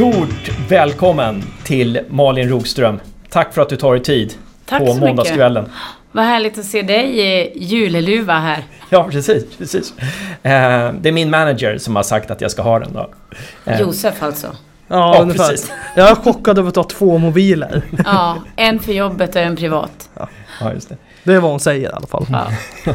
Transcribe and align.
Stort 0.00 0.50
välkommen 0.68 1.42
till 1.64 2.00
Malin 2.08 2.48
Rogström. 2.48 3.00
Tack 3.30 3.54
för 3.54 3.62
att 3.62 3.68
du 3.68 3.76
tar 3.76 3.92
dig 3.92 4.02
tid 4.02 4.34
Tack 4.66 4.78
på 4.78 4.86
så 4.86 4.92
mycket. 4.94 5.08
måndagskvällen. 5.08 5.68
Vad 6.12 6.24
härligt 6.24 6.58
att 6.58 6.64
se 6.64 6.82
dig 6.82 7.18
i 7.20 7.52
juleluva 7.64 8.38
här. 8.38 8.64
Ja, 8.90 9.08
precis. 9.10 9.44
precis. 9.58 9.92
Eh, 10.42 10.92
det 11.00 11.08
är 11.08 11.12
min 11.12 11.30
manager 11.30 11.78
som 11.78 11.96
har 11.96 12.02
sagt 12.02 12.30
att 12.30 12.40
jag 12.40 12.50
ska 12.50 12.62
ha 12.62 12.78
den. 12.78 12.92
Då. 12.92 13.10
Eh, 13.64 13.80
Josef 13.80 14.22
alltså. 14.22 14.46
Ja, 14.46 15.14
Ja, 15.14 15.22
ungefär. 15.22 15.48
precis. 15.48 15.72
Jag 15.96 16.10
är 16.10 16.14
chockad 16.14 16.58
över 16.58 16.68
att 16.68 16.76
ha 16.76 16.84
två 16.84 17.18
mobiler. 17.18 17.82
Ja, 18.04 18.36
en 18.56 18.78
för 18.78 18.92
jobbet 18.92 19.36
och 19.36 19.42
en 19.42 19.56
privat. 19.56 20.10
Ja, 20.60 20.72
just 20.74 20.88
det. 20.88 20.96
Det 21.24 21.34
är 21.34 21.40
vad 21.40 21.50
hon 21.50 21.60
säger 21.60 21.90
i 21.90 21.92
alla 21.92 22.06
fall. 22.06 22.26
Ja. 22.32 22.46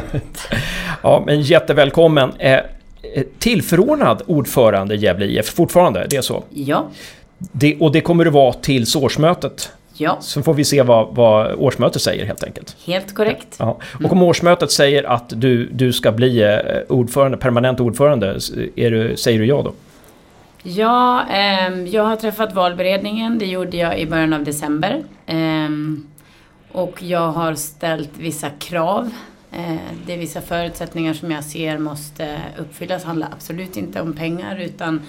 Ja, 1.02 1.22
men 1.26 1.40
jättevälkommen. 1.40 2.32
Eh, 3.14 3.20
eh, 3.20 3.26
tillförordnad 3.38 4.22
ordförande 4.26 4.94
i 4.94 4.98
Gävle 4.98 5.26
IF 5.26 5.46
fortfarande, 5.54 6.06
det 6.10 6.16
är 6.16 6.20
så. 6.22 6.44
Ja, 6.50 6.88
Det, 7.38 7.76
och 7.80 7.92
det 7.92 8.00
kommer 8.00 8.24
det 8.24 8.30
vara 8.30 8.52
tills 8.52 8.96
årsmötet. 8.96 9.72
ja, 9.96 10.18
Så 10.20 10.42
får 10.42 10.54
vi 10.54 10.64
se 10.64 10.82
vad, 10.82 11.14
vad 11.14 11.52
årsmötet 11.54 12.02
säger 12.02 12.26
helt 12.26 12.44
enkelt. 12.44 12.76
helt 12.86 13.14
korrekt. 13.14 13.56
Ja. 13.58 13.78
Och 14.04 14.12
om 14.12 14.22
årsmötet 14.22 14.70
säger 14.70 15.04
att 15.04 15.32
du, 15.40 15.66
du 15.72 15.92
ska 15.92 16.12
bli 16.12 16.42
eh, 16.42 16.58
ordförande, 16.88 17.36
permanent 17.38 17.80
ordförande, 17.80 18.32
du, 18.74 19.14
säger 19.16 19.38
du 19.38 19.46
ja 19.46 19.62
då? 19.62 19.72
Ja, 20.62 21.22
ehm, 21.30 21.86
jag 21.86 22.02
har 22.04 22.16
träffat 22.16 22.54
valberedningen. 22.54 23.38
Det 23.38 23.46
gjorde 23.46 23.76
jag 23.76 23.98
i 24.00 24.06
början 24.06 24.32
av 24.32 24.44
december. 24.44 25.02
Ehm, 25.26 26.06
och 26.72 27.02
jag 27.02 27.28
har 27.32 27.54
ställt 27.54 28.10
vissa 28.18 28.50
krav. 28.50 29.10
Eh, 29.56 29.76
det 30.06 30.12
är 30.12 30.18
vissa 30.18 30.40
förutsättningar 30.40 31.14
som 31.14 31.30
jag 31.30 31.44
ser 31.44 31.78
måste 31.78 32.40
uppfyllas. 32.58 33.02
Det 33.02 33.08
handlar 33.08 33.28
absolut 33.32 33.76
inte 33.76 34.00
om 34.00 34.12
pengar 34.12 34.56
utan 34.56 35.02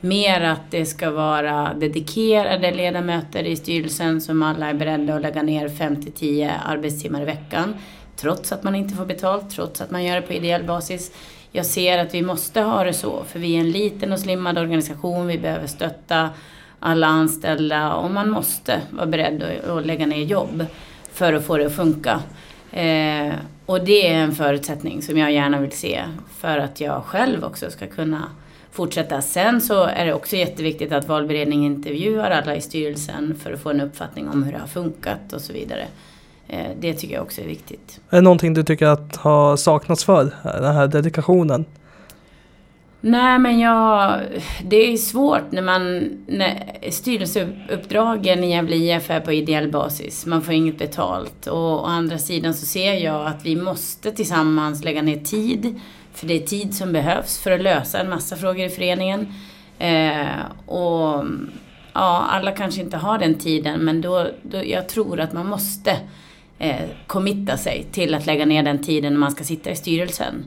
mer 0.00 0.40
att 0.40 0.70
det 0.70 0.86
ska 0.86 1.10
vara 1.10 1.74
dedikerade 1.74 2.74
ledamöter 2.74 3.44
i 3.44 3.56
styrelsen 3.56 4.20
som 4.20 4.42
alla 4.42 4.70
är 4.70 4.74
beredda 4.74 5.14
att 5.14 5.22
lägga 5.22 5.42
ner 5.42 5.68
5-10 5.68 6.52
arbetstimmar 6.64 7.22
i 7.22 7.24
veckan. 7.24 7.74
Trots 8.16 8.52
att 8.52 8.62
man 8.62 8.74
inte 8.74 8.94
får 8.94 9.06
betalt, 9.06 9.50
trots 9.50 9.80
att 9.80 9.90
man 9.90 10.04
gör 10.04 10.16
det 10.16 10.22
på 10.22 10.32
ideell 10.32 10.64
basis. 10.64 11.10
Jag 11.52 11.66
ser 11.66 11.98
att 11.98 12.14
vi 12.14 12.22
måste 12.22 12.60
ha 12.60 12.84
det 12.84 12.92
så, 12.92 13.24
för 13.24 13.38
vi 13.38 13.56
är 13.56 13.60
en 13.60 13.70
liten 13.70 14.12
och 14.12 14.18
slimmad 14.18 14.58
organisation. 14.58 15.26
Vi 15.26 15.38
behöver 15.38 15.66
stötta 15.66 16.30
alla 16.80 17.06
anställda 17.06 17.94
och 17.94 18.10
man 18.10 18.30
måste 18.30 18.80
vara 18.90 19.06
beredd 19.06 19.42
att 19.68 19.86
lägga 19.86 20.06
ner 20.06 20.24
jobb 20.24 20.66
för 21.12 21.32
att 21.32 21.46
få 21.46 21.56
det 21.56 21.66
att 21.66 21.76
funka. 21.76 22.20
Eh, 22.74 23.34
och 23.66 23.84
det 23.84 24.08
är 24.08 24.14
en 24.14 24.34
förutsättning 24.34 25.02
som 25.02 25.18
jag 25.18 25.32
gärna 25.32 25.60
vill 25.60 25.72
se 25.72 26.02
för 26.38 26.58
att 26.58 26.80
jag 26.80 27.04
själv 27.04 27.44
också 27.44 27.70
ska 27.70 27.86
kunna 27.86 28.28
fortsätta. 28.70 29.20
Sen 29.20 29.60
så 29.60 29.84
är 29.84 30.06
det 30.06 30.14
också 30.14 30.36
jätteviktigt 30.36 30.92
att 30.92 31.08
valberedningen 31.08 31.72
intervjuar 31.72 32.30
alla 32.30 32.56
i 32.56 32.60
styrelsen 32.60 33.36
för 33.42 33.52
att 33.52 33.60
få 33.60 33.70
en 33.70 33.80
uppfattning 33.80 34.28
om 34.28 34.42
hur 34.42 34.52
det 34.52 34.58
har 34.58 34.66
funkat 34.66 35.32
och 35.32 35.40
så 35.40 35.52
vidare. 35.52 35.86
Eh, 36.48 36.70
det 36.80 36.94
tycker 36.94 37.14
jag 37.14 37.22
också 37.22 37.40
är 37.40 37.46
viktigt. 37.46 38.00
Är 38.10 38.16
det 38.16 38.22
någonting 38.22 38.54
du 38.54 38.62
tycker 38.62 38.86
att 38.86 39.16
har 39.16 39.56
saknats 39.56 40.04
för 40.04 40.30
den 40.42 40.74
här 40.74 40.86
dedikationen? 40.86 41.64
Nej 43.06 43.38
men 43.38 43.58
jag, 43.60 44.20
det 44.62 44.92
är 44.92 44.96
svårt 44.96 45.52
när 45.52 45.62
man, 45.62 46.10
när 46.26 46.78
styrelseuppdragen 46.90 48.44
i 48.44 48.50
Gävle 48.50 48.76
IF 48.76 49.10
är 49.10 49.20
på 49.20 49.32
ideell 49.32 49.70
basis. 49.70 50.26
Man 50.26 50.42
får 50.42 50.54
inget 50.54 50.78
betalt. 50.78 51.46
Och 51.46 51.82
å 51.82 51.84
andra 51.84 52.18
sidan 52.18 52.54
så 52.54 52.66
ser 52.66 52.94
jag 52.94 53.26
att 53.26 53.46
vi 53.46 53.56
måste 53.56 54.12
tillsammans 54.12 54.84
lägga 54.84 55.02
ner 55.02 55.16
tid. 55.16 55.80
För 56.12 56.26
det 56.26 56.34
är 56.34 56.46
tid 56.46 56.74
som 56.74 56.92
behövs 56.92 57.38
för 57.38 57.50
att 57.50 57.62
lösa 57.62 58.00
en 58.00 58.10
massa 58.10 58.36
frågor 58.36 58.66
i 58.66 58.68
föreningen. 58.68 59.26
Eh, 59.78 60.66
och 60.66 61.24
ja, 61.92 62.26
alla 62.30 62.52
kanske 62.52 62.80
inte 62.80 62.96
har 62.96 63.18
den 63.18 63.34
tiden 63.34 63.80
men 63.80 64.00
då, 64.00 64.26
då 64.42 64.64
jag 64.64 64.88
tror 64.88 65.20
att 65.20 65.32
man 65.32 65.46
måste 65.46 65.98
eh, 66.58 66.84
committa 67.06 67.56
sig 67.56 67.86
till 67.92 68.14
att 68.14 68.26
lägga 68.26 68.46
ner 68.46 68.62
den 68.62 68.82
tiden 68.82 69.12
när 69.12 69.20
man 69.20 69.32
ska 69.32 69.44
sitta 69.44 69.70
i 69.70 69.76
styrelsen. 69.76 70.44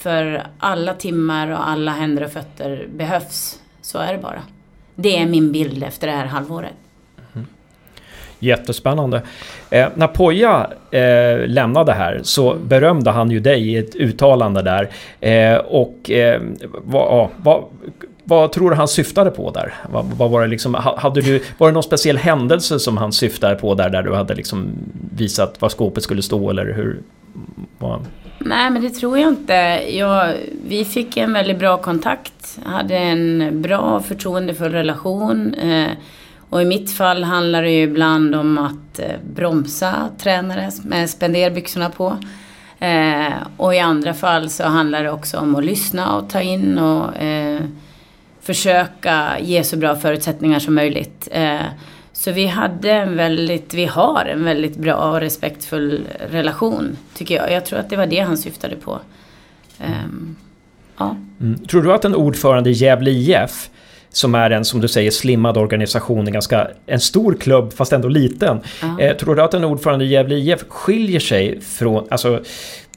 För 0.00 0.46
alla 0.58 0.94
timmar 0.94 1.50
och 1.50 1.68
alla 1.68 1.90
händer 1.90 2.24
och 2.24 2.30
fötter 2.30 2.86
behövs. 2.92 3.60
Så 3.82 3.98
är 3.98 4.12
det 4.12 4.18
bara. 4.18 4.42
Det 4.94 5.18
är 5.18 5.26
min 5.26 5.52
bild 5.52 5.82
efter 5.82 6.06
det 6.06 6.12
här 6.12 6.26
halvåret. 6.26 6.72
Mm-hmm. 7.16 7.44
Jättespännande. 8.38 9.22
Eh, 9.70 9.88
när 9.94 10.06
Poja 10.06 10.70
eh, 10.90 11.46
lämnade 11.46 11.92
här 11.92 12.20
så 12.22 12.54
berömde 12.54 13.10
han 13.10 13.30
ju 13.30 13.40
dig 13.40 13.72
i 13.72 13.76
ett 13.76 13.96
uttalande 13.96 14.62
där. 14.62 14.90
Eh, 15.20 15.56
och 15.56 16.10
eh, 16.10 16.40
vad, 16.84 17.02
ja, 17.02 17.30
vad, 17.36 17.64
vad 18.24 18.52
tror 18.52 18.70
du 18.70 18.76
han 18.76 18.88
syftade 18.88 19.30
på 19.30 19.50
där? 19.50 19.74
Vad, 19.92 20.04
vad 20.04 20.30
var, 20.30 20.42
det 20.42 20.48
liksom, 20.48 20.74
hade 20.74 21.20
du, 21.20 21.42
var 21.58 21.68
det 21.68 21.74
någon 21.74 21.82
speciell 21.82 22.18
händelse 22.18 22.78
som 22.78 22.96
han 22.96 23.12
syftade 23.12 23.54
på 23.54 23.74
där, 23.74 23.90
där 23.90 24.02
du 24.02 24.14
hade 24.14 24.34
liksom 24.34 24.72
visat 25.16 25.60
var 25.60 25.68
skåpet 25.68 26.02
skulle 26.02 26.22
stå 26.22 26.50
eller 26.50 26.72
hur? 26.72 27.00
Man... 27.78 28.06
Nej, 28.38 28.70
men 28.70 28.82
det 28.82 28.90
tror 28.90 29.18
jag 29.18 29.28
inte. 29.28 29.52
Jag, 29.90 30.34
vi 30.66 30.84
fick 30.84 31.16
en 31.16 31.32
väldigt 31.32 31.58
bra 31.58 31.76
kontakt, 31.76 32.58
hade 32.64 32.96
en 32.96 33.62
bra 33.62 33.78
och 33.78 34.04
förtroendefull 34.04 34.72
relation. 34.72 35.54
Eh, 35.54 35.90
och 36.50 36.62
i 36.62 36.64
mitt 36.64 36.92
fall 36.92 37.24
handlar 37.24 37.62
det 37.62 37.70
ju 37.70 37.82
ibland 37.82 38.34
om 38.34 38.58
att 38.58 38.98
eh, 38.98 39.16
bromsa 39.34 40.08
tränare 40.18 40.70
med 40.84 41.10
spenderbyxorna 41.10 41.90
på. 41.90 42.16
Eh, 42.78 43.32
och 43.56 43.74
i 43.74 43.78
andra 43.78 44.14
fall 44.14 44.50
så 44.50 44.64
handlar 44.64 45.02
det 45.02 45.10
också 45.10 45.38
om 45.38 45.56
att 45.56 45.64
lyssna 45.64 46.16
och 46.16 46.30
ta 46.30 46.40
in 46.40 46.78
och 46.78 47.16
eh, 47.16 47.60
försöka 48.40 49.38
ge 49.40 49.64
så 49.64 49.76
bra 49.76 49.96
förutsättningar 49.96 50.58
som 50.58 50.74
möjligt. 50.74 51.28
Eh, 51.32 51.60
så 52.20 52.32
vi 52.32 52.46
hade 52.46 52.90
en 52.90 53.16
väldigt, 53.16 53.74
vi 53.74 53.86
har 53.86 54.24
en 54.24 54.44
väldigt 54.44 54.76
bra 54.76 54.94
och 54.94 55.20
respektfull 55.20 56.00
relation, 56.30 56.96
tycker 57.14 57.34
jag. 57.34 57.52
Jag 57.52 57.64
tror 57.64 57.78
att 57.78 57.90
det 57.90 57.96
var 57.96 58.06
det 58.06 58.18
han 58.18 58.36
syftade 58.36 58.76
på. 58.76 59.00
Ehm, 59.78 60.36
ja. 60.98 61.16
Mm. 61.40 61.58
Tror 61.58 61.82
du 61.82 61.92
att 61.92 62.04
en 62.04 62.14
ordförande 62.14 62.70
i 62.70 62.72
Gävle 62.72 63.10
IF 63.10 63.70
som 64.08 64.34
är 64.34 64.50
en, 64.50 64.64
som 64.64 64.80
du 64.80 64.88
säger, 64.88 65.10
slimmad 65.10 65.56
organisation, 65.56 66.26
en 66.26 66.32
ganska 66.32 66.68
en 66.86 67.00
stor 67.00 67.34
klubb 67.34 67.72
fast 67.72 67.92
ändå 67.92 68.08
liten. 68.08 68.60
Ja. 68.82 69.00
Eh, 69.00 69.16
tror 69.16 69.34
du 69.34 69.42
att 69.42 69.54
en 69.54 69.64
ordförande 69.64 70.04
i 70.04 70.08
Gävle 70.08 70.34
IF 70.34 70.64
skiljer 70.68 71.20
sig 71.20 71.60
från, 71.60 72.06
alltså 72.10 72.34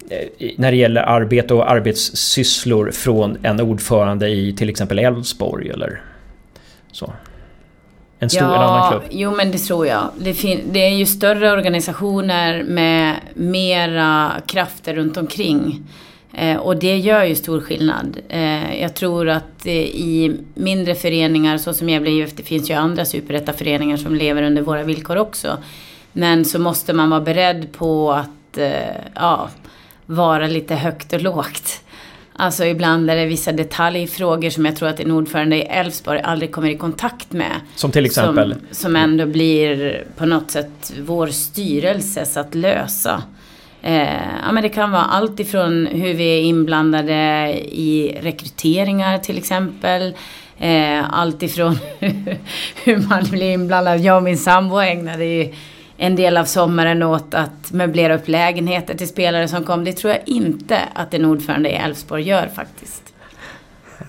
eh, 0.10 0.50
när 0.58 0.72
det 0.72 0.78
gäller 0.78 1.02
arbete 1.02 1.54
och 1.54 1.72
arbetssysslor 1.72 2.92
från 2.92 3.38
en 3.44 3.62
ordförande 3.62 4.30
i 4.30 4.54
till 4.54 4.70
exempel 4.70 5.00
Elfsborg 5.00 5.70
eller 5.70 6.02
så? 6.92 7.14
En 8.24 8.30
stor, 8.30 8.46
en 8.46 8.52
annan 8.52 8.92
klubb? 8.92 9.04
jo 9.12 9.32
men 9.32 9.52
det 9.52 9.58
tror 9.58 9.88
jag. 9.88 10.10
Det, 10.18 10.62
det 10.72 10.80
är 10.80 10.96
ju 10.96 11.06
större 11.06 11.52
organisationer 11.52 12.64
med 12.64 13.16
mera 13.34 14.32
krafter 14.48 14.94
runt 14.94 15.18
omkring. 15.18 15.84
Eh, 16.34 16.58
och 16.58 16.78
det 16.78 16.98
gör 16.98 17.24
ju 17.24 17.36
stor 17.36 17.62
skillnad. 17.62 18.18
Eh, 18.30 18.82
jag 18.82 18.94
tror 18.94 19.30
att 19.30 19.66
eh, 19.66 19.74
i 19.74 20.38
mindre 20.54 20.96
föreningar, 20.96 21.58
så 21.58 21.74
som 21.74 21.90
Gävle 21.90 22.10
IF, 22.10 22.36
det 22.36 22.44
finns 22.44 22.70
ju 22.70 22.74
andra 22.74 23.06
superettan-föreningar 23.06 23.98
som 23.98 24.16
lever 24.16 24.44
under 24.44 24.62
våra 24.62 24.84
villkor 24.84 25.18
också. 25.18 25.58
Men 26.12 26.46
så 26.46 26.60
måste 26.60 26.94
man 26.94 27.10
vara 27.10 27.22
beredd 27.22 27.72
på 27.72 28.12
att 28.12 28.58
eh, 28.58 28.96
ja, 29.16 29.50
vara 30.06 30.48
lite 30.48 30.76
högt 30.76 31.14
och 31.14 31.22
lågt. 31.22 31.83
Alltså 32.36 32.66
ibland 32.66 33.10
är 33.10 33.16
det 33.16 33.26
vissa 33.26 33.52
detaljfrågor 33.52 34.50
som 34.50 34.66
jag 34.66 34.76
tror 34.76 34.90
att 34.90 35.00
en 35.00 35.12
ordförande 35.12 35.56
i 35.56 35.62
Elfsborg 35.62 36.22
aldrig 36.22 36.52
kommer 36.52 36.70
i 36.70 36.78
kontakt 36.78 37.32
med. 37.32 37.52
Som 37.76 37.92
till 37.92 38.06
exempel? 38.06 38.52
Som, 38.54 38.62
som 38.72 38.96
ändå 38.96 39.26
blir 39.26 40.04
på 40.18 40.26
något 40.26 40.52
sätt 40.52 40.94
vår 41.00 41.28
styrelses 41.28 42.38
att 42.38 42.56
lösa. 42.56 43.24
Eh, 43.82 44.02
ja, 44.46 44.52
men 44.52 44.64
det 44.64 44.70
kan 44.70 44.92
vara 44.92 45.04
allt 45.04 45.40
ifrån 45.40 45.88
hur 45.88 46.14
vi 46.14 46.38
är 46.38 46.42
inblandade 46.42 47.14
i 47.62 48.18
rekryteringar 48.22 49.18
till 49.18 49.38
exempel. 49.38 50.14
Eh, 50.60 51.14
allt 51.14 51.44
ifrån 51.44 51.78
hur 52.84 53.10
man 53.10 53.24
blir 53.24 53.54
inblandad. 53.54 54.00
Jag 54.00 54.18
och 54.18 54.24
min 54.24 54.38
sambo 54.38 54.78
ägnade 54.78 55.26
ju 55.26 55.54
en 55.98 56.16
del 56.16 56.38
av 56.38 56.46
sommaren 56.46 57.04
åt 57.04 57.34
att 57.34 57.72
möblera 57.72 58.16
upp 58.16 58.28
lägenheter 58.28 58.98
till 58.98 59.08
spelare 59.08 59.48
som 59.48 59.64
kom. 59.64 59.84
Det 59.84 59.94
tror 59.94 60.14
jag 60.14 60.22
inte 60.26 60.80
att 60.94 61.14
en 61.14 61.26
ordförande 61.26 61.70
i 61.70 61.74
Elfsborg 61.74 62.24
gör 62.24 62.48
faktiskt. 62.56 63.04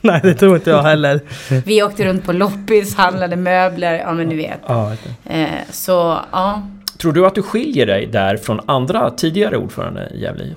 Nej, 0.01 0.21
det 0.23 0.35
tror 0.35 0.57
inte 0.57 0.71
jag 0.71 0.83
heller. 0.83 1.21
Vi 1.67 1.83
åkte 1.83 2.05
runt 2.05 2.25
på 2.25 2.33
loppis, 2.33 2.97
handlade 2.97 3.37
möbler, 3.37 3.99
ja 3.99 4.13
men 4.13 4.29
ni 4.29 4.37
vet. 4.37 4.61
Ja. 4.67 4.93
Eh, 5.25 5.49
så 5.71 6.19
ja, 6.33 6.63
Tror 6.99 7.13
du 7.13 7.27
att 7.27 7.35
du 7.35 7.43
skiljer 7.43 7.87
dig 7.87 8.07
där 8.07 8.37
från 8.37 8.61
andra 8.67 9.11
tidigare 9.11 9.57
ordförande 9.57 10.11
i 10.15 10.21
Gävle 10.21 10.55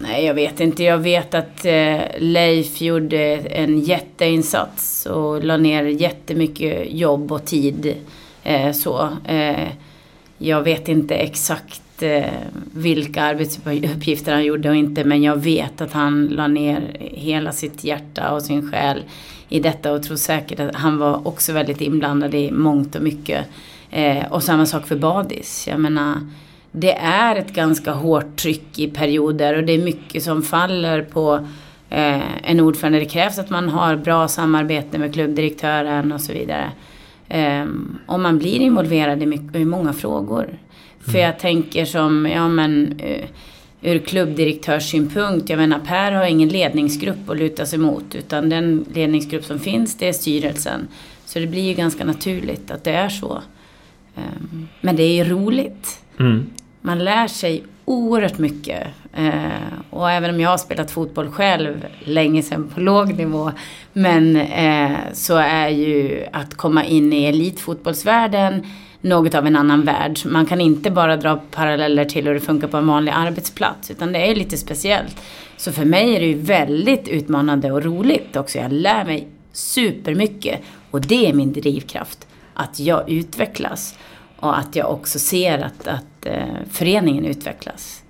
nej 0.00 0.24
jag 0.24 0.34
vet 0.34 0.60
inte. 0.60 0.84
Jag 0.84 0.98
vet 0.98 1.34
att 1.34 1.64
eh, 1.64 2.00
Leif 2.18 2.80
gjorde 2.80 3.36
en 3.36 3.80
jätteinsats 3.80 5.06
och 5.06 5.44
la 5.44 5.56
ner 5.56 5.84
jättemycket 5.84 6.92
jobb 6.92 7.32
och 7.32 7.44
tid. 7.44 7.94
Eh, 8.42 8.72
så. 8.72 9.08
Eh, 9.24 9.68
jag 10.38 10.62
vet 10.62 10.88
inte 10.88 11.14
exakt 11.14 12.02
eh, 12.02 12.24
vilka 12.74 13.22
arbetsuppgifter 13.22 14.32
han 14.32 14.44
gjorde 14.44 14.68
och 14.68 14.76
inte 14.76 15.04
men 15.04 15.22
jag 15.22 15.36
vet 15.36 15.80
att 15.80 15.92
han 15.92 16.26
la 16.26 16.46
ner 16.48 16.96
hela 17.00 17.52
sitt 17.52 17.84
hjärta 17.84 18.32
och 18.32 18.42
sin 18.42 18.70
själ 18.70 19.02
i 19.48 19.60
detta 19.60 19.92
och 19.92 20.02
tror 20.02 20.16
säkert 20.16 20.60
att 20.60 20.74
han 20.74 20.98
var 20.98 21.28
också 21.28 21.52
väldigt 21.52 21.80
inblandad 21.80 22.34
i 22.34 22.50
mångt 22.50 22.96
och 22.96 23.02
mycket. 23.02 23.46
Eh, 23.90 24.32
och 24.32 24.42
samma 24.42 24.66
sak 24.66 24.86
för 24.86 24.96
Badis. 24.96 25.68
Jag 25.68 25.80
menar, 25.80 26.14
det 26.72 26.92
är 26.96 27.36
ett 27.36 27.52
ganska 27.52 27.92
hårt 27.92 28.36
tryck 28.36 28.78
i 28.78 28.90
perioder 28.90 29.56
och 29.56 29.64
det 29.64 29.72
är 29.72 29.84
mycket 29.84 30.22
som 30.22 30.42
faller 30.42 31.02
på 31.02 31.46
eh, 31.90 32.50
en 32.50 32.60
ordförande. 32.60 32.98
Det 32.98 33.04
krävs 33.04 33.38
att 33.38 33.50
man 33.50 33.68
har 33.68 33.96
bra 33.96 34.28
samarbete 34.28 34.98
med 34.98 35.14
klubbdirektören 35.14 36.12
och 36.12 36.20
så 36.20 36.32
vidare. 36.32 36.70
Eh, 37.30 37.66
och 38.06 38.20
man 38.20 38.38
blir 38.38 38.60
involverad 38.60 39.22
i, 39.22 39.26
mycket, 39.26 39.56
i 39.56 39.64
många 39.64 39.92
frågor. 39.92 40.44
Mm. 40.44 40.58
För 41.12 41.18
jag 41.18 41.38
tänker 41.38 41.84
som, 41.84 42.26
ja 42.26 42.48
men 42.48 43.00
uh, 43.00 43.24
ur 43.82 43.98
klubbdirektörssynpunkt, 43.98 45.50
jag 45.50 45.56
menar 45.56 45.78
Per 45.78 46.12
har 46.12 46.24
ingen 46.24 46.48
ledningsgrupp 46.48 47.30
att 47.30 47.36
luta 47.36 47.66
sig 47.66 47.78
mot 47.78 48.14
utan 48.14 48.48
den 48.48 48.84
ledningsgrupp 48.94 49.44
som 49.44 49.58
finns 49.58 49.96
det 49.98 50.08
är 50.08 50.12
styrelsen. 50.12 50.88
Så 51.24 51.38
det 51.38 51.46
blir 51.46 51.62
ju 51.62 51.74
ganska 51.74 52.04
naturligt 52.04 52.70
att 52.70 52.84
det 52.84 52.90
är 52.90 53.08
så. 53.08 53.42
Um, 54.16 54.68
men 54.80 54.96
det 54.96 55.02
är 55.02 55.24
ju 55.24 55.24
roligt. 55.24 56.00
Mm. 56.18 56.46
Man 56.80 57.04
lär 57.04 57.26
sig 57.26 57.62
oerhört 57.90 58.38
mycket. 58.38 58.86
Eh, 59.12 59.72
och 59.90 60.10
även 60.10 60.30
om 60.30 60.40
jag 60.40 60.50
har 60.50 60.58
spelat 60.58 60.90
fotboll 60.90 61.30
själv 61.30 61.86
länge 62.04 62.42
sedan 62.42 62.70
på 62.74 62.80
låg 62.80 63.14
nivå. 63.14 63.52
Men 63.92 64.36
eh, 64.36 64.96
så 65.12 65.36
är 65.36 65.68
ju 65.68 66.26
att 66.32 66.54
komma 66.54 66.84
in 66.84 67.12
i 67.12 67.24
elitfotbollsvärlden 67.24 68.66
något 69.00 69.34
av 69.34 69.46
en 69.46 69.56
annan 69.56 69.82
värld. 69.82 70.18
Man 70.24 70.46
kan 70.46 70.60
inte 70.60 70.90
bara 70.90 71.16
dra 71.16 71.36
paralleller 71.50 72.04
till 72.04 72.26
hur 72.26 72.34
det 72.34 72.40
funkar 72.40 72.68
på 72.68 72.76
en 72.76 72.86
vanlig 72.86 73.12
arbetsplats. 73.16 73.90
Utan 73.90 74.12
det 74.12 74.30
är 74.30 74.34
lite 74.34 74.56
speciellt. 74.56 75.16
Så 75.56 75.72
för 75.72 75.84
mig 75.84 76.16
är 76.16 76.20
det 76.20 76.26
ju 76.26 76.38
väldigt 76.38 77.08
utmanande 77.08 77.72
och 77.72 77.84
roligt 77.84 78.36
också. 78.36 78.58
Jag 78.58 78.72
lär 78.72 79.04
mig 79.04 79.28
supermycket. 79.52 80.60
Och 80.90 81.00
det 81.00 81.26
är 81.26 81.32
min 81.32 81.52
drivkraft. 81.52 82.26
Att 82.54 82.80
jag 82.80 83.10
utvecklas. 83.10 83.98
Och 84.36 84.58
att 84.58 84.76
jag 84.76 84.90
också 84.90 85.18
ser 85.18 85.58
att, 85.58 85.88
att 85.88 86.04
eh, 86.26 86.44
föreningen 86.70 87.24
utvecklas. 87.24 88.02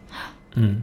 Mm. 0.57 0.83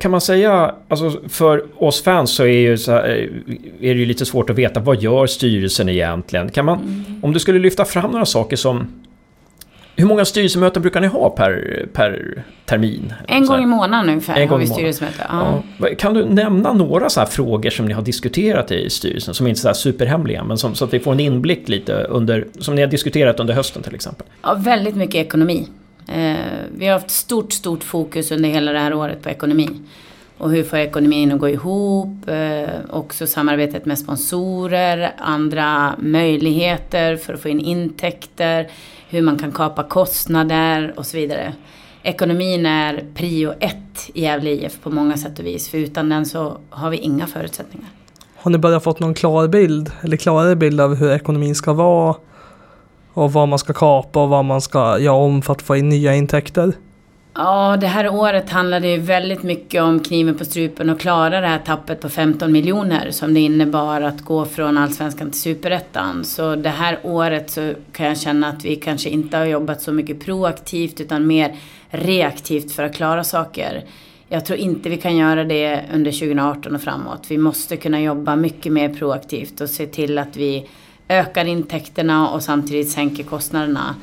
Kan 0.00 0.10
man 0.10 0.20
säga, 0.20 0.74
alltså 0.88 1.20
för 1.28 1.84
oss 1.84 2.02
fans 2.02 2.30
så 2.30 2.42
är, 2.42 2.48
ju 2.48 2.78
så 2.78 2.92
här, 2.92 3.08
eh, 3.08 3.54
är 3.90 3.94
det 3.94 4.00
ju 4.00 4.06
lite 4.06 4.26
svårt 4.26 4.50
att 4.50 4.58
veta 4.58 4.80
vad 4.80 5.02
gör 5.02 5.26
styrelsen 5.26 5.88
egentligen? 5.88 6.50
Kan 6.50 6.64
man, 6.64 6.78
mm. 6.78 7.20
Om 7.24 7.32
du 7.32 7.38
skulle 7.38 7.58
lyfta 7.58 7.84
fram 7.84 8.10
några 8.10 8.26
saker 8.26 8.56
som 8.56 9.02
hur 9.96 10.06
många 10.06 10.24
styrelsemöten 10.24 10.82
brukar 10.82 11.00
ni 11.00 11.06
ha 11.06 11.30
per, 11.30 11.86
per 11.92 12.42
termin? 12.64 13.12
En 13.28 13.46
gång 13.46 13.62
i 13.62 13.66
månaden 13.66 14.08
ungefär 14.08 14.36
en 14.36 14.48
gång 14.48 14.60
har 14.60 14.66
vi 14.66 14.72
styrelsemöte. 14.72 15.26
Ja. 15.28 15.62
Ja. 15.78 15.86
Kan 15.98 16.14
du 16.14 16.24
nämna 16.24 16.72
några 16.72 17.08
så 17.08 17.26
frågor 17.26 17.70
som 17.70 17.86
ni 17.86 17.92
har 17.92 18.02
diskuterat 18.02 18.70
i 18.70 18.90
styrelsen 18.90 19.34
som 19.34 19.46
inte 19.46 19.68
är 19.68 19.72
superhemliga 19.72 20.44
men 20.44 20.58
som, 20.58 20.74
så 20.74 20.84
att 20.84 20.94
vi 20.94 21.00
får 21.00 21.12
en 21.12 21.20
inblick 21.20 21.68
lite 21.68 21.92
under, 21.92 22.46
som 22.58 22.74
ni 22.74 22.80
har 22.80 22.88
diskuterat 22.88 23.40
under 23.40 23.54
hösten 23.54 23.82
till 23.82 23.94
exempel? 23.94 24.26
Ja, 24.42 24.54
väldigt 24.54 24.96
mycket 24.96 25.14
ekonomi. 25.14 25.68
Eh, 26.08 26.36
vi 26.76 26.86
har 26.86 26.92
haft 26.92 27.10
stort, 27.10 27.52
stort 27.52 27.84
fokus 27.84 28.30
under 28.30 28.48
hela 28.48 28.72
det 28.72 28.78
här 28.78 28.94
året 28.94 29.22
på 29.22 29.28
ekonomi. 29.28 29.68
Och 30.38 30.50
hur 30.50 30.62
får 30.62 30.78
ekonomin 30.78 31.32
att 31.32 31.40
gå 31.40 31.48
ihop? 31.48 32.28
Eh, 32.28 32.68
också 32.90 33.26
samarbetet 33.26 33.86
med 33.86 33.98
sponsorer, 33.98 35.12
andra 35.18 35.94
möjligheter 35.98 37.16
för 37.16 37.34
att 37.34 37.42
få 37.42 37.48
in 37.48 37.60
intäkter 37.60 38.70
hur 39.08 39.22
man 39.22 39.38
kan 39.38 39.52
kapa 39.52 39.82
kostnader 39.82 40.94
och 40.96 41.06
så 41.06 41.16
vidare. 41.16 41.52
Ekonomin 42.02 42.66
är 42.66 43.04
prio 43.14 43.52
ett 43.60 44.10
i 44.14 44.22
Gävle 44.22 44.50
IF 44.50 44.80
på 44.82 44.90
många 44.90 45.16
sätt 45.16 45.38
och 45.38 45.46
vis. 45.46 45.68
För 45.68 45.78
utan 45.78 46.08
den 46.08 46.26
så 46.26 46.58
har 46.70 46.90
vi 46.90 46.96
inga 46.96 47.26
förutsättningar. 47.26 47.88
Har 48.36 48.50
ni 48.50 48.58
börjat 48.58 48.84
fått 48.84 49.00
någon 49.00 49.14
klar 49.14 49.48
bild, 49.48 49.92
eller 50.02 50.16
klarare 50.16 50.56
bild 50.56 50.80
av 50.80 50.94
hur 50.94 51.12
ekonomin 51.12 51.54
ska 51.54 51.72
vara? 51.72 52.16
Och 53.14 53.32
vad 53.32 53.48
man 53.48 53.58
ska 53.58 53.72
kapa 53.72 54.22
och 54.22 54.28
vad 54.28 54.44
man 54.44 54.60
ska 54.60 54.98
göra 54.98 55.16
om 55.16 55.42
för 55.42 55.52
att 55.52 55.62
få 55.62 55.76
in 55.76 55.88
nya 55.88 56.14
intäkter? 56.14 56.72
Ja, 57.34 57.76
det 57.80 57.86
här 57.86 58.08
året 58.14 58.50
handlade 58.50 58.88
ju 58.88 58.98
väldigt 58.98 59.42
mycket 59.42 59.82
om 59.82 60.00
kniven 60.00 60.38
på 60.38 60.44
strupen 60.44 60.90
och 60.90 61.00
klara 61.00 61.40
det 61.40 61.46
här 61.46 61.58
tappet 61.58 62.00
på 62.00 62.08
15 62.08 62.52
miljoner 62.52 63.10
som 63.10 63.34
det 63.34 63.40
innebar 63.40 64.00
att 64.00 64.20
gå 64.20 64.44
från 64.44 64.78
Allsvenskan 64.78 65.30
till 65.30 65.40
Superettan. 65.40 66.24
Så 66.24 66.56
det 66.56 66.68
här 66.68 66.98
året 67.02 67.50
så 67.50 67.72
kan 67.92 68.06
jag 68.06 68.18
känna 68.18 68.48
att 68.48 68.64
vi 68.64 68.76
kanske 68.76 69.08
inte 69.08 69.36
har 69.36 69.44
jobbat 69.44 69.82
så 69.82 69.92
mycket 69.92 70.24
proaktivt 70.24 71.00
utan 71.00 71.26
mer 71.26 71.56
reaktivt 71.90 72.72
för 72.72 72.82
att 72.82 72.94
klara 72.94 73.24
saker. 73.24 73.84
Jag 74.28 74.46
tror 74.46 74.58
inte 74.58 74.88
vi 74.88 74.96
kan 74.96 75.16
göra 75.16 75.44
det 75.44 75.84
under 75.94 76.12
2018 76.12 76.74
och 76.74 76.82
framåt. 76.82 77.26
Vi 77.28 77.38
måste 77.38 77.76
kunna 77.76 78.00
jobba 78.00 78.36
mycket 78.36 78.72
mer 78.72 78.94
proaktivt 78.94 79.60
och 79.60 79.70
se 79.70 79.86
till 79.86 80.18
att 80.18 80.36
vi 80.36 80.68
ökar 81.12 81.44
intäkterna 81.44 82.28
och 82.28 82.42
samtidigt 82.42 82.90
sänker 82.90 83.24
kostnaderna. 83.24 83.94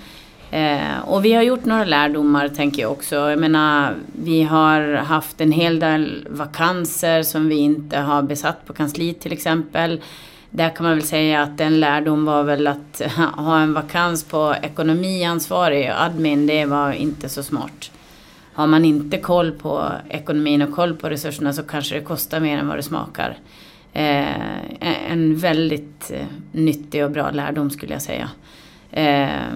Eh, 0.51 0.99
och 1.05 1.25
vi 1.25 1.33
har 1.33 1.43
gjort 1.43 1.65
några 1.65 1.85
lärdomar 1.85 2.47
tänker 2.47 2.81
jag 2.81 2.91
också. 2.91 3.15
Jag 3.15 3.39
menar, 3.39 3.95
vi 4.23 4.43
har 4.43 4.93
haft 4.93 5.41
en 5.41 5.51
hel 5.51 5.79
del 5.79 6.27
vakanser 6.29 7.23
som 7.23 7.49
vi 7.49 7.55
inte 7.55 7.97
har 7.97 8.21
besatt 8.21 8.65
på 8.65 8.73
kansliet 8.73 9.21
till 9.21 9.33
exempel. 9.33 10.01
Där 10.49 10.69
kan 10.69 10.85
man 10.85 10.95
väl 10.95 11.05
säga 11.05 11.41
att 11.41 11.59
en 11.59 11.79
lärdom 11.79 12.25
var 12.25 12.43
väl 12.43 12.67
att 12.67 13.01
ha 13.35 13.59
en 13.59 13.73
vakans 13.73 14.23
på 14.23 14.55
ekonomiansvarig 14.61 15.89
och 15.89 16.01
admin, 16.01 16.47
det 16.47 16.65
var 16.65 16.91
inte 16.91 17.29
så 17.29 17.43
smart. 17.43 17.91
Har 18.53 18.67
man 18.67 18.85
inte 18.85 19.17
koll 19.17 19.51
på 19.51 19.91
ekonomin 20.09 20.61
och 20.61 20.75
koll 20.75 20.95
på 20.95 21.09
resurserna 21.09 21.53
så 21.53 21.63
kanske 21.63 21.95
det 21.95 22.01
kostar 22.01 22.39
mer 22.39 22.57
än 22.57 22.67
vad 22.67 22.77
det 22.77 22.83
smakar. 22.83 23.37
Eh, 23.93 25.11
en 25.11 25.35
väldigt 25.35 26.11
eh, 26.11 26.25
nyttig 26.51 27.05
och 27.05 27.11
bra 27.11 27.31
lärdom 27.31 27.69
skulle 27.69 27.93
jag 27.93 28.01
säga. 28.01 28.29
Eh, 28.91 29.53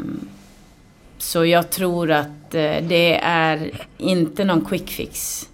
så 1.17 1.45
jag 1.45 1.69
tror 1.69 2.11
att 2.11 2.55
eh, 2.55 2.75
det 2.81 3.19
är 3.23 3.71
inte 3.97 4.43
någon 4.43 4.65
quick 4.65 4.89
fix. 4.89 5.49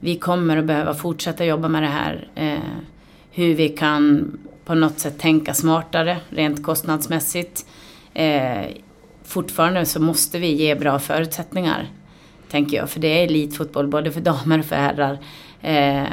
Vi 0.00 0.16
kommer 0.16 0.56
att 0.56 0.64
behöva 0.64 0.94
fortsätta 0.94 1.44
jobba 1.44 1.68
med 1.68 1.82
det 1.82 1.88
här. 1.88 2.28
Eh, 2.34 2.58
hur 3.30 3.54
vi 3.54 3.68
kan 3.68 4.32
på 4.64 4.74
något 4.74 4.98
sätt 4.98 5.18
tänka 5.18 5.54
smartare 5.54 6.16
rent 6.30 6.62
kostnadsmässigt. 6.62 7.66
Eh, 8.14 8.64
fortfarande 9.24 9.86
så 9.86 10.00
måste 10.00 10.38
vi 10.38 10.52
ge 10.52 10.74
bra 10.74 10.98
förutsättningar. 10.98 11.88
Tänker 12.50 12.76
jag. 12.76 12.90
För 12.90 13.00
det 13.00 13.08
är 13.08 13.24
elitfotboll 13.24 13.88
både 13.88 14.12
för 14.12 14.20
damer 14.20 14.58
och 14.58 14.64
för 14.64 14.76
herrar. 14.76 15.18
Eh, 15.60 16.12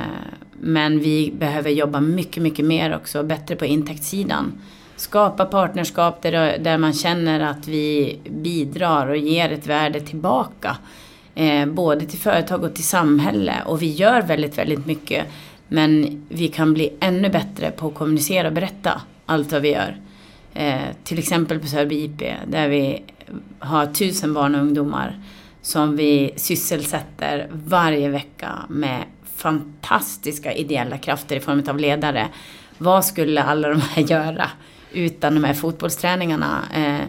men 0.62 1.00
vi 1.00 1.34
behöver 1.40 1.70
jobba 1.70 2.00
mycket, 2.00 2.44
mycket 2.44 2.66
mer 2.66 2.96
också. 2.96 3.24
Bättre 3.24 3.56
på 3.56 3.66
intäktssidan 3.66 4.62
skapa 5.00 5.46
partnerskap 5.46 6.22
där, 6.22 6.58
där 6.58 6.78
man 6.78 6.94
känner 6.94 7.40
att 7.40 7.68
vi 7.68 8.20
bidrar 8.30 9.08
och 9.08 9.18
ger 9.18 9.52
ett 9.52 9.68
värde 9.68 10.00
tillbaka. 10.00 10.78
Eh, 11.36 11.66
både 11.66 12.06
till 12.06 12.20
företag 12.20 12.64
och 12.64 12.76
till 12.76 12.84
samhälle. 12.84 13.56
Och 13.66 13.82
vi 13.82 13.92
gör 13.92 14.22
väldigt, 14.22 14.58
väldigt 14.58 14.86
mycket. 14.86 15.26
Men 15.68 16.22
vi 16.30 16.48
kan 16.48 16.74
bli 16.74 16.94
ännu 17.00 17.30
bättre 17.30 17.72
på 17.72 17.88
att 17.88 17.96
kommunicera 17.96 18.48
och 18.48 18.54
berätta 18.54 19.02
allt 19.26 19.52
vad 19.52 19.62
vi 19.62 19.72
gör. 19.72 19.98
Eh, 20.54 20.82
till 21.04 21.20
exempel 21.20 21.60
på 21.60 21.68
Sörby 21.68 22.04
IP 22.04 22.24
där 22.48 22.70
vi 22.70 23.04
har 23.60 23.86
tusen 23.86 24.34
barn 24.34 24.56
och 24.56 24.62
ungdomar 24.62 25.24
som 25.62 25.96
vi 25.96 26.34
sysselsätter 26.36 27.48
varje 27.52 28.10
vecka 28.10 28.52
med 28.70 29.04
fantastiska 29.40 30.54
ideella 30.54 30.98
krafter 30.98 31.36
i 31.36 31.40
form 31.40 31.64
av 31.68 31.78
ledare. 31.78 32.28
Vad 32.78 33.06
skulle 33.06 33.44
alla 33.44 33.70
de 33.70 33.82
här 33.82 34.04
göra 34.04 34.50
utan 34.92 35.34
de 35.36 35.44
här 35.44 35.54
fotbollsträningarna. 35.54 36.64
Eh, 36.74 37.06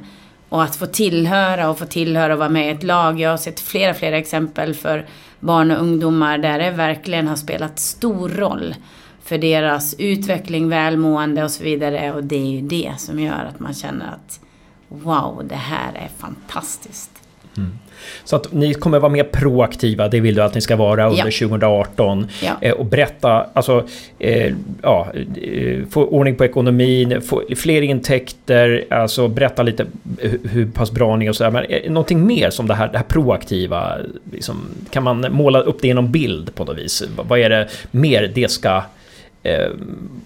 och 0.49 0.62
att 0.62 0.76
få 0.76 0.87
tillhöra 0.87 1.70
och 1.70 1.78
få 1.78 1.87
tillhöra 1.87 2.32
och 2.32 2.38
vara 2.38 2.49
med 2.49 2.66
i 2.66 2.70
ett 2.70 2.82
lag. 2.82 3.20
Jag 3.20 3.30
har 3.30 3.37
sett 3.37 3.60
flera, 3.60 3.94
flera 3.94 4.18
exempel 4.18 4.75
för 4.75 5.06
barn 5.40 5.70
och 5.70 5.82
ungdomar 5.82 6.38
där 6.38 6.58
det 6.58 6.70
verkligen 6.70 7.28
har 7.28 7.37
spelat 7.37 7.78
stor 7.78 8.28
roll 8.28 8.75
för 9.22 9.38
deras 9.38 9.94
utveckling, 9.99 10.68
välmående 10.68 11.44
och 11.44 11.50
så 11.50 11.64
vidare. 11.64 12.12
Och 12.12 12.25
det 12.25 12.37
är 12.37 12.50
ju 12.50 12.60
det 12.60 12.92
som 12.99 13.20
gör 13.20 13.44
att 13.44 13.60
man 13.60 13.75
känner 13.75 14.06
att 14.06 14.40
wow, 14.88 15.42
det 15.49 15.54
här 15.54 15.94
är 15.94 16.08
fantastiskt. 16.18 17.10
Mm. 17.56 17.78
Så 18.25 18.37
att 18.37 18.52
ni 18.52 18.75
kommer 18.75 18.99
vara 18.99 19.12
mer 19.12 19.25
proaktiva, 19.25 20.09
det 20.09 20.21
vill 20.21 20.35
du 20.35 20.42
att 20.42 20.54
ni 20.54 20.61
ska 20.61 20.76
vara 20.76 21.11
under 21.11 21.19
ja. 21.19 21.49
2018. 21.49 22.26
Ja. 22.42 22.57
Eh, 22.61 22.73
och 22.73 22.87
berätta, 22.87 23.47
alltså, 23.52 23.85
eh, 24.19 24.54
ja, 24.83 25.09
eh, 25.42 25.78
få 25.90 26.04
ordning 26.04 26.37
på 26.37 26.45
ekonomin, 26.45 27.23
få 27.23 27.42
fler 27.57 27.83
intäkter, 27.83 28.85
alltså 28.90 29.28
berätta 29.28 29.62
lite 29.62 29.87
hur 30.42 30.66
pass 30.66 30.90
bra 30.90 31.16
ni 31.16 31.25
är 31.25 31.28
och 31.28 31.37
sådär. 31.37 31.50
Men 31.50 31.64
är 31.71 31.90
någonting 31.90 32.26
mer 32.26 32.50
som 32.50 32.69
det 32.69 32.75
här, 32.75 32.88
det 32.88 32.99
här 32.99 33.04
proaktiva, 33.04 33.97
liksom, 34.33 34.57
kan 34.90 35.02
man 35.02 35.26
måla 35.30 35.61
upp 35.61 35.78
det 35.83 35.88
i 35.88 35.95
någon 35.95 36.12
bild 36.12 36.54
på 36.54 36.64
något 36.64 36.78
vis? 36.78 37.02
Vad 37.28 37.38
är 37.38 37.50
det 37.50 37.69
mer 37.90 38.33
det 38.35 38.50
ska 38.50 38.83
Eh, 39.42 39.71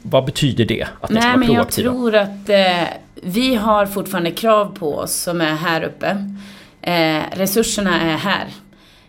vad 0.03 0.25
betyder 0.25 0.65
det? 0.65 0.87
Att 1.01 1.11
ni 1.11 1.21
ska 1.21 1.29
vara 1.29 1.47
proaktiva? 1.47 1.89
Jag 1.89 1.95
tror 1.95 2.15
att 2.15 2.49
eh, 2.49 2.89
vi 3.15 3.55
har 3.55 3.87
fortfarande 3.87 4.31
krav 4.31 4.77
på 4.79 4.97
oss 4.97 5.13
som 5.13 5.41
är 5.41 5.55
här 5.55 5.85
uppe. 5.85 6.33
Eh, 6.87 7.23
resurserna 7.33 8.01
är 8.01 8.17
här. 8.17 8.47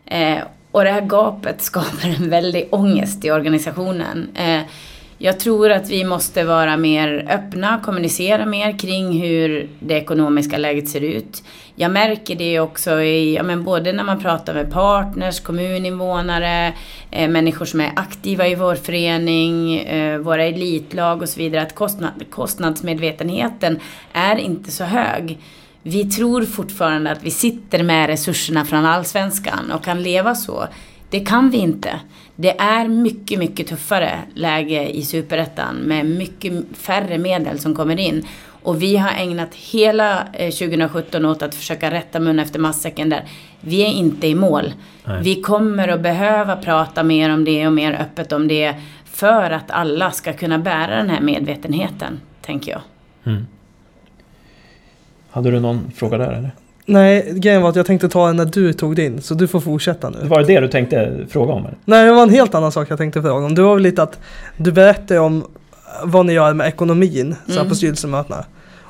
Eh, 0.05 0.43
och 0.71 0.83
det 0.83 0.91
här 0.91 1.01
gapet 1.01 1.61
skapar 1.61 2.15
en 2.19 2.29
väldig 2.29 2.67
ångest 2.71 3.25
i 3.25 3.31
organisationen. 3.31 4.29
Eh, 4.35 4.61
jag 5.17 5.39
tror 5.39 5.71
att 5.71 5.89
vi 5.89 6.03
måste 6.03 6.43
vara 6.43 6.77
mer 6.77 7.27
öppna, 7.29 7.81
kommunicera 7.85 8.45
mer 8.45 8.79
kring 8.79 9.21
hur 9.21 9.69
det 9.79 9.93
ekonomiska 9.93 10.57
läget 10.57 10.89
ser 10.89 11.01
ut. 11.01 11.43
Jag 11.75 11.91
märker 11.91 12.35
det 12.35 12.59
också 12.59 13.01
i, 13.01 13.35
ja, 13.35 13.43
men 13.43 13.63
både 13.63 13.93
när 13.93 14.03
man 14.03 14.19
pratar 14.19 14.53
med 14.53 14.71
partners, 14.71 15.39
kommuninvånare, 15.39 16.73
eh, 17.11 17.29
människor 17.29 17.65
som 17.65 17.81
är 17.81 17.91
aktiva 17.95 18.47
i 18.47 18.55
vår 18.55 18.75
förening, 18.75 19.79
eh, 19.79 20.17
våra 20.17 20.43
elitlag 20.43 21.21
och 21.21 21.29
så 21.29 21.39
vidare, 21.39 21.61
att 21.61 21.75
kostnad, 21.75 22.11
kostnadsmedvetenheten 22.29 23.79
är 24.13 24.35
inte 24.35 24.71
så 24.71 24.83
hög. 24.83 25.39
Vi 25.87 26.05
tror 26.05 26.41
fortfarande 26.41 27.11
att 27.11 27.23
vi 27.23 27.31
sitter 27.31 27.83
med 27.83 28.07
resurserna 28.07 28.65
från 28.65 28.85
allsvenskan 28.85 29.71
och 29.71 29.83
kan 29.83 30.03
leva 30.03 30.35
så. 30.35 30.67
Det 31.09 31.19
kan 31.19 31.49
vi 31.49 31.57
inte. 31.57 31.99
Det 32.35 32.59
är 32.59 32.87
mycket, 32.87 33.39
mycket 33.39 33.67
tuffare 33.67 34.19
läge 34.33 34.87
i 34.87 35.01
superettan 35.01 35.75
med 35.75 36.05
mycket 36.05 36.53
färre 36.73 37.17
medel 37.17 37.59
som 37.59 37.75
kommer 37.75 37.99
in. 37.99 38.27
Och 38.47 38.81
vi 38.81 38.97
har 38.97 39.11
ägnat 39.11 39.55
hela 39.55 40.27
2017 40.33 41.25
eh, 41.25 41.31
åt 41.31 41.41
att 41.41 41.55
försöka 41.55 41.91
rätta 41.91 42.19
mun 42.19 42.39
efter 42.39 42.59
matsäcken 42.59 43.09
där. 43.09 43.25
Vi 43.61 43.81
är 43.81 43.91
inte 43.91 44.27
i 44.27 44.35
mål. 44.35 44.73
Nej. 45.03 45.23
Vi 45.23 45.41
kommer 45.41 45.87
att 45.87 46.01
behöva 46.01 46.55
prata 46.55 47.03
mer 47.03 47.29
om 47.29 47.43
det 47.43 47.67
och 47.67 47.73
mer 47.73 47.93
öppet 47.93 48.31
om 48.31 48.47
det 48.47 48.75
för 49.05 49.51
att 49.51 49.71
alla 49.71 50.11
ska 50.11 50.33
kunna 50.33 50.59
bära 50.59 50.95
den 50.95 51.09
här 51.09 51.21
medvetenheten, 51.21 52.21
tänker 52.41 52.71
jag. 52.71 52.81
Mm. 53.23 53.45
Hade 55.35 55.51
du 55.51 55.59
någon 55.59 55.91
fråga 55.95 56.17
där 56.17 56.31
eller? 56.31 56.51
Nej, 56.85 57.33
grejen 57.35 57.61
var 57.61 57.69
att 57.69 57.75
jag 57.75 57.85
tänkte 57.85 58.09
ta 58.09 58.27
den 58.27 58.35
när 58.35 58.45
du 58.45 58.73
tog 58.73 58.95
din, 58.95 59.21
så 59.21 59.33
du 59.33 59.47
får 59.47 59.59
fortsätta 59.59 60.09
nu. 60.09 60.17
Var 60.27 60.39
det 60.39 60.45
det 60.45 60.59
du 60.59 60.67
tänkte 60.67 61.25
fråga 61.29 61.53
om? 61.53 61.65
Eller? 61.65 61.77
Nej, 61.85 62.05
det 62.05 62.11
var 62.11 62.23
en 62.23 62.29
helt 62.29 62.55
annan 62.55 62.71
sak 62.71 62.91
jag 62.91 62.97
tänkte 62.97 63.21
fråga 63.21 63.45
om. 63.45 63.55
Det 63.55 63.61
var 63.61 63.73
väl 63.73 63.83
lite 63.83 64.03
att 64.03 64.19
du 64.57 64.71
berättade 64.71 65.19
om 65.19 65.45
vad 66.03 66.25
ni 66.25 66.33
gör 66.33 66.53
med 66.53 66.67
ekonomin 66.67 67.35
så 67.47 67.55
mm. 67.55 67.69
på 67.69 67.75
styrelsemötena. 67.75 68.45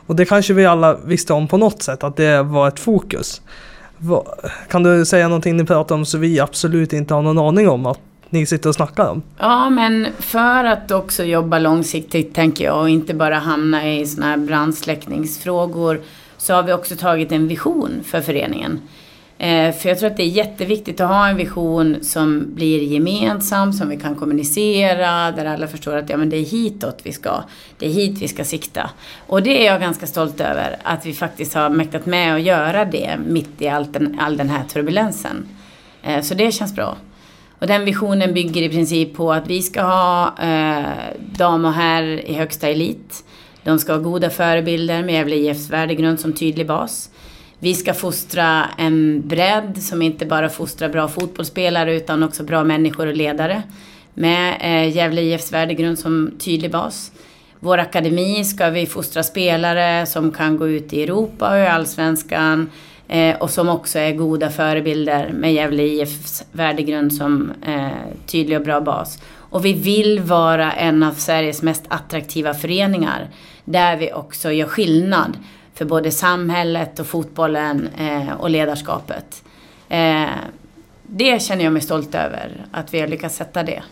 Och 0.07 0.15
det 0.15 0.25
kanske 0.25 0.53
vi 0.53 0.65
alla 0.65 0.97
visste 1.05 1.33
om 1.33 1.47
på 1.47 1.57
något 1.57 1.81
sätt, 1.81 2.03
att 2.03 2.15
det 2.15 2.43
var 2.43 2.67
ett 2.67 2.79
fokus. 2.79 3.41
Kan 4.69 4.83
du 4.83 5.05
säga 5.05 5.27
någonting 5.27 5.57
ni 5.57 5.65
pratar 5.65 5.95
om 5.95 6.05
så 6.05 6.17
vi 6.17 6.39
absolut 6.39 6.93
inte 6.93 7.13
har 7.13 7.21
någon 7.21 7.39
aning 7.39 7.69
om 7.69 7.85
att 7.85 7.99
ni 8.29 8.45
sitter 8.45 8.69
och 8.69 8.75
snackar 8.75 9.09
om? 9.09 9.21
Ja, 9.39 9.69
men 9.69 10.07
för 10.19 10.63
att 10.63 10.91
också 10.91 11.23
jobba 11.23 11.59
långsiktigt 11.59 12.35
tänker 12.35 12.65
jag 12.65 12.79
och 12.79 12.89
inte 12.89 13.13
bara 13.13 13.35
hamna 13.35 13.93
i 13.93 14.05
sådana 14.05 14.31
här 14.31 14.37
brandsläckningsfrågor 14.37 16.01
så 16.45 16.53
har 16.53 16.63
vi 16.63 16.73
också 16.73 16.95
tagit 16.95 17.31
en 17.31 17.47
vision 17.47 18.03
för 18.03 18.21
föreningen. 18.21 18.81
Eh, 19.37 19.71
för 19.71 19.89
jag 19.89 19.99
tror 19.99 20.09
att 20.09 20.17
det 20.17 20.23
är 20.23 20.27
jätteviktigt 20.27 21.01
att 21.01 21.09
ha 21.09 21.27
en 21.27 21.37
vision 21.37 21.97
som 22.01 22.55
blir 22.55 22.83
gemensam, 22.83 23.73
som 23.73 23.89
vi 23.89 23.97
kan 23.97 24.15
kommunicera, 24.15 25.31
där 25.31 25.45
alla 25.45 25.67
förstår 25.67 25.95
att 25.95 26.09
ja, 26.09 26.17
men 26.17 26.29
det 26.29 26.37
är 26.37 26.45
hitåt 26.45 26.99
vi 27.03 27.11
ska. 27.11 27.43
Det 27.77 27.85
är 27.85 27.89
hit 27.89 28.21
vi 28.21 28.27
ska 28.27 28.43
sikta. 28.43 28.89
Och 29.27 29.43
det 29.43 29.67
är 29.67 29.71
jag 29.71 29.81
ganska 29.81 30.07
stolt 30.07 30.41
över, 30.41 30.77
att 30.83 31.05
vi 31.05 31.13
faktiskt 31.13 31.53
har 31.53 31.69
mäktat 31.69 32.05
med 32.05 32.35
att 32.35 32.41
göra 32.41 32.85
det 32.85 33.19
mitt 33.27 33.61
i 33.61 33.67
all 33.67 33.91
den, 33.91 34.19
all 34.19 34.37
den 34.37 34.49
här 34.49 34.63
turbulensen. 34.63 35.47
Eh, 36.03 36.21
så 36.21 36.33
det 36.33 36.51
känns 36.51 36.75
bra. 36.75 36.97
Och 37.59 37.67
den 37.67 37.85
visionen 37.85 38.33
bygger 38.33 38.61
i 38.61 38.69
princip 38.69 39.15
på 39.15 39.33
att 39.33 39.47
vi 39.47 39.61
ska 39.61 39.81
ha 39.81 40.35
eh, 40.41 40.85
dam 41.37 41.65
och 41.65 41.73
herr 41.73 42.03
i 42.03 42.33
högsta 42.33 42.67
elit. 42.67 43.23
De 43.65 43.79
ska 43.79 43.91
ha 43.93 43.99
goda 43.99 44.29
förebilder 44.29 45.03
med 45.03 45.13
Gävle 45.13 45.35
IFs 45.35 45.69
värdegrund 45.69 46.19
som 46.19 46.33
tydlig 46.33 46.67
bas. 46.67 47.09
Vi 47.59 47.73
ska 47.73 47.93
fostra 47.93 48.65
en 48.77 49.27
bredd 49.27 49.83
som 49.83 50.01
inte 50.01 50.25
bara 50.25 50.49
fostrar 50.49 50.89
bra 50.89 51.07
fotbollsspelare 51.07 51.95
utan 51.95 52.23
också 52.23 52.43
bra 52.43 52.63
människor 52.63 53.07
och 53.07 53.15
ledare. 53.15 53.63
Med 54.13 54.57
eh, 54.61 54.95
Gävle 54.95 55.21
IFs 55.21 55.53
värdegrund 55.53 55.99
som 55.99 56.31
tydlig 56.39 56.71
bas. 56.71 57.11
Vår 57.59 57.77
akademi 57.77 58.43
ska 58.43 58.69
vi 58.69 58.85
fostra 58.85 59.23
spelare 59.23 60.05
som 60.05 60.31
kan 60.31 60.57
gå 60.57 60.67
ut 60.67 60.93
i 60.93 61.03
Europa 61.03 61.51
och 61.51 61.57
i 61.57 61.67
Allsvenskan. 61.67 62.69
Eh, 63.07 63.35
och 63.35 63.49
som 63.49 63.69
också 63.69 63.99
är 63.99 64.13
goda 64.13 64.49
förebilder 64.49 65.29
med 65.33 65.53
Gävle 65.53 65.83
IFs 65.83 66.45
värdegrund 66.51 67.13
som 67.13 67.51
eh, 67.67 67.87
tydlig 68.25 68.57
och 68.57 68.63
bra 68.63 68.81
bas. 68.81 69.19
Och 69.49 69.65
vi 69.65 69.73
vill 69.73 70.19
vara 70.19 70.71
en 70.71 71.03
av 71.03 71.13
Sveriges 71.13 71.61
mest 71.61 71.83
attraktiva 71.87 72.53
föreningar. 72.53 73.29
Där 73.65 73.97
vi 73.97 74.13
också 74.13 74.51
gör 74.51 74.67
skillnad 74.67 75.37
för 75.73 75.85
både 75.85 76.11
samhället 76.11 76.99
och 76.99 77.07
fotbollen 77.07 77.89
eh, 77.97 78.33
och 78.33 78.49
ledarskapet. 78.49 79.43
Eh, 79.89 80.25
det 81.03 81.41
känner 81.41 81.63
jag 81.63 81.73
mig 81.73 81.81
stolt 81.81 82.15
över, 82.15 82.65
att 82.71 82.93
vi 82.93 82.99
har 82.99 83.07
lyckats 83.07 83.35
sätta 83.35 83.63
det. 83.63 83.83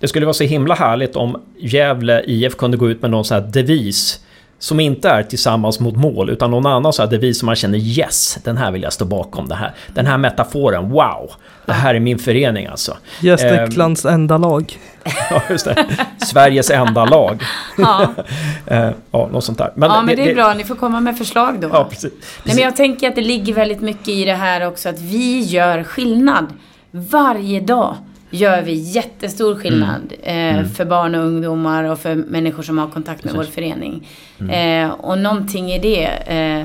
Det 0.00 0.08
skulle 0.08 0.26
vara 0.26 0.34
så 0.34 0.44
himla 0.44 0.74
härligt 0.74 1.16
om 1.16 1.42
Gävle 1.58 2.22
IF 2.26 2.56
kunde 2.56 2.76
gå 2.76 2.90
ut 2.90 3.02
med 3.02 3.10
någon 3.10 3.24
sån 3.24 3.42
här 3.42 3.50
devis 3.50 4.24
som 4.60 4.80
inte 4.80 5.08
är 5.08 5.22
tillsammans 5.22 5.80
mot 5.80 5.96
mål 5.96 6.30
utan 6.30 6.50
någon 6.50 6.66
annan 6.66 6.92
så 6.92 7.02
här 7.02 7.10
devis 7.10 7.38
som 7.38 7.46
man 7.46 7.56
känner 7.56 7.78
yes, 7.78 8.38
den 8.44 8.56
här 8.56 8.70
vill 8.70 8.82
jag 8.82 8.92
stå 8.92 9.04
bakom. 9.04 9.48
Det 9.48 9.54
här. 9.54 9.74
Den 9.94 10.06
här 10.06 10.18
metaforen, 10.18 10.90
wow! 10.90 11.30
Det 11.66 11.72
här 11.72 11.94
är 11.94 12.00
min 12.00 12.18
förening 12.18 12.66
alltså. 12.66 12.96
Gästriklands 13.20 14.04
eh, 14.04 14.14
enda 14.14 14.38
lag. 14.38 14.78
ja, 15.30 15.42
just 15.50 15.64
det. 15.64 15.86
Sveriges 16.26 16.70
enda 16.70 17.04
lag. 17.04 17.42
ja. 17.78 18.08
eh, 18.66 18.90
ja, 19.10 19.28
något 19.32 19.44
sånt 19.44 19.58
där. 19.58 19.72
Men 19.74 19.90
ja, 19.90 20.02
men 20.02 20.16
det, 20.16 20.22
det 20.22 20.30
är 20.30 20.34
bra. 20.34 20.54
Ni 20.54 20.64
får 20.64 20.74
komma 20.74 21.00
med 21.00 21.18
förslag 21.18 21.60
då. 21.60 21.68
Ja, 21.72 21.84
precis. 21.90 22.12
Nej, 22.44 22.54
men 22.54 22.64
jag 22.64 22.76
tänker 22.76 23.08
att 23.08 23.14
det 23.14 23.20
ligger 23.20 23.54
väldigt 23.54 23.80
mycket 23.80 24.08
i 24.08 24.24
det 24.24 24.34
här 24.34 24.66
också 24.66 24.88
att 24.88 25.00
vi 25.00 25.42
gör 25.42 25.84
skillnad 25.84 26.46
varje 26.90 27.60
dag 27.60 27.96
gör 28.30 28.62
vi 28.62 28.72
jättestor 28.72 29.54
skillnad 29.54 30.12
mm. 30.22 30.48
Eh, 30.50 30.58
mm. 30.58 30.70
för 30.70 30.84
barn 30.84 31.14
och 31.14 31.24
ungdomar 31.24 31.84
och 31.84 31.98
för 31.98 32.14
människor 32.14 32.62
som 32.62 32.78
har 32.78 32.88
kontakt 32.88 33.24
med 33.24 33.34
Precis. 33.34 33.48
vår 33.48 33.54
förening. 33.54 34.08
Mm. 34.40 34.84
Eh, 34.84 34.94
och 34.94 35.18
någonting 35.18 35.72
i 35.72 35.78
det. 35.78 36.04
Eh, 36.06 36.64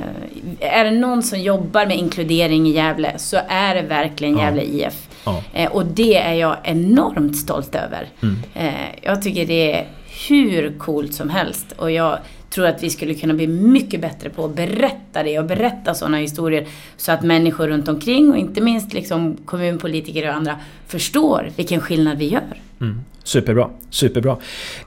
är 0.60 0.84
det 0.84 0.92
någon 0.92 1.24
som 1.24 1.40
jobbar 1.40 1.86
med 1.86 1.98
inkludering 1.98 2.68
i 2.68 2.72
Gävle 2.72 3.14
så 3.18 3.38
är 3.48 3.76
det 3.76 3.82
verkligen 3.82 4.38
Gävle 4.38 4.64
ja. 4.64 4.88
IF. 4.88 5.08
Ja. 5.26 5.44
Eh, 5.54 5.72
och 5.72 5.86
det 5.86 6.18
är 6.18 6.34
jag 6.34 6.58
enormt 6.64 7.38
stolt 7.38 7.76
över. 7.76 8.10
Mm. 8.22 8.36
Eh, 8.54 8.90
jag 9.02 9.22
tycker 9.22 9.46
det 9.46 9.74
är 9.74 9.88
hur 10.30 10.80
coolt 10.80 11.14
som 11.14 11.30
helst. 11.30 11.72
Och 11.78 11.92
jag 11.92 12.20
tror 12.56 12.68
att 12.68 12.84
vi 12.84 12.90
skulle 12.90 13.14
kunna 13.14 13.34
bli 13.34 13.48
mycket 13.48 14.02
bättre 14.02 14.30
på 14.30 14.46
att 14.46 14.56
berätta 14.56 15.24
det 15.24 15.40
och 15.40 15.46
berätta 15.46 15.94
sådana 15.94 16.18
historier 16.18 16.68
så 16.98 17.12
att 17.12 17.24
människor 17.24 17.68
runt 17.68 17.88
omkring 17.88 18.32
och 18.32 18.38
inte 18.38 18.62
minst 18.62 18.94
liksom 18.94 19.38
kommunpolitiker 19.46 20.28
och 20.28 20.34
andra 20.34 20.60
förstår 20.88 21.52
vilken 21.56 21.82
skillnad 21.82 22.18
vi 22.18 22.28
gör. 22.28 22.62
Mm. 22.82 23.02
Superbra, 23.26 23.70
superbra. 23.90 24.38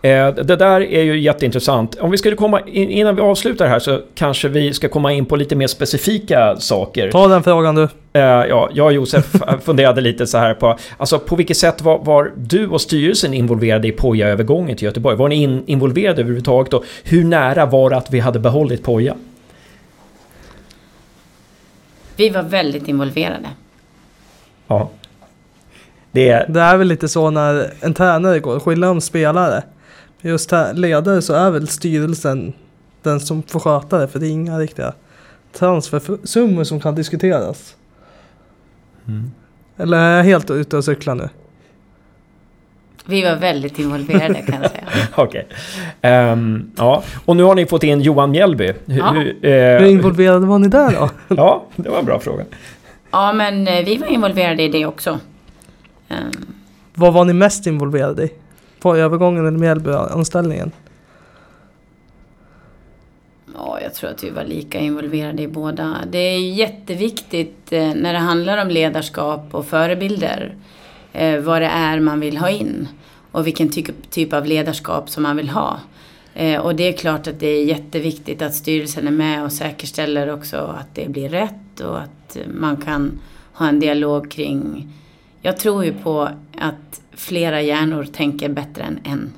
Eh, 0.02 0.34
det 0.34 0.56
där 0.56 0.80
är 0.80 1.02
ju 1.02 1.20
jätteintressant. 1.20 1.94
Om 1.94 2.10
vi 2.10 2.18
skulle 2.18 2.36
komma, 2.36 2.60
innan 2.72 3.16
vi 3.16 3.22
avslutar 3.22 3.66
här 3.66 3.78
så 3.78 4.00
kanske 4.14 4.48
vi 4.48 4.74
ska 4.74 4.88
komma 4.88 5.12
in 5.12 5.26
på 5.26 5.36
lite 5.36 5.56
mer 5.56 5.66
specifika 5.66 6.56
saker. 6.56 7.10
Ta 7.10 7.28
den 7.28 7.42
frågan 7.42 7.74
du. 7.74 7.82
Eh, 8.12 8.20
ja, 8.22 8.70
jag 8.72 8.86
och 8.86 8.92
Josef 8.92 9.34
funderade 9.64 10.00
lite 10.00 10.26
så 10.26 10.38
här 10.38 10.54
på, 10.54 10.78
alltså 10.96 11.18
på 11.18 11.36
vilket 11.36 11.56
sätt 11.56 11.82
var, 11.82 11.98
var 11.98 12.32
du 12.36 12.68
och 12.68 12.80
styrelsen 12.80 13.34
involverade 13.34 13.88
i 13.88 13.92
Poja-övergången 13.92 14.76
till 14.76 14.84
Göteborg? 14.84 15.16
Var 15.16 15.28
ni 15.28 15.42
in, 15.42 15.62
involverade 15.66 16.20
överhuvudtaget 16.20 16.74
och 16.74 16.84
hur 17.04 17.24
nära 17.24 17.66
var 17.66 17.90
det 17.90 17.96
att 17.96 18.10
vi 18.10 18.20
hade 18.20 18.38
behållit 18.38 18.82
Poja? 18.82 19.16
Vi 22.16 22.28
var 22.28 22.42
väldigt 22.42 22.88
involverade. 22.88 23.48
Ja. 24.66 24.90
Det 26.12 26.28
är... 26.28 26.48
det 26.48 26.60
är 26.60 26.76
väl 26.76 26.88
lite 26.88 27.08
så 27.08 27.30
när 27.30 27.72
en 27.80 27.94
tränare 27.94 28.40
går, 28.40 28.60
skiljer 28.60 28.90
om 28.90 29.00
spelare. 29.00 29.62
Just 30.20 30.50
här, 30.50 30.74
ledare 30.74 31.22
så 31.22 31.34
är 31.34 31.50
väl 31.50 31.68
styrelsen 31.68 32.52
den 33.02 33.20
som 33.20 33.42
får 33.42 33.60
sköta 33.60 33.98
det 33.98 34.08
för 34.08 34.18
det 34.18 34.26
är 34.26 34.30
inga 34.30 34.58
riktiga 34.58 34.92
transfersummor 35.52 36.64
som 36.64 36.80
kan 36.80 36.94
diskuteras. 36.94 37.76
Mm. 39.08 39.30
Eller 39.76 39.98
är 39.98 40.16
jag 40.16 40.24
helt 40.24 40.50
ute 40.50 40.76
och 40.76 40.84
cyklar 40.84 41.14
nu? 41.14 41.28
Vi 43.06 43.22
var 43.22 43.36
väldigt 43.36 43.78
involverade 43.78 44.34
kan 44.34 44.62
jag 44.62 44.70
säga. 44.70 44.84
Okej. 45.14 45.46
Okay. 45.48 46.12
Um, 46.12 46.28
ehm, 46.32 46.70
ja, 46.76 47.02
och 47.24 47.36
nu 47.36 47.42
har 47.42 47.54
ni 47.54 47.66
fått 47.66 47.82
in 47.82 48.00
Johan 48.00 48.30
Mjällby. 48.30 48.72
Hur, 48.86 48.98
ja. 48.98 49.10
hur, 49.10 49.26
uh, 49.26 49.80
hur 49.80 49.86
involverade 49.86 50.46
var 50.46 50.58
ni 50.58 50.68
där 50.68 50.92
då? 50.92 51.10
ja, 51.36 51.66
det 51.76 51.88
var 51.88 51.98
en 51.98 52.04
bra 52.04 52.20
fråga. 52.20 52.44
Ja, 53.10 53.32
men 53.32 53.68
eh, 53.68 53.84
vi 53.84 53.96
var 53.96 54.06
involverade 54.06 54.62
i 54.62 54.68
det 54.68 54.86
också. 54.86 55.18
Um. 56.08 56.54
Vad 56.94 57.12
var 57.12 57.24
ni 57.24 57.32
mest 57.32 57.66
involverade 57.66 58.24
i? 58.24 58.30
På 58.80 58.96
övergången 58.96 59.46
eller 59.46 59.58
Mjällby-anställningen? 59.58 60.72
Ja, 63.54 63.78
jag 63.82 63.94
tror 63.94 64.10
att 64.10 64.24
vi 64.24 64.30
var 64.30 64.44
lika 64.44 64.78
involverade 64.78 65.42
i 65.42 65.48
båda. 65.48 65.96
Det 66.10 66.18
är 66.18 66.38
jätteviktigt 66.38 67.72
eh, 67.72 67.94
när 67.94 68.12
det 68.12 68.18
handlar 68.18 68.62
om 68.62 68.68
ledarskap 68.68 69.54
och 69.54 69.66
förebilder. 69.66 70.54
Eh, 71.12 71.40
vad 71.40 71.62
det 71.62 71.68
är 71.68 72.00
man 72.00 72.20
vill 72.20 72.38
ha 72.38 72.50
in. 72.50 72.88
Och 73.32 73.46
vilken 73.46 73.68
ty 73.68 73.84
typ 74.10 74.32
av 74.32 74.46
ledarskap 74.46 75.10
som 75.10 75.22
man 75.22 75.36
vill 75.36 75.48
ha. 75.48 75.80
Och 76.62 76.74
det 76.74 76.88
är 76.88 76.92
klart 76.92 77.26
att 77.26 77.40
det 77.40 77.46
är 77.46 77.64
jätteviktigt 77.64 78.42
att 78.42 78.54
styrelsen 78.54 79.06
är 79.06 79.10
med 79.10 79.44
och 79.44 79.52
säkerställer 79.52 80.34
också 80.34 80.56
att 80.56 80.94
det 80.94 81.08
blir 81.08 81.28
rätt 81.28 81.80
och 81.80 82.00
att 82.00 82.36
man 82.54 82.76
kan 82.76 83.18
ha 83.52 83.68
en 83.68 83.80
dialog 83.80 84.30
kring... 84.30 84.88
Jag 85.42 85.56
tror 85.56 85.84
ju 85.84 85.92
på 85.92 86.28
att 86.58 87.00
flera 87.12 87.62
hjärnor 87.62 88.04
tänker 88.04 88.48
bättre 88.48 88.82
än 88.82 89.00
en. 89.04 89.32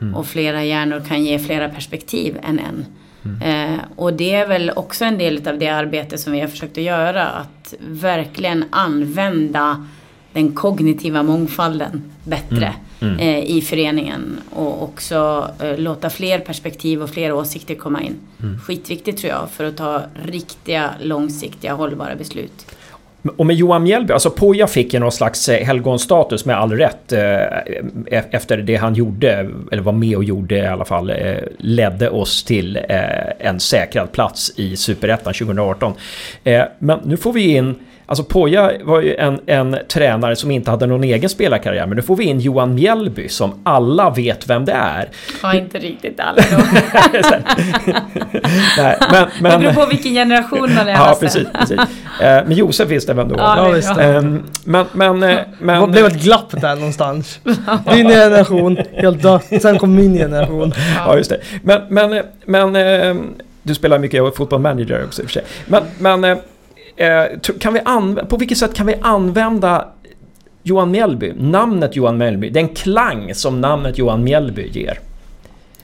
Mm. 0.00 0.14
Och 0.14 0.26
flera 0.26 0.64
hjärnor 0.64 1.02
kan 1.08 1.24
ge 1.24 1.38
flera 1.38 1.68
perspektiv 1.68 2.38
än 2.42 2.58
en. 2.58 2.86
Mm. 3.24 3.74
Eh, 3.74 3.80
och 3.96 4.12
det 4.12 4.34
är 4.34 4.48
väl 4.48 4.70
också 4.76 5.04
en 5.04 5.18
del 5.18 5.48
av 5.48 5.58
det 5.58 5.68
arbete 5.68 6.18
som 6.18 6.32
vi 6.32 6.40
har 6.40 6.48
försökt 6.48 6.78
att 6.78 6.84
göra. 6.84 7.26
Att 7.26 7.74
verkligen 7.80 8.64
använda 8.70 9.86
den 10.32 10.52
kognitiva 10.52 11.22
mångfalden 11.22 12.12
bättre 12.24 12.74
mm. 13.00 13.14
Mm. 13.14 13.18
Eh, 13.18 13.50
i 13.50 13.60
föreningen. 13.60 14.40
Och 14.50 14.82
också 14.82 15.50
eh, 15.60 15.78
låta 15.78 16.10
fler 16.10 16.38
perspektiv 16.38 17.02
och 17.02 17.10
fler 17.10 17.32
åsikter 17.32 17.74
komma 17.74 18.02
in. 18.02 18.14
Mm. 18.42 18.60
Skitviktigt 18.60 19.20
tror 19.20 19.32
jag 19.32 19.50
för 19.50 19.64
att 19.64 19.76
ta 19.76 20.02
riktiga, 20.24 20.90
långsiktiga, 21.00 21.74
hållbara 21.74 22.16
beslut. 22.16 22.75
Och 23.36 23.46
med 23.46 23.56
Johan 23.56 23.82
Mjällby, 23.82 24.12
alltså 24.12 24.30
Poja 24.30 24.66
fick 24.66 24.94
ju 24.94 25.00
någon 25.00 25.12
slags 25.12 25.48
eh, 25.48 25.66
helgonstatus 25.66 26.44
med 26.44 26.56
all 26.56 26.72
rätt 26.72 27.12
eh, 27.12 27.20
e-, 27.20 28.24
efter 28.30 28.56
det 28.56 28.76
han 28.76 28.94
gjorde, 28.94 29.50
eller 29.72 29.82
var 29.82 29.92
med 29.92 30.16
och 30.16 30.24
gjorde 30.24 30.56
i 30.56 30.66
alla 30.66 30.84
fall, 30.84 31.10
eh, 31.10 31.36
ledde 31.58 32.10
oss 32.10 32.44
till 32.44 32.76
eh, 32.76 33.02
en 33.38 33.60
säkrad 33.60 34.12
plats 34.12 34.52
i 34.56 34.76
Superettan 34.76 35.34
2018. 35.34 35.92
Eh, 36.44 36.62
men 36.78 36.98
nu 37.04 37.16
får 37.16 37.32
vi 37.32 37.56
in 37.56 37.74
Alltså 38.08 38.24
Poja 38.24 38.72
var 38.84 39.00
ju 39.00 39.14
en, 39.14 39.40
en 39.46 39.76
tränare 39.88 40.36
som 40.36 40.50
inte 40.50 40.70
hade 40.70 40.86
någon 40.86 41.04
egen 41.04 41.28
spelarkarriär, 41.28 41.86
men 41.86 41.96
nu 41.96 42.02
får 42.02 42.16
vi 42.16 42.24
in 42.24 42.40
Johan 42.40 42.74
Mjällby 42.74 43.28
som 43.28 43.60
alla 43.64 44.10
vet 44.10 44.50
vem 44.50 44.64
det 44.64 44.72
är. 44.72 45.08
Ja, 45.42 45.54
inte 45.54 45.78
riktigt 45.78 46.20
alla 46.20 46.42
då. 46.50 46.56
Nej, 48.78 48.98
men, 49.10 49.28
men, 49.40 49.52
det 49.52 49.58
beror 49.58 49.72
på 49.72 49.86
vilken 49.86 50.12
generation 50.12 50.74
man 50.74 50.88
är. 50.88 50.92
Ja, 50.92 51.16
precis. 51.20 51.48
precis. 51.52 51.78
Eh, 52.20 52.44
men 52.46 52.52
Josef 52.52 52.88
visste 52.88 53.14
vem 53.14 53.28
det 53.28 53.34
var. 53.34 53.56
Ja, 53.56 53.68
visst. 53.68 53.98
Ehm, 53.98 54.42
men, 54.64 54.86
men, 54.92 55.22
eh, 55.22 55.38
men... 55.58 55.80
Det 55.80 55.88
blev 55.88 56.06
ett 56.06 56.22
glapp 56.22 56.60
där 56.60 56.76
någonstans. 56.76 57.40
Din 57.92 58.08
generation, 58.08 58.78
helt 58.92 59.22
dött. 59.22 59.44
Sen 59.62 59.78
kom 59.78 59.94
min 59.94 60.14
generation. 60.14 60.72
Ja, 61.06 61.16
just 61.16 61.30
det. 61.30 61.40
Men, 61.62 61.82
men, 61.88 62.22
men 62.44 62.72
du 63.62 63.74
spelar 63.74 63.98
mycket 63.98 64.36
fotboll 64.36 64.60
manager 64.60 65.04
också 65.04 65.22
i 65.22 65.24
och 65.24 65.30
för 65.30 65.32
sig. 65.32 65.44
Men, 65.66 65.82
men 65.98 66.24
Eh, 66.24 66.38
Eh, 66.96 67.24
kan 67.60 67.74
vi 67.74 67.80
på 68.28 68.36
vilket 68.36 68.58
sätt 68.58 68.74
kan 68.74 68.86
vi 68.86 68.94
använda 69.00 69.88
Johan 70.62 70.90
Mjällby, 70.90 71.32
namnet 71.36 71.96
Johan 71.96 72.18
Mjällby, 72.18 72.50
den 72.50 72.68
klang 72.68 73.34
som 73.34 73.60
namnet 73.60 73.98
Johan 73.98 74.24
Mjällby 74.24 74.68
ger? 74.68 74.98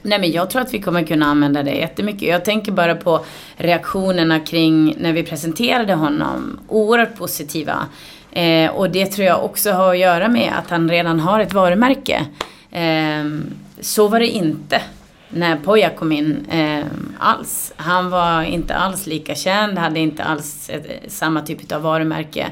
Nej 0.02 0.19
men 0.19 0.31
jag 0.31 0.50
tror 0.50 0.62
att 0.62 0.75
vi 0.75 0.83
kommer 0.83 1.02
kunna 1.02 1.26
använda 1.26 1.62
det 1.62 1.71
jättemycket. 1.71 2.28
Jag 2.28 2.45
tänker 2.45 2.73
bara 2.73 2.95
på 2.95 3.25
reaktionerna 3.57 4.40
kring 4.40 4.97
när 4.99 5.12
vi 5.12 5.23
presenterade 5.23 5.95
honom. 5.95 6.61
Oerhört 6.69 7.19
positiva. 7.19 7.87
Eh, 8.33 8.71
och 8.71 8.90
det 8.90 9.07
tror 9.07 9.26
jag 9.26 9.45
också 9.45 9.73
har 9.73 9.90
att 9.90 9.99
göra 9.99 10.28
med 10.28 10.52
att 10.59 10.71
han 10.71 10.90
redan 10.90 11.21
har 11.21 11.40
ett 11.40 11.52
varumärke. 11.52 12.26
Eh, 12.71 13.25
så 13.81 14.09
var 14.09 14.21
det 14.21 14.28
inte 14.28 14.81
när 15.34 15.56
Poja 15.56 15.90
kom 15.90 16.12
in 16.12 16.46
eh, 16.50 16.84
alls. 17.18 17.72
Han 17.76 18.10
var 18.10 18.42
inte 18.42 18.74
alls 18.74 19.06
lika 19.06 19.34
känd, 19.34 19.78
hade 19.78 20.00
inte 20.00 20.24
alls 20.24 20.70
ett, 20.70 21.12
samma 21.12 21.42
typ 21.42 21.72
av 21.72 21.82
varumärke. 21.82 22.46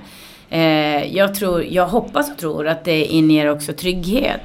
Eh, 0.50 1.16
jag, 1.16 1.34
tror, 1.34 1.64
jag 1.64 1.87
hoppas 1.87 2.30
och 2.30 2.38
tror 2.38 2.68
att 2.68 2.84
det 2.84 3.04
inger 3.04 3.50
också 3.50 3.72
trygghet. 3.72 4.40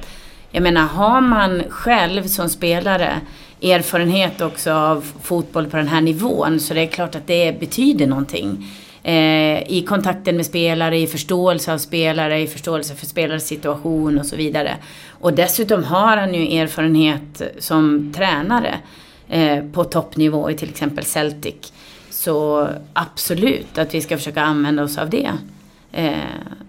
Jag 0.50 0.62
menar, 0.62 0.82
har 0.82 1.20
man 1.20 1.62
själv 1.68 2.26
som 2.26 2.48
spelare 2.48 3.20
erfarenhet 3.62 4.40
också 4.40 4.72
av 4.72 5.04
fotboll 5.22 5.66
på 5.66 5.76
den 5.76 5.88
här 5.88 6.00
nivån 6.00 6.60
så 6.60 6.74
det 6.74 6.80
är 6.80 6.86
klart 6.86 7.14
att 7.14 7.26
det 7.26 7.60
betyder 7.60 8.06
någonting. 8.06 8.66
Eh, 9.06 9.62
I 9.72 9.84
kontakten 9.88 10.36
med 10.36 10.46
spelare, 10.46 10.98
i 10.98 11.06
förståelse 11.06 11.72
av 11.72 11.78
spelare, 11.78 12.40
i 12.40 12.46
förståelse 12.46 12.94
för 12.94 13.06
spelares 13.06 13.46
situation 13.46 14.18
och 14.18 14.26
så 14.26 14.36
vidare. 14.36 14.76
Och 15.10 15.32
dessutom 15.32 15.84
har 15.84 16.16
han 16.16 16.34
ju 16.34 16.58
erfarenhet 16.58 17.42
som 17.58 18.12
tränare 18.16 18.74
eh, 19.28 19.64
på 19.72 19.84
toppnivå 19.84 20.50
i 20.50 20.54
till 20.54 20.68
exempel 20.68 21.04
Celtic. 21.04 21.72
Så 22.10 22.68
absolut 22.92 23.78
att 23.78 23.94
vi 23.94 24.00
ska 24.00 24.16
försöka 24.16 24.42
använda 24.42 24.82
oss 24.82 24.98
av 24.98 25.10
det. 25.10 25.30
Eh, 25.92 26.12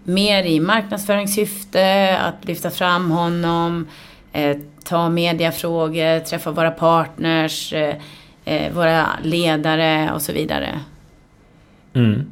mer 0.04 0.44
i 0.44 0.60
marknadsföringssyfte, 0.60 2.18
att 2.18 2.46
lyfta 2.46 2.70
fram 2.70 3.12
honom, 3.12 3.88
eh, 4.34 4.58
ta 4.84 5.10
mediafrågor, 5.10 6.20
träffa 6.20 6.52
våra 6.52 6.72
partners, 6.72 7.74
eh, 7.74 7.96
eh 8.46 8.74
våra 8.74 9.08
ledare 9.24 10.12
och 10.14 10.22
så 10.22 10.34
vidare. 10.34 10.80
Mm. 11.98 12.32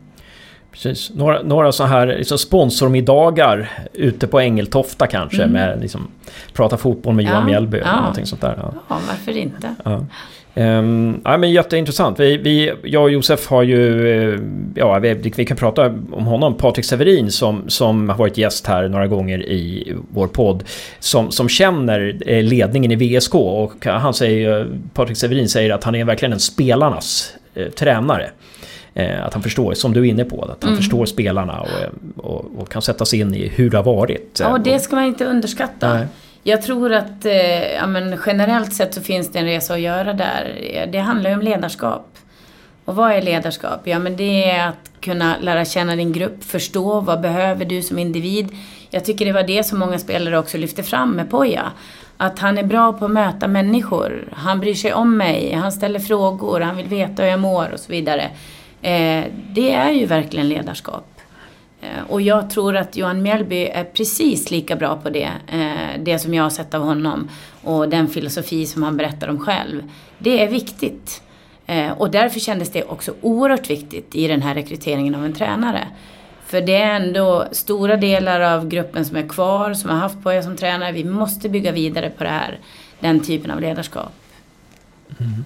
Precis. 0.71 1.11
Några, 1.15 1.41
några 1.41 1.71
så 1.71 1.83
här 1.83 2.07
liksom 2.07 2.37
sponsormiddagar 2.37 3.69
ute 3.93 4.27
på 4.27 4.39
Ängeltofta 4.39 5.07
kanske 5.07 5.43
mm. 5.43 5.53
med 5.53 5.81
liksom, 5.81 6.07
prata 6.53 6.77
fotboll 6.77 7.15
med 7.15 7.25
Johan 7.25 7.41
ja. 7.41 7.45
Mjällby 7.45 7.77
ja. 7.77 7.83
eller 7.83 7.99
någonting 7.99 8.25
sånt 8.25 8.41
där. 8.41 8.55
Ja, 8.57 8.73
ja 8.89 8.99
varför 9.07 9.37
inte? 9.37 9.75
Ja. 9.83 10.05
Um, 10.57 11.21
ja, 11.23 11.37
men 11.37 11.51
jätteintressant. 11.51 12.19
Vi, 12.19 12.37
vi, 12.37 12.73
jag 12.83 13.03
och 13.03 13.11
Josef 13.11 13.47
har 13.47 13.63
ju, 13.63 14.09
eh, 14.33 14.39
ja 14.75 14.99
vi, 14.99 15.13
vi, 15.13 15.45
kan 15.45 15.57
prata 15.57 15.85
om 16.11 16.25
honom, 16.25 16.53
Patrik 16.57 16.85
Severin 16.85 17.31
som, 17.31 17.69
som 17.69 18.09
har 18.09 18.17
varit 18.17 18.37
gäst 18.37 18.67
här 18.67 18.87
några 18.87 19.07
gånger 19.07 19.43
i 19.43 19.93
vår 20.13 20.27
podd. 20.27 20.63
Som, 20.99 21.31
som 21.31 21.49
känner 21.49 22.17
eh, 22.25 22.43
ledningen 22.43 22.91
i 22.91 22.95
VSK 22.95 23.35
och 23.35 23.85
han 23.85 24.13
säger, 24.13 24.67
Patrik 24.93 25.17
Severin 25.17 25.49
säger 25.49 25.73
att 25.73 25.83
han 25.83 25.95
är 25.95 26.05
verkligen 26.05 26.33
en 26.33 26.39
spelarnas 26.39 27.33
eh, 27.55 27.67
tränare. 27.67 28.29
Eh, 28.97 29.25
att 29.25 29.33
han 29.33 29.43
förstår, 29.43 29.73
som 29.73 29.93
du 29.93 29.99
är 29.99 30.05
inne 30.05 30.25
på, 30.25 30.41
att 30.41 30.63
han 30.63 30.69
mm. 30.69 30.77
förstår 30.77 31.05
spelarna 31.05 31.61
och, 31.61 32.25
och, 32.25 32.45
och, 32.57 32.69
kan 32.69 32.81
sätta 32.81 33.05
sig 33.05 33.19
in 33.19 33.35
i 33.35 33.47
hur 33.47 33.69
det 33.69 33.77
har 33.77 33.83
varit. 33.83 34.37
Ja, 34.39 34.47
och 34.47 34.61
det 34.61 34.79
ska 34.79 34.95
man 34.95 35.05
inte 35.05 35.25
underskatta. 35.25 35.93
Nej. 35.93 36.07
Jag 36.43 36.61
tror 36.61 36.93
att 36.93 37.25
eh, 37.25 37.73
ja, 37.73 37.87
men 37.87 38.17
generellt 38.25 38.73
sett 38.73 38.93
så 38.93 39.01
finns 39.01 39.31
det 39.31 39.39
en 39.39 39.45
resa 39.45 39.73
att 39.73 39.79
göra 39.79 40.13
där. 40.13 40.87
Det 40.91 40.99
handlar 40.99 41.29
ju 41.29 41.35
om 41.35 41.41
ledarskap. 41.41 42.07
Och 42.85 42.95
vad 42.95 43.11
är 43.11 43.21
ledarskap? 43.21 43.81
Ja, 43.83 43.99
men 43.99 44.17
det 44.17 44.43
är 44.43 44.67
att 44.67 44.91
kunna 44.99 45.35
lära 45.41 45.65
känna 45.65 45.95
din 45.95 46.11
grupp, 46.11 46.43
förstå 46.43 46.99
vad 46.99 47.21
behöver 47.21 47.65
du 47.65 47.81
som 47.81 47.99
individ. 47.99 48.49
Jag 48.89 49.05
tycker 49.05 49.25
det 49.25 49.31
var 49.31 49.43
det 49.43 49.63
som 49.63 49.79
många 49.79 49.99
spelare 49.99 50.39
också 50.39 50.57
lyfte 50.57 50.83
fram 50.83 51.11
med 51.11 51.29
Poja. 51.29 51.71
Att 52.17 52.39
han 52.39 52.57
är 52.57 52.63
bra 52.63 52.93
på 52.93 53.05
att 53.05 53.11
möta 53.11 53.47
människor. 53.47 54.27
Han 54.31 54.59
bryr 54.59 54.73
sig 54.73 54.93
om 54.93 55.17
mig, 55.17 55.53
han 55.53 55.71
ställer 55.71 55.99
frågor, 55.99 56.61
han 56.61 56.77
vill 56.77 56.87
veta 56.87 57.23
hur 57.23 57.29
jag 57.29 57.39
mår 57.39 57.69
och 57.73 57.79
så 57.79 57.91
vidare. 57.91 58.31
Eh, 58.81 59.25
det 59.53 59.73
är 59.73 59.91
ju 59.91 60.05
verkligen 60.05 60.49
ledarskap. 60.49 61.21
Eh, 61.81 62.03
och 62.09 62.21
jag 62.21 62.49
tror 62.49 62.75
att 62.77 62.97
Johan 62.97 63.21
Mjällby 63.21 63.65
är 63.65 63.83
precis 63.83 64.51
lika 64.51 64.75
bra 64.75 64.95
på 64.95 65.09
det. 65.09 65.29
Eh, 65.47 65.99
det 65.99 66.19
som 66.19 66.33
jag 66.33 66.43
har 66.43 66.49
sett 66.49 66.73
av 66.73 66.81
honom 66.81 67.29
och 67.63 67.89
den 67.89 68.07
filosofi 68.07 68.65
som 68.65 68.83
han 68.83 68.97
berättar 68.97 69.27
om 69.27 69.39
själv. 69.39 69.91
Det 70.17 70.43
är 70.43 70.47
viktigt. 70.47 71.21
Och 71.97 72.11
därför 72.11 72.39
kändes 72.39 72.71
det 72.71 72.83
också 72.83 73.13
oerhört 73.21 73.69
viktigt 73.69 74.15
i 74.15 74.27
den 74.27 74.41
här 74.41 74.55
rekryteringen 74.55 75.15
av 75.15 75.25
en 75.25 75.33
tränare. 75.33 75.87
För 76.45 76.61
det 76.61 76.75
är 76.75 76.95
ändå 76.95 77.45
stora 77.51 77.97
delar 77.97 78.41
av 78.41 78.67
gruppen 78.67 79.05
som 79.05 79.15
är 79.15 79.27
kvar, 79.27 79.73
som 79.73 79.89
har 79.89 79.97
haft 79.97 80.23
Poja 80.23 80.43
som 80.43 80.57
tränare. 80.57 80.91
Vi 80.91 81.03
måste 81.03 81.49
bygga 81.49 81.71
vidare 81.71 82.09
på 82.09 82.23
det 82.23 82.29
här, 82.29 82.59
den 82.99 83.19
typen 83.19 83.51
av 83.51 83.61
ledarskap. 83.61 84.13
Mm. 85.19 85.45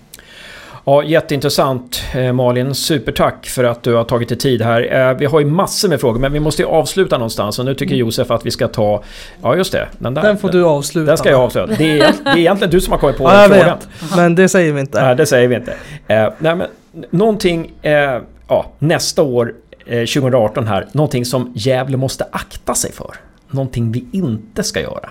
Ja, 0.85 1.03
jätteintressant 1.03 2.03
eh, 2.13 2.33
Malin. 2.33 2.75
Supertack 2.75 3.45
för 3.45 3.63
att 3.63 3.83
du 3.83 3.93
har 3.93 4.03
tagit 4.03 4.29
dig 4.29 4.37
tid 4.37 4.61
här. 4.61 5.09
Eh, 5.09 5.17
vi 5.17 5.25
har 5.25 5.39
ju 5.39 5.45
massor 5.45 5.89
med 5.89 6.01
frågor 6.01 6.19
men 6.19 6.33
vi 6.33 6.39
måste 6.39 6.61
ju 6.61 6.67
avsluta 6.67 7.17
någonstans. 7.17 7.59
Och 7.59 7.65
nu 7.65 7.73
tycker 7.73 7.95
mm. 7.95 7.99
Josef 7.99 8.31
att 8.31 8.45
vi 8.45 8.51
ska 8.51 8.67
ta... 8.67 9.03
Ja, 9.41 9.55
just 9.55 9.71
det. 9.71 9.87
Den, 9.97 10.13
där, 10.13 10.21
den 10.21 10.37
får 10.37 10.49
du 10.49 10.65
avsluta. 10.65 11.07
Den 11.07 11.17
ska 11.17 11.29
jag 11.29 11.41
avsluta. 11.41 11.73
Det 11.77 11.99
är, 11.99 12.13
det 12.23 12.29
är 12.29 12.37
egentligen 12.37 12.71
du 12.71 12.81
som 12.81 12.91
har 12.91 12.99
kommit 12.99 13.17
på 13.17 13.23
ja, 13.33 13.45
frågan. 13.47 13.77
Vet. 13.77 14.15
Men 14.15 14.35
det 14.35 14.49
säger 14.49 14.73
vi 14.73 14.79
inte. 14.79 15.03
Nej, 15.03 15.15
det 15.15 15.25
säger 15.25 15.47
vi 15.47 15.55
inte. 15.55 15.71
Eh, 16.07 16.29
nej, 16.37 16.55
men 16.55 16.67
någonting... 17.09 17.71
Eh, 17.81 18.21
ja, 18.47 18.71
nästa 18.79 19.21
år, 19.23 19.53
eh, 19.85 19.99
2018 19.99 20.67
här. 20.67 20.87
Någonting 20.91 21.25
som 21.25 21.53
Gävle 21.55 21.97
måste 21.97 22.25
akta 22.31 22.75
sig 22.75 22.91
för. 22.91 23.15
Någonting 23.51 23.91
vi 23.91 24.05
inte 24.11 24.63
ska 24.63 24.81
göra. 24.81 25.09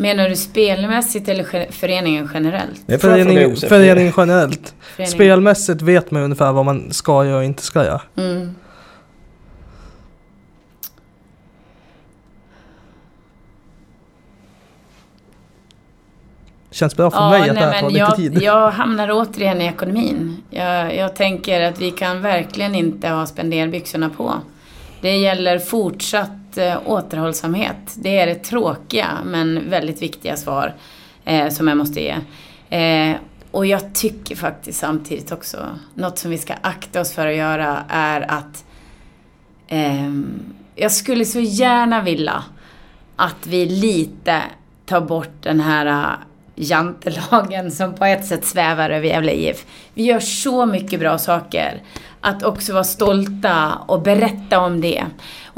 Menar 0.00 0.28
du 0.28 0.36
spelmässigt 0.36 1.28
eller 1.28 1.72
föreningen 1.72 2.30
generellt? 2.34 2.90
Är 2.90 2.98
förening, 2.98 3.56
föreningen 3.56 4.12
generellt. 4.16 4.74
Förening. 4.80 5.12
Spelmässigt 5.12 5.82
vet 5.82 6.10
man 6.10 6.22
ungefär 6.22 6.52
vad 6.52 6.64
man 6.64 6.92
ska 6.92 7.24
göra 7.24 7.36
och 7.36 7.44
inte 7.44 7.62
ska 7.62 7.84
göra. 7.84 8.00
Mm. 8.16 8.54
Känns 16.70 16.96
bra 16.96 17.10
för 17.10 17.18
ja, 17.18 17.30
mig 17.30 17.40
att 17.40 17.46
nej, 17.46 17.64
det 17.64 17.70
här 17.70 17.80
tar 17.80 17.88
lite 17.88 17.98
jag, 17.98 18.16
tid. 18.16 18.42
Jag 18.42 18.70
hamnar 18.70 19.10
återigen 19.12 19.60
i 19.60 19.64
ekonomin. 19.64 20.36
Jag, 20.50 20.96
jag 20.96 21.16
tänker 21.16 21.60
att 21.60 21.80
vi 21.80 21.90
kan 21.90 22.22
verkligen 22.22 22.74
inte 22.74 23.08
ha 23.08 23.26
spenderbyxorna 23.26 24.10
på. 24.10 24.34
Det 25.00 25.16
gäller 25.16 25.58
fortsatt 25.58 26.39
att 26.50 26.58
eh, 26.58 26.78
återhållsamhet. 26.84 27.94
Det 27.94 28.18
är 28.18 28.26
det 28.26 28.34
tråkiga 28.34 29.18
men 29.24 29.70
väldigt 29.70 30.02
viktiga 30.02 30.36
svar 30.36 30.74
eh, 31.24 31.48
som 31.48 31.68
jag 31.68 31.76
måste 31.76 32.00
ge. 32.00 32.16
Eh, 32.78 33.16
och 33.50 33.66
jag 33.66 33.94
tycker 33.94 34.36
faktiskt 34.36 34.78
samtidigt 34.78 35.32
också, 35.32 35.66
något 35.94 36.18
som 36.18 36.30
vi 36.30 36.38
ska 36.38 36.54
akta 36.60 37.00
oss 37.00 37.12
för 37.12 37.26
att 37.26 37.36
göra 37.36 37.84
är 37.88 38.30
att 38.30 38.64
eh, 39.68 40.10
jag 40.74 40.92
skulle 40.92 41.24
så 41.24 41.40
gärna 41.40 42.02
vilja 42.02 42.44
att 43.16 43.46
vi 43.46 43.66
lite 43.66 44.42
tar 44.86 45.00
bort 45.00 45.42
den 45.42 45.60
här 45.60 45.86
eh, 45.86 46.18
jantelagen 46.54 47.70
som 47.70 47.94
på 47.94 48.04
ett 48.04 48.24
sätt 48.24 48.44
svävar 48.44 48.90
över 48.90 49.08
Gävle 49.08 49.32
IF. 49.32 49.66
Vi 49.94 50.02
gör 50.02 50.20
så 50.20 50.66
mycket 50.66 51.00
bra 51.00 51.18
saker. 51.18 51.82
Att 52.20 52.42
också 52.42 52.72
vara 52.72 52.84
stolta 52.84 53.72
och 53.86 54.02
berätta 54.02 54.60
om 54.60 54.80
det. 54.80 55.04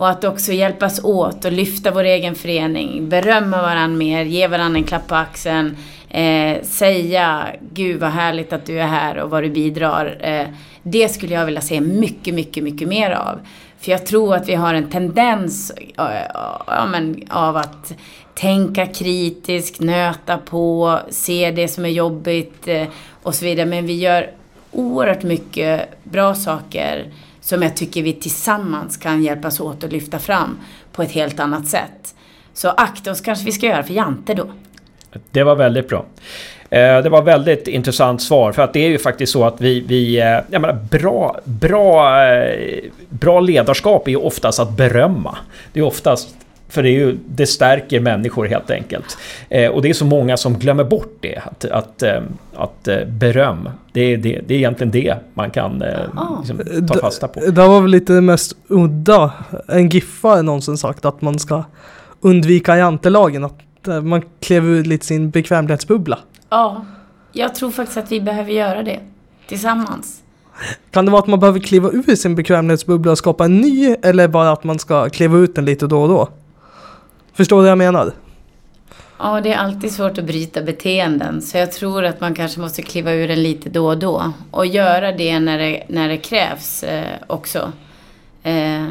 Och 0.02 0.08
att 0.08 0.24
också 0.24 0.52
hjälpas 0.52 1.04
åt 1.04 1.44
och 1.44 1.52
lyfta 1.52 1.90
vår 1.90 2.04
egen 2.04 2.34
förening. 2.34 3.08
Berömma 3.08 3.62
varandra 3.62 3.98
mer, 3.98 4.24
ge 4.24 4.46
varandra 4.46 4.78
en 4.78 4.84
klapp 4.84 5.06
på 5.06 5.14
axeln. 5.14 5.76
Eh, 6.08 6.62
säga 6.62 7.46
Gud 7.72 8.00
vad 8.00 8.10
härligt 8.10 8.52
att 8.52 8.66
du 8.66 8.80
är 8.80 8.86
här 8.86 9.18
och 9.18 9.30
vad 9.30 9.42
du 9.42 9.50
bidrar. 9.50 10.18
Eh, 10.20 10.46
det 10.82 11.08
skulle 11.08 11.34
jag 11.34 11.46
vilja 11.46 11.60
se 11.60 11.80
mycket, 11.80 12.34
mycket, 12.34 12.64
mycket 12.64 12.88
mer 12.88 13.10
av. 13.10 13.38
För 13.78 13.90
jag 13.90 14.06
tror 14.06 14.34
att 14.34 14.48
vi 14.48 14.54
har 14.54 14.74
en 14.74 14.90
tendens 14.90 15.72
ja, 15.96 16.86
men, 16.90 17.22
av 17.30 17.56
att 17.56 17.92
tänka 18.34 18.86
kritiskt, 18.86 19.80
nöta 19.80 20.38
på, 20.38 20.98
se 21.10 21.50
det 21.50 21.68
som 21.68 21.84
är 21.84 21.90
jobbigt 21.90 22.68
eh, 22.68 22.86
och 23.22 23.34
så 23.34 23.44
vidare. 23.44 23.66
Men 23.66 23.86
vi 23.86 23.94
gör 23.94 24.30
oerhört 24.70 25.22
mycket 25.22 25.88
bra 26.04 26.34
saker 26.34 27.12
som 27.42 27.62
jag 27.62 27.76
tycker 27.76 28.02
vi 28.02 28.12
tillsammans 28.12 28.96
kan 28.96 29.22
hjälpas 29.22 29.60
åt 29.60 29.84
att 29.84 29.92
lyfta 29.92 30.18
fram 30.18 30.58
på 30.92 31.02
ett 31.02 31.12
helt 31.12 31.40
annat 31.40 31.66
sätt. 31.66 32.14
Så 32.54 32.68
akta 32.68 33.10
oss 33.10 33.20
kanske 33.20 33.44
vi 33.44 33.52
ska 33.52 33.66
göra 33.66 33.82
för 33.82 33.94
Jante 33.94 34.34
då. 34.34 34.46
Det 35.30 35.42
var 35.42 35.56
väldigt 35.56 35.88
bra. 35.88 36.04
Eh, 36.70 37.02
det 37.02 37.08
var 37.08 37.22
väldigt 37.22 37.68
intressant 37.68 38.22
svar 38.22 38.52
för 38.52 38.62
att 38.62 38.72
det 38.72 38.84
är 38.84 38.88
ju 38.88 38.98
faktiskt 38.98 39.32
så 39.32 39.44
att 39.44 39.60
vi, 39.60 39.80
vi 39.80 40.20
eh, 40.20 40.26
jag 40.26 40.60
menar, 40.60 40.78
bra, 40.90 41.40
bra, 41.44 42.24
eh, 42.24 42.84
bra 43.08 43.40
ledarskap 43.40 44.06
är 44.06 44.10
ju 44.10 44.16
oftast 44.16 44.60
att 44.60 44.76
berömma. 44.76 45.38
Det 45.72 45.80
är 45.80 45.84
oftast 45.84 46.34
för 46.72 46.82
det, 46.82 46.88
är 46.88 46.92
ju, 46.92 47.18
det 47.26 47.46
stärker 47.46 48.00
människor 48.00 48.46
helt 48.46 48.70
enkelt. 48.70 49.18
och 49.72 49.82
det 49.82 49.88
är 49.88 49.92
så 49.92 50.04
många 50.04 50.36
som 50.36 50.58
glömmer 50.58 50.84
bort 50.84 51.16
det. 51.20 51.38
Att, 51.44 51.64
att, 51.64 52.02
att 52.54 52.88
beröm, 53.06 53.68
det, 53.92 54.16
det, 54.16 54.40
det 54.46 54.54
är 54.54 54.58
egentligen 54.58 54.90
det 54.90 55.16
man 55.34 55.50
kan 55.50 55.84
liksom, 56.38 56.86
ta 56.88 56.98
fasta 56.98 57.28
på. 57.28 57.40
Det, 57.40 57.50
det 57.50 57.68
var 57.68 57.80
väl 57.80 57.90
lite 57.90 58.12
det 58.12 58.20
mest 58.20 58.56
udda. 58.68 59.32
En 59.68 59.88
giffare 59.88 60.42
någonsin 60.42 60.76
sagt 60.76 61.04
att 61.04 61.22
man 61.22 61.38
ska 61.38 61.64
undvika 62.20 62.76
jantelagen. 62.76 63.44
Att 63.44 64.04
man 64.04 64.22
klev 64.40 64.64
ur 64.64 64.84
lite 64.84 65.06
sin 65.06 65.30
bekvämlighetsbubbla. 65.30 66.18
Ja, 66.50 66.84
jag 67.32 67.54
tror 67.54 67.70
faktiskt 67.70 67.98
att 67.98 68.12
vi 68.12 68.20
behöver 68.20 68.52
göra 68.52 68.82
det 68.82 69.00
tillsammans. 69.48 70.22
Kan 70.90 71.04
det 71.04 71.10
vara 71.10 71.22
att 71.22 71.28
man 71.28 71.40
behöver 71.40 71.60
kliva 71.60 71.90
ur 71.90 72.16
sin 72.16 72.34
bekvämlighetsbubbla 72.34 73.12
och 73.12 73.18
skapa 73.18 73.44
en 73.44 73.56
ny 73.56 73.96
eller 74.02 74.28
bara 74.28 74.52
att 74.52 74.64
man 74.64 74.78
ska 74.78 75.08
kliva 75.08 75.38
ut 75.38 75.54
den 75.54 75.64
lite 75.64 75.86
då 75.86 76.02
och 76.02 76.08
då? 76.08 76.28
Förstår 77.34 77.56
du 77.56 77.62
vad 77.62 77.70
jag 77.70 77.78
menar? 77.78 78.12
Ja, 79.18 79.40
det 79.40 79.52
är 79.52 79.58
alltid 79.58 79.92
svårt 79.92 80.18
att 80.18 80.24
bryta 80.24 80.62
beteenden. 80.62 81.42
Så 81.42 81.58
jag 81.58 81.72
tror 81.72 82.04
att 82.04 82.20
man 82.20 82.34
kanske 82.34 82.60
måste 82.60 82.82
kliva 82.82 83.12
ur 83.12 83.28
den 83.28 83.42
lite 83.42 83.68
då 83.68 83.86
och 83.86 83.98
då. 83.98 84.32
Och 84.50 84.66
göra 84.66 85.12
det 85.12 85.40
när 85.40 85.58
det, 85.58 85.82
när 85.88 86.08
det 86.08 86.16
krävs 86.16 86.82
eh, 86.82 87.16
också. 87.26 87.72
Eh, 88.42 88.86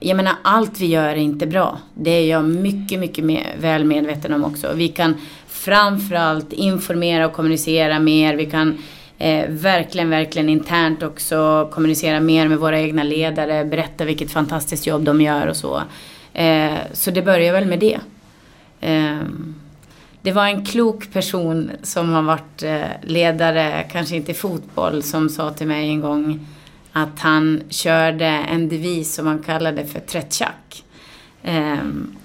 jag 0.00 0.16
menar, 0.16 0.34
allt 0.42 0.80
vi 0.80 0.86
gör 0.86 1.08
är 1.08 1.16
inte 1.16 1.46
bra. 1.46 1.78
Det 1.94 2.10
är 2.10 2.30
jag 2.30 2.44
mycket, 2.44 2.98
mycket 2.98 3.24
med, 3.24 3.46
väl 3.60 3.84
medveten 3.84 4.32
om 4.32 4.44
också. 4.44 4.72
Vi 4.74 4.88
kan 4.88 5.14
framförallt 5.46 6.52
informera 6.52 7.26
och 7.26 7.32
kommunicera 7.32 7.98
mer. 7.98 8.36
Vi 8.36 8.46
kan 8.46 8.78
eh, 9.18 9.44
verkligen, 9.48 10.10
verkligen 10.10 10.48
internt 10.48 11.02
också 11.02 11.68
kommunicera 11.72 12.20
mer 12.20 12.48
med 12.48 12.58
våra 12.58 12.80
egna 12.80 13.02
ledare, 13.02 13.64
berätta 13.64 14.04
vilket 14.04 14.30
fantastiskt 14.30 14.86
jobb 14.86 15.04
de 15.04 15.20
gör 15.20 15.46
och 15.46 15.56
så. 15.56 15.82
Eh, 16.32 16.78
så 16.92 17.10
det 17.10 17.22
börjar 17.22 17.52
väl 17.52 17.66
med 17.66 17.78
det. 17.78 18.00
Eh, 18.80 19.20
det 20.22 20.32
var 20.32 20.46
en 20.46 20.64
klok 20.64 21.12
person 21.12 21.70
som 21.82 22.12
har 22.12 22.22
varit 22.22 22.62
eh, 22.62 22.80
ledare, 23.02 23.84
kanske 23.92 24.16
inte 24.16 24.30
i 24.30 24.34
fotboll, 24.34 25.02
som 25.02 25.28
sa 25.28 25.50
till 25.50 25.66
mig 25.66 25.88
en 25.88 26.00
gång 26.00 26.46
att 26.92 27.18
han 27.18 27.62
körde 27.68 28.26
en 28.26 28.68
devis 28.68 29.14
som 29.14 29.26
han 29.26 29.42
kallade 29.42 29.86
för 29.86 30.00
trettjack. 30.00 30.84
Eh, 31.42 31.78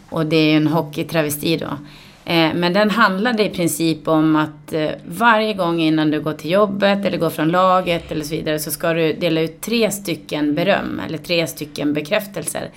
och 0.10 0.26
det 0.26 0.36
är 0.36 0.52
ju 0.52 0.58
en 0.58 0.68
hockeytravesti 0.68 1.58
då. 1.58 1.78
Eh, 2.26 2.54
men 2.56 2.74
den 2.74 2.90
handlade 2.90 3.44
i 3.44 3.50
princip 3.50 4.08
om 4.08 4.36
att 4.36 4.74
eh, 4.74 4.90
varje 5.06 5.54
gång 5.54 5.82
innan 5.82 6.12
du 6.12 6.22
går 6.22 6.34
till 6.34 6.52
jobbet 6.52 7.06
eller 7.06 7.18
går 7.18 7.30
från 7.30 7.50
laget 7.50 8.12
eller 8.12 8.26
så 8.26 8.36
vidare 8.36 8.60
så 8.60 8.72
ska 8.72 8.94
du 8.94 9.14
dela 9.14 9.42
ut 9.42 9.62
tre 9.62 9.92
stycken 9.92 10.56
beröm 10.56 11.02
eller 11.08 11.18
tre 11.18 11.48
stycken 11.48 11.94
bekräftelser. 11.94 12.70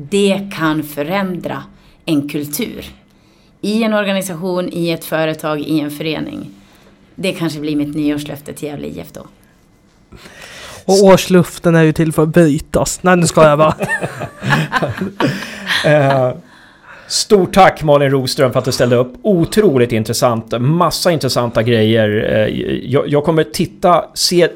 Det 0.00 0.50
kan 0.56 0.82
förändra 0.82 1.62
en 2.04 2.28
kultur. 2.28 2.84
I 3.60 3.82
en 3.82 3.94
organisation, 3.94 4.68
i 4.72 4.90
ett 4.90 5.04
företag, 5.04 5.60
i 5.60 5.80
en 5.80 5.90
förening. 5.90 6.50
Det 7.14 7.32
kanske 7.32 7.60
blir 7.60 7.76
mitt 7.76 7.96
nyårslöfte 7.96 8.52
till 8.52 8.68
Gävle 8.68 8.86
IF 8.86 9.12
då. 9.12 9.26
Och 10.84 11.04
årsluften 11.04 11.74
är 11.74 11.82
ju 11.82 11.92
till 11.92 12.12
för 12.12 12.22
att 12.22 12.28
bytas. 12.28 13.02
Nej, 13.02 13.16
nu 13.16 13.26
ska 13.26 13.44
jag 13.44 13.58
bara. 13.58 13.74
uh, 15.86 16.34
Stort 17.08 17.54
tack 17.54 17.82
Malin 17.82 18.10
Roström 18.10 18.52
för 18.52 18.58
att 18.58 18.64
du 18.64 18.72
ställde 18.72 18.96
upp. 18.96 19.12
Otroligt 19.22 19.92
intressant. 19.92 20.60
Massa 20.60 21.12
intressanta 21.12 21.62
grejer. 21.62 22.08
Eh, 22.32 22.60
jag, 22.90 23.08
jag 23.08 23.24
kommer 23.24 23.44
titta, 23.44 24.04
se 24.14 24.48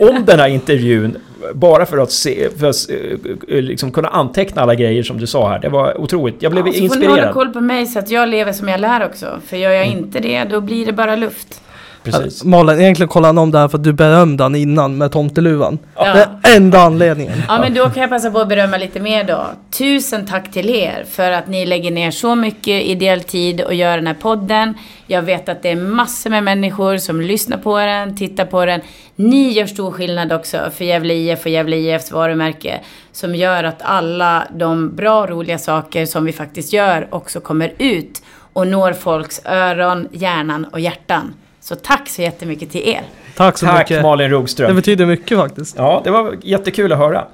om 0.00 0.24
den 0.24 0.40
här 0.40 0.48
intervjun 0.48 1.16
bara 1.54 1.86
för 1.86 1.98
att, 1.98 2.12
se, 2.12 2.48
för 2.58 2.66
att 2.66 2.90
eh, 2.90 3.56
eh, 3.56 3.62
liksom 3.62 3.92
kunna 3.92 4.08
anteckna 4.08 4.62
alla 4.62 4.74
grejer 4.74 5.02
som 5.02 5.18
du 5.18 5.26
sa 5.26 5.48
här. 5.48 5.58
Det 5.58 5.68
var 5.68 6.00
otroligt. 6.00 6.42
Jag 6.42 6.52
blev 6.52 6.66
ja, 6.66 6.72
inspirerad. 6.72 6.92
Så 6.92 7.00
får 7.00 7.16
ni 7.16 7.20
hålla 7.20 7.32
koll 7.32 7.48
på 7.48 7.60
mig 7.60 7.86
så 7.86 7.98
att 7.98 8.10
jag 8.10 8.28
lever 8.28 8.52
som 8.52 8.68
jag 8.68 8.80
lär 8.80 9.06
också. 9.06 9.40
För 9.46 9.56
gör 9.56 9.70
jag 9.70 9.86
mm. 9.86 9.98
inte 9.98 10.20
det, 10.20 10.44
då 10.44 10.60
blir 10.60 10.86
det 10.86 10.92
bara 10.92 11.16
luft. 11.16 11.62
Precis. 12.02 12.44
Malin, 12.44 12.80
egentligen 12.80 13.08
kollade 13.08 13.28
han 13.28 13.38
om 13.38 13.50
det 13.50 13.58
här 13.58 13.68
för 13.68 13.78
att 13.78 13.84
du 13.84 13.92
berömde 13.92 14.42
han 14.42 14.54
innan 14.54 14.98
med 14.98 15.12
tomteluvan. 15.12 15.78
Ja. 15.96 16.14
Det 16.14 16.48
är 16.48 16.56
enda 16.56 16.80
anledningen. 16.80 17.42
Ja, 17.48 17.58
men 17.60 17.74
då 17.74 17.90
kan 17.90 18.00
jag 18.00 18.10
passa 18.10 18.30
på 18.30 18.38
att 18.38 18.48
berömma 18.48 18.76
lite 18.76 19.00
mer 19.00 19.24
då. 19.24 19.46
Tusen 19.70 20.26
tack 20.26 20.52
till 20.52 20.70
er 20.70 21.04
för 21.10 21.30
att 21.30 21.48
ni 21.48 21.66
lägger 21.66 21.90
ner 21.90 22.10
så 22.10 22.34
mycket 22.34 22.82
ideell 22.82 23.20
tid 23.20 23.60
och 23.60 23.74
gör 23.74 23.96
den 23.96 24.06
här 24.06 24.14
podden. 24.14 24.74
Jag 25.06 25.22
vet 25.22 25.48
att 25.48 25.62
det 25.62 25.68
är 25.68 25.76
massor 25.76 26.30
med 26.30 26.44
människor 26.44 26.96
som 26.96 27.20
lyssnar 27.20 27.58
på 27.58 27.78
den, 27.78 28.16
tittar 28.16 28.44
på 28.44 28.64
den. 28.64 28.80
Ni 29.16 29.52
gör 29.52 29.66
stor 29.66 29.90
skillnad 29.90 30.32
också 30.32 30.58
för 30.76 30.84
Gävle 30.84 31.14
IF 31.14 31.44
och 31.44 31.50
Gävle 31.50 31.76
IFs 31.76 32.12
varumärke. 32.12 32.80
Som 33.12 33.34
gör 33.34 33.64
att 33.64 33.82
alla 33.82 34.46
de 34.54 34.96
bra, 34.96 35.26
roliga 35.26 35.58
saker 35.58 36.06
som 36.06 36.24
vi 36.24 36.32
faktiskt 36.32 36.72
gör 36.72 37.08
också 37.10 37.40
kommer 37.40 37.72
ut 37.78 38.22
och 38.52 38.66
når 38.66 38.92
folks 38.92 39.40
öron, 39.44 40.08
hjärnan 40.12 40.64
och 40.64 40.80
hjärtan. 40.80 41.34
Så 41.70 41.76
tack 41.76 42.08
så 42.08 42.22
jättemycket 42.22 42.70
till 42.70 42.88
er. 42.88 43.02
Tack 43.36 43.58
så 43.58 43.66
tack, 43.66 43.90
mycket. 43.90 44.02
Malin 44.02 44.30
Rogström. 44.30 44.68
Det 44.68 44.74
betyder 44.74 45.06
mycket 45.06 45.38
faktiskt. 45.38 45.76
Ja, 45.78 46.00
det 46.04 46.10
var 46.10 46.36
jättekul 46.42 46.92
att 46.92 46.98
höra. 46.98 47.24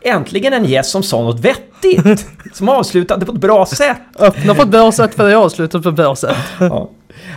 Äntligen 0.00 0.52
en 0.52 0.64
gäst 0.64 0.90
som 0.90 1.02
sa 1.02 1.22
något 1.22 1.40
vettigt. 1.40 2.26
som 2.52 2.68
avslutade 2.68 3.26
på 3.26 3.32
ett 3.32 3.38
bra 3.38 3.66
sätt. 3.66 3.96
Öppna 4.18 4.54
på 4.54 4.62
ett 4.62 4.68
bra 4.68 4.92
sätt 4.92 5.14
för 5.14 5.30
att 5.30 5.44
avsluta 5.44 5.80
på 5.80 5.88
ett 5.88 5.94
bra 5.94 6.16
sätt. 6.16 6.36
ja. 6.60 6.90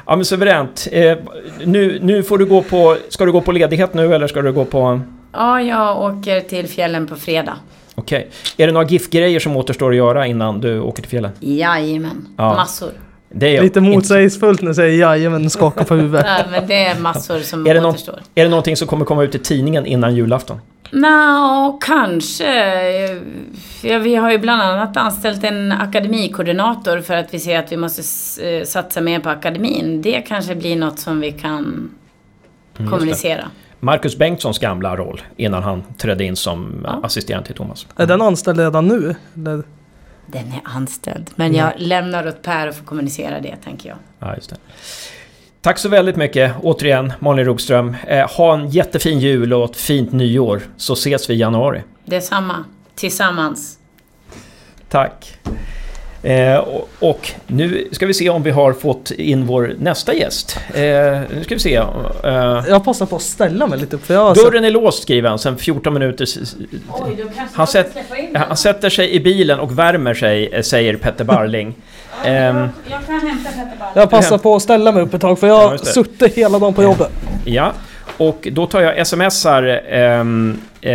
ja, 0.06 0.16
men 0.16 0.26
suveränt. 0.26 0.88
Eh, 0.92 1.18
nu, 1.66 2.00
nu 2.02 2.24
får 2.24 2.38
du 2.38 2.46
gå 2.46 2.62
på... 2.62 2.98
Ska 3.10 3.26
du 3.26 3.32
gå 3.32 3.42
på 3.42 3.52
ledighet 3.52 3.94
nu 3.94 4.16
eller 4.16 4.28
ska 4.28 4.42
du 4.42 4.54
gå 4.54 4.66
på... 4.66 5.02
Ja, 5.34 5.62
jag 5.62 6.02
åker 6.02 6.42
till 6.42 6.68
fjällen 6.68 7.08
på 7.08 7.16
fredag. 7.16 7.56
Okej. 7.96 8.20
Okay. 8.20 8.64
Är 8.64 8.68
det 8.68 8.74
några 8.74 8.88
GIF-grejer 8.88 9.40
som 9.40 9.58
återstår 9.58 9.90
att 9.90 9.98
göra 9.98 10.28
innan 10.28 10.62
du 10.62 10.80
åker 10.80 11.02
till 11.02 11.12
fjällen? 11.12 11.32
Jajamän, 11.40 12.28
ja. 12.38 12.54
massor. 12.54 12.92
Det 13.32 13.58
är 13.58 13.62
Lite 13.62 13.82
motsägelsefullt 13.82 14.62
när 14.62 14.70
jag 14.70 14.76
säger 14.76 15.00
jajamän 15.00 15.50
skakar 15.50 15.84
på 15.84 15.96
huvudet. 15.96 16.26
Nej, 16.38 16.46
men 16.52 16.68
det 16.68 16.86
är 16.86 17.00
massor 17.00 17.40
som 17.40 17.68
är 17.68 17.74
det 17.74 17.86
återstår. 17.86 18.12
Någon, 18.12 18.22
är 18.36 18.44
det 18.44 18.50
någonting 18.50 18.76
som 18.76 18.88
kommer 18.88 19.06
komma 19.06 19.24
ut 19.24 19.36
i 19.36 19.40
tidningen 19.40 19.86
innan 19.86 20.16
julafton? 20.16 20.62
Nå, 20.92 21.80
kanske. 21.82 22.54
Ja, 23.82 24.00
vi 24.00 24.16
har 24.16 24.32
ju 24.32 24.38
bland 24.38 24.62
annat 24.62 24.98
anställt 24.98 25.44
en 25.44 25.72
akademikoordinator 25.72 27.02
för 27.02 27.14
att 27.14 27.34
vi 27.34 27.40
ser 27.40 27.60
att 27.60 27.72
vi 27.72 27.78
måste 27.78 28.02
eh, 28.48 28.64
satsa 28.64 29.02
mer 29.02 29.20
på 29.20 29.30
akademin. 29.30 30.02
Det 30.02 30.22
kanske 30.22 30.56
blir 30.56 30.76
något 30.76 31.00
som 31.00 31.20
vi 31.20 31.32
kan 31.32 31.90
mm, 32.78 32.92
kommunicera. 32.92 33.46
Marcus 33.80 34.18
Bengtssons 34.18 34.60
gamla 34.60 34.96
roll 34.96 35.22
innan 35.38 35.64
han 35.64 35.84
trädde 35.98 36.24
in 36.24 36.36
som 36.36 36.82
ja. 36.84 37.00
assistent 37.04 37.46
till 37.46 37.56
Thomas. 37.56 37.88
Är 37.96 38.08
den 38.08 38.22
anställd 38.22 38.60
redan 38.60 38.88
nu? 38.88 39.16
Eller? 39.36 39.64
Den 40.32 40.48
är 40.48 40.62
anställd. 40.64 41.30
Men 41.36 41.56
jag 41.56 41.74
lämnar 41.78 42.28
åt 42.28 42.42
Per 42.42 42.68
att 42.68 42.76
få 42.76 42.84
kommunicera 42.84 43.40
det, 43.40 43.56
tänker 43.56 43.90
jag. 43.90 43.98
Ja, 44.20 44.36
just 44.36 44.50
det. 44.50 44.56
Tack 45.62 45.78
så 45.78 45.90
väldigt 45.90 46.16
mycket 46.16 46.56
återigen 46.62 47.14
Malin 47.20 47.46
Rogström. 47.46 47.96
Eh, 48.08 48.30
ha 48.30 48.54
en 48.54 48.70
jättefin 48.70 49.20
jul 49.20 49.54
och 49.54 49.70
ett 49.70 49.78
fint 49.78 50.12
nyår 50.12 50.62
så 50.78 50.94
ses 50.94 51.30
vi 51.30 51.34
i 51.34 51.38
januari. 51.38 51.84
Detsamma. 52.06 52.66
Tillsammans. 52.96 53.78
Tack. 54.90 55.40
Eh, 56.24 56.58
och, 56.58 56.90
och 57.00 57.32
nu 57.48 57.88
ska 57.92 58.06
vi 58.06 58.14
se 58.14 58.30
om 58.30 58.44
vi 58.44 58.52
har 58.52 58.74
fått 58.74 59.12
in 59.12 59.46
vår 59.46 59.76
nästa 59.80 60.14
gäst. 60.14 60.60
Eh, 60.74 60.82
nu 61.36 61.44
ska 61.44 61.56
vi 61.56 61.60
se. 61.60 61.76
Eh, 61.76 62.64
Jag 62.70 62.84
passar 62.86 63.06
på 63.06 63.16
att 63.16 63.22
ställa 63.22 63.68
mig 63.68 63.80
lite 63.80 63.96
upp 63.96 64.06
för 64.06 64.14
jag 64.14 64.36
dörren 64.36 64.64
är 64.66 64.70
låst 64.72 65.04
skriver 65.04 65.30
han 65.30 65.40
sen 65.40 65.58
14 65.58 65.94
minuter. 65.94 66.26
Oj, 66.90 67.26
Han 67.54 67.68
jag 67.74 68.20
in 68.20 68.36
Han 68.36 68.58
sätter 68.58 68.90
sig 68.90 69.12
i 69.12 69.20
bilen 69.20 69.60
och 69.60 69.80
värmer 69.80 70.14
sig, 70.14 70.48
eh, 70.48 70.62
säger 70.62 70.96
Petter 70.96 71.24
Barling. 71.24 71.74
Ehm, 72.26 72.56
Jag 72.90 73.06
kan 73.06 73.20
hämta 73.20 73.50
Petter 73.50 73.72
bara. 73.80 73.90
Jag 73.96 74.10
passar 74.10 74.38
på 74.38 74.56
att 74.56 74.62
ställa 74.62 74.92
mig 74.92 75.04
upp 75.04 75.14
ett 75.14 75.22
tag 75.22 75.40
för 75.40 75.48
jag 75.48 75.62
Ja, 75.64 75.68
har 75.68 75.78
det. 75.78 75.86
suttit 75.86 76.36
hela 76.36 76.60
dagen 76.60 76.74
på 76.74 76.84
jobbet. 76.84 77.12
ja, 77.46 77.74
och 78.18 78.48
då 78.52 78.68
tar 78.68 78.82
jag 78.82 79.08
smsar. 79.08 79.82
ehm, 79.90 80.62
eh, 80.82 80.92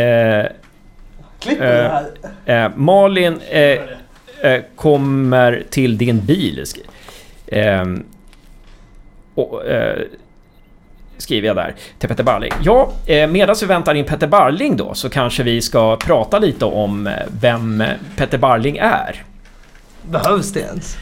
Klipp 1.39 1.59
det 1.59 2.03
här. 2.47 2.65
Eh, 2.65 2.71
Malin 2.77 3.39
eh, 3.51 3.61
eh, 3.61 3.79
kommer 4.77 5.63
till 5.71 5.99
din 5.99 6.21
bil. 6.21 6.65
ehm, 7.47 8.05
och, 9.35 9.67
eh, 9.67 9.99
skriver 11.19 11.47
jag 11.47 11.57
där 11.57 11.75
till 11.99 12.09
Petter 12.09 12.25
Barling. 12.25 12.53
Ja, 12.63 12.93
eh, 13.07 13.27
medan 13.29 13.57
vi 13.61 13.67
väntar 13.67 13.95
in 13.95 14.05
Petter 14.05 14.27
Barling 14.27 14.77
då 14.77 14.95
så 14.95 15.11
kanske 15.11 15.43
vi 15.43 15.63
ska 15.63 15.97
prata 15.97 16.39
lite 16.39 16.65
om 16.65 17.07
eh, 17.07 17.13
vem 17.41 17.81
eh, 17.81 17.89
Petter 18.17 18.39
Barling 18.39 18.77
är. 18.77 19.25
Behövs 20.03 20.53
det 20.53 20.61
ens? 20.61 20.97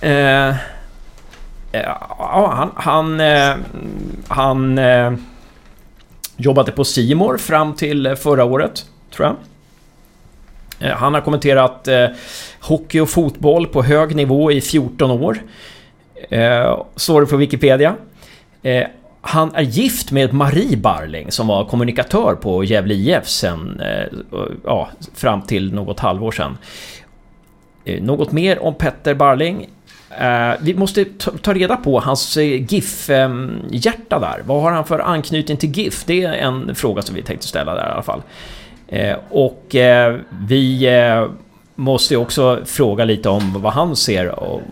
Eh, 0.00 0.48
eh, 1.72 1.94
ja, 2.18 2.52
han 2.56 2.70
han, 2.76 3.20
eh, 3.20 3.54
han 4.28 4.78
eh, 4.78 5.12
jobbade 6.36 6.72
på 6.72 6.84
Simor 6.84 7.36
fram 7.38 7.74
till 7.74 8.06
eh, 8.06 8.14
förra 8.14 8.44
året, 8.44 8.84
tror 9.10 9.26
jag. 9.26 9.36
Eh, 10.80 10.90
han 10.90 11.14
har 11.14 11.20
kommenterat 11.20 11.88
eh, 11.88 12.06
hockey 12.60 13.00
och 13.00 13.10
fotboll 13.10 13.66
på 13.66 13.82
hög 13.82 14.16
nivå 14.16 14.52
i 14.52 14.60
14 14.60 15.10
år. 15.10 15.38
Eh, 16.28 16.78
står 16.96 17.20
det 17.20 17.26
på 17.26 17.36
Wikipedia. 17.36 17.94
Eh, 18.62 18.84
han 19.20 19.54
är 19.54 19.62
gift 19.62 20.10
med 20.12 20.32
Marie 20.32 20.76
Barling 20.76 21.32
som 21.32 21.46
var 21.46 21.64
kommunikatör 21.64 22.34
på 22.34 22.64
Gävle 22.64 22.94
IF 22.94 23.28
sen, 23.28 23.80
eh, 23.80 24.18
ja, 24.64 24.88
fram 25.14 25.42
till 25.42 25.74
något 25.74 26.00
halvår 26.00 26.32
sedan. 26.32 26.58
Eh, 27.84 28.02
Något 28.02 28.32
mer 28.32 28.62
om 28.62 28.74
Petter 28.74 29.14
Barling? 29.14 29.66
Eh, 30.20 30.52
vi 30.60 30.74
måste 30.74 31.04
ta, 31.04 31.30
ta 31.30 31.54
reda 31.54 31.76
på 31.76 32.00
hans 32.00 32.36
eh, 32.36 32.62
GIF-hjärta 32.72 34.16
eh, 34.16 34.20
där. 34.20 34.42
Vad 34.46 34.62
har 34.62 34.72
han 34.72 34.84
för 34.84 34.98
anknytning 34.98 35.56
till 35.56 35.70
GIF? 35.78 36.04
Det 36.04 36.22
är 36.22 36.32
en 36.32 36.74
fråga 36.74 37.02
som 37.02 37.14
vi 37.14 37.22
tänkte 37.22 37.46
ställa 37.46 37.74
där 37.74 37.88
i 37.88 37.92
alla 37.92 38.02
fall. 38.02 38.22
Eh, 38.88 39.16
och 39.30 39.74
eh, 39.74 40.16
vi 40.46 40.86
eh, 40.86 41.28
måste 41.74 42.16
också 42.16 42.60
fråga 42.64 43.04
lite 43.04 43.28
om 43.28 43.62
vad 43.62 43.72
han 43.72 43.96
ser 43.96 44.28
och 44.28 44.62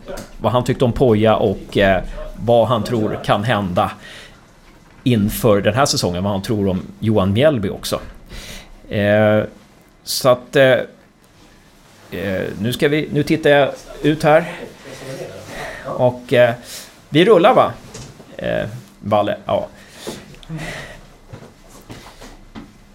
vad 0.41 0.53
han 0.53 0.65
tyckte 0.65 0.85
om 0.85 0.93
Poja 0.93 1.37
och 1.37 1.79
vad 2.37 2.69
han 2.69 2.85
tror 2.85 3.21
kan 3.25 3.45
hända 3.45 3.91
inför 5.03 5.61
den 5.61 5.75
här 5.75 5.87
säsongen. 5.87 6.25
Vad 6.25 6.33
han 6.33 6.43
tror 6.43 6.69
om 6.69 6.83
Johan 7.01 7.33
Mjällby 7.33 7.69
också. 7.69 8.01
Eh, 8.89 9.43
så 10.05 10.29
att... 10.29 10.57
Eh, 10.57 10.77
nu 12.59 12.73
ska 12.73 12.89
vi... 12.89 13.09
Nu 13.13 13.23
tittar 13.23 13.51
jag 13.51 13.71
ut 14.03 14.23
här. 14.23 14.53
Och 15.85 16.33
eh, 16.33 16.55
vi 17.09 17.25
rullar 17.25 17.55
va? 17.55 17.73
Eh, 18.37 18.67
Valle, 19.01 19.37
ja. 19.47 19.69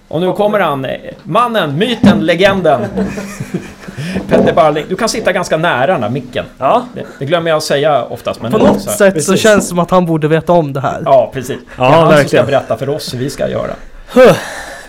Och 0.09 0.21
nu 0.21 0.33
kommer 0.33 0.59
han, 0.59 0.85
mannen, 1.23 1.77
myten, 1.77 2.19
legenden. 2.25 2.81
Petter 4.29 4.53
Barling. 4.53 4.85
Du 4.89 4.95
kan 4.95 5.09
sitta 5.09 5.31
ganska 5.33 5.57
nära 5.57 5.93
den 5.93 6.03
här 6.03 6.09
micken. 6.09 6.45
Ja, 6.57 6.85
Det, 6.93 7.03
det 7.19 7.25
glömmer 7.25 7.49
jag 7.49 7.57
att 7.57 7.63
säga 7.63 8.03
oftast. 8.03 8.41
Men 8.41 8.51
På 8.51 8.57
något 8.57 8.81
så 8.81 8.89
sätt 8.89 9.23
så 9.23 9.35
känns 9.35 9.63
det 9.65 9.69
som 9.69 9.79
att 9.79 9.91
han 9.91 10.05
borde 10.05 10.27
veta 10.27 10.53
om 10.53 10.73
det 10.73 10.81
här. 10.81 11.01
Ja, 11.05 11.31
precis. 11.33 11.57
Ja, 11.77 11.83
det 11.83 11.85
är 11.85 11.89
han 11.91 11.99
som 12.01 12.07
ska 12.09 12.15
verkligen. 12.17 12.45
berätta 12.45 12.77
för 12.77 12.89
oss 12.89 13.13
hur 13.13 13.19
vi 13.19 13.29
ska 13.29 13.47
göra. 13.49 13.71
Huh, 14.13 14.35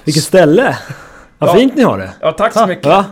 vilket 0.04 0.22
ställe! 0.24 0.76
Vad 1.38 1.50
Ja. 1.50 1.54
fint 1.54 1.76
ni 1.76 1.82
har 1.82 1.98
det. 1.98 2.10
Ja, 2.20 2.32
tack 2.32 2.52
så 2.52 2.66
mycket. 2.66 2.86
Va? 2.86 3.04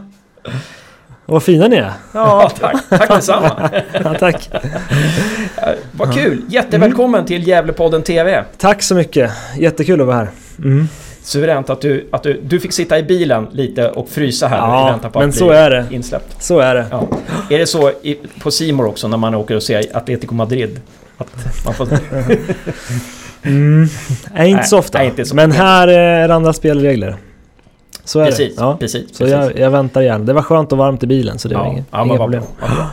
Vad 1.27 1.43
fina 1.43 1.69
ni 1.69 1.77
är. 1.77 1.93
Ja, 2.13 2.51
tack. 2.61 2.77
Tack 2.89 3.09
detsamma. 3.09 3.71
Ja, 4.05 4.15
tack. 4.19 4.51
Vad 5.93 6.15
kul. 6.15 6.43
Jättevälkommen 6.49 7.25
till 7.25 7.49
Gävlepodden 7.49 8.03
TV. 8.03 8.45
Tack 8.59 8.83
så 8.83 8.95
mycket. 8.95 9.31
Jättekul 9.59 10.01
att 10.01 10.07
vara 10.07 10.17
här. 10.17 10.29
Mm. 10.59 10.89
Suveränt 11.29 11.71
att 11.71 11.81
du, 11.81 12.09
att 12.13 12.23
du, 12.23 12.41
du 12.43 12.61
fick 12.61 12.73
sitta 12.73 12.99
i 12.99 13.03
bilen 13.03 13.47
lite 13.53 13.89
och 13.91 14.09
frysa 14.09 14.49
här 14.49 14.57
Ja, 14.59 14.89
i 14.89 14.91
väntan 14.93 15.11
på 15.13 15.19
men 15.19 15.29
att 15.29 15.35
så 15.35 15.47
bli 15.49 15.57
är 15.57 15.71
det. 15.71 15.87
insläppt. 15.91 16.43
Så 16.43 16.59
är 16.59 16.75
det. 16.75 16.87
Ja. 16.91 17.09
Är 17.51 17.59
det 17.59 17.67
så 17.67 17.91
i, 18.03 18.19
på 18.43 18.51
Simor 18.51 18.87
också 18.87 19.09
när 19.09 19.17
man 19.17 19.35
åker 19.35 19.57
och 19.57 19.63
ser 19.63 19.97
Atletico 19.97 20.35
Madrid? 20.35 20.81
Att 21.19 21.29
man 21.65 21.75
får, 21.75 21.89
Mm. 23.43 23.89
Nej, 24.35 24.51
inte 24.51 24.65
så 24.65 24.79
ofta. 24.79 24.99
nej, 24.99 25.07
inte 25.07 25.25
så 25.25 25.35
men 25.37 25.53
här 25.53 25.89
är 25.89 26.29
det 26.29 26.35
andra 26.35 26.53
spelregler. 26.53 27.17
Så 28.05 28.21
är 28.21 28.25
precis, 28.27 28.57
det. 28.57 28.63
Ja. 28.63 28.77
precis. 28.81 29.03
Så 29.17 29.25
precis. 29.25 29.33
jag, 29.33 29.59
jag 29.59 29.71
väntar 29.71 30.03
gärna. 30.03 30.25
Det 30.25 30.33
var 30.33 30.43
skönt 30.43 30.73
och 30.73 30.79
varmt 30.79 31.03
i 31.03 31.07
bilen 31.07 31.39
så 31.39 31.49
det 31.49 31.55
var 31.55 31.65
ja, 31.65 31.71
inget, 31.73 31.85
ja, 31.91 31.99
men 31.99 32.07
inga 32.09 32.19
problem. 32.19 32.43
bra. 32.61 32.87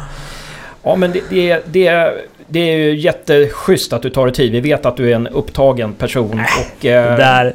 Ja 0.83 0.95
men 0.95 1.11
det, 1.11 1.21
det, 1.29 1.63
det, 1.65 2.13
det 2.47 2.59
är 2.59 2.77
ju 2.77 2.99
jätteschysst 2.99 3.93
att 3.93 4.01
du 4.01 4.09
tar 4.09 4.25
dig 4.25 4.35
tid. 4.35 4.51
Vi 4.51 4.59
vet 4.59 4.85
att 4.85 4.97
du 4.97 5.11
är 5.11 5.15
en 5.15 5.27
upptagen 5.27 5.93
person 5.93 6.39
och... 6.39 6.65
Det 6.81 6.95
Eh, 6.95 7.17
där, 7.17 7.53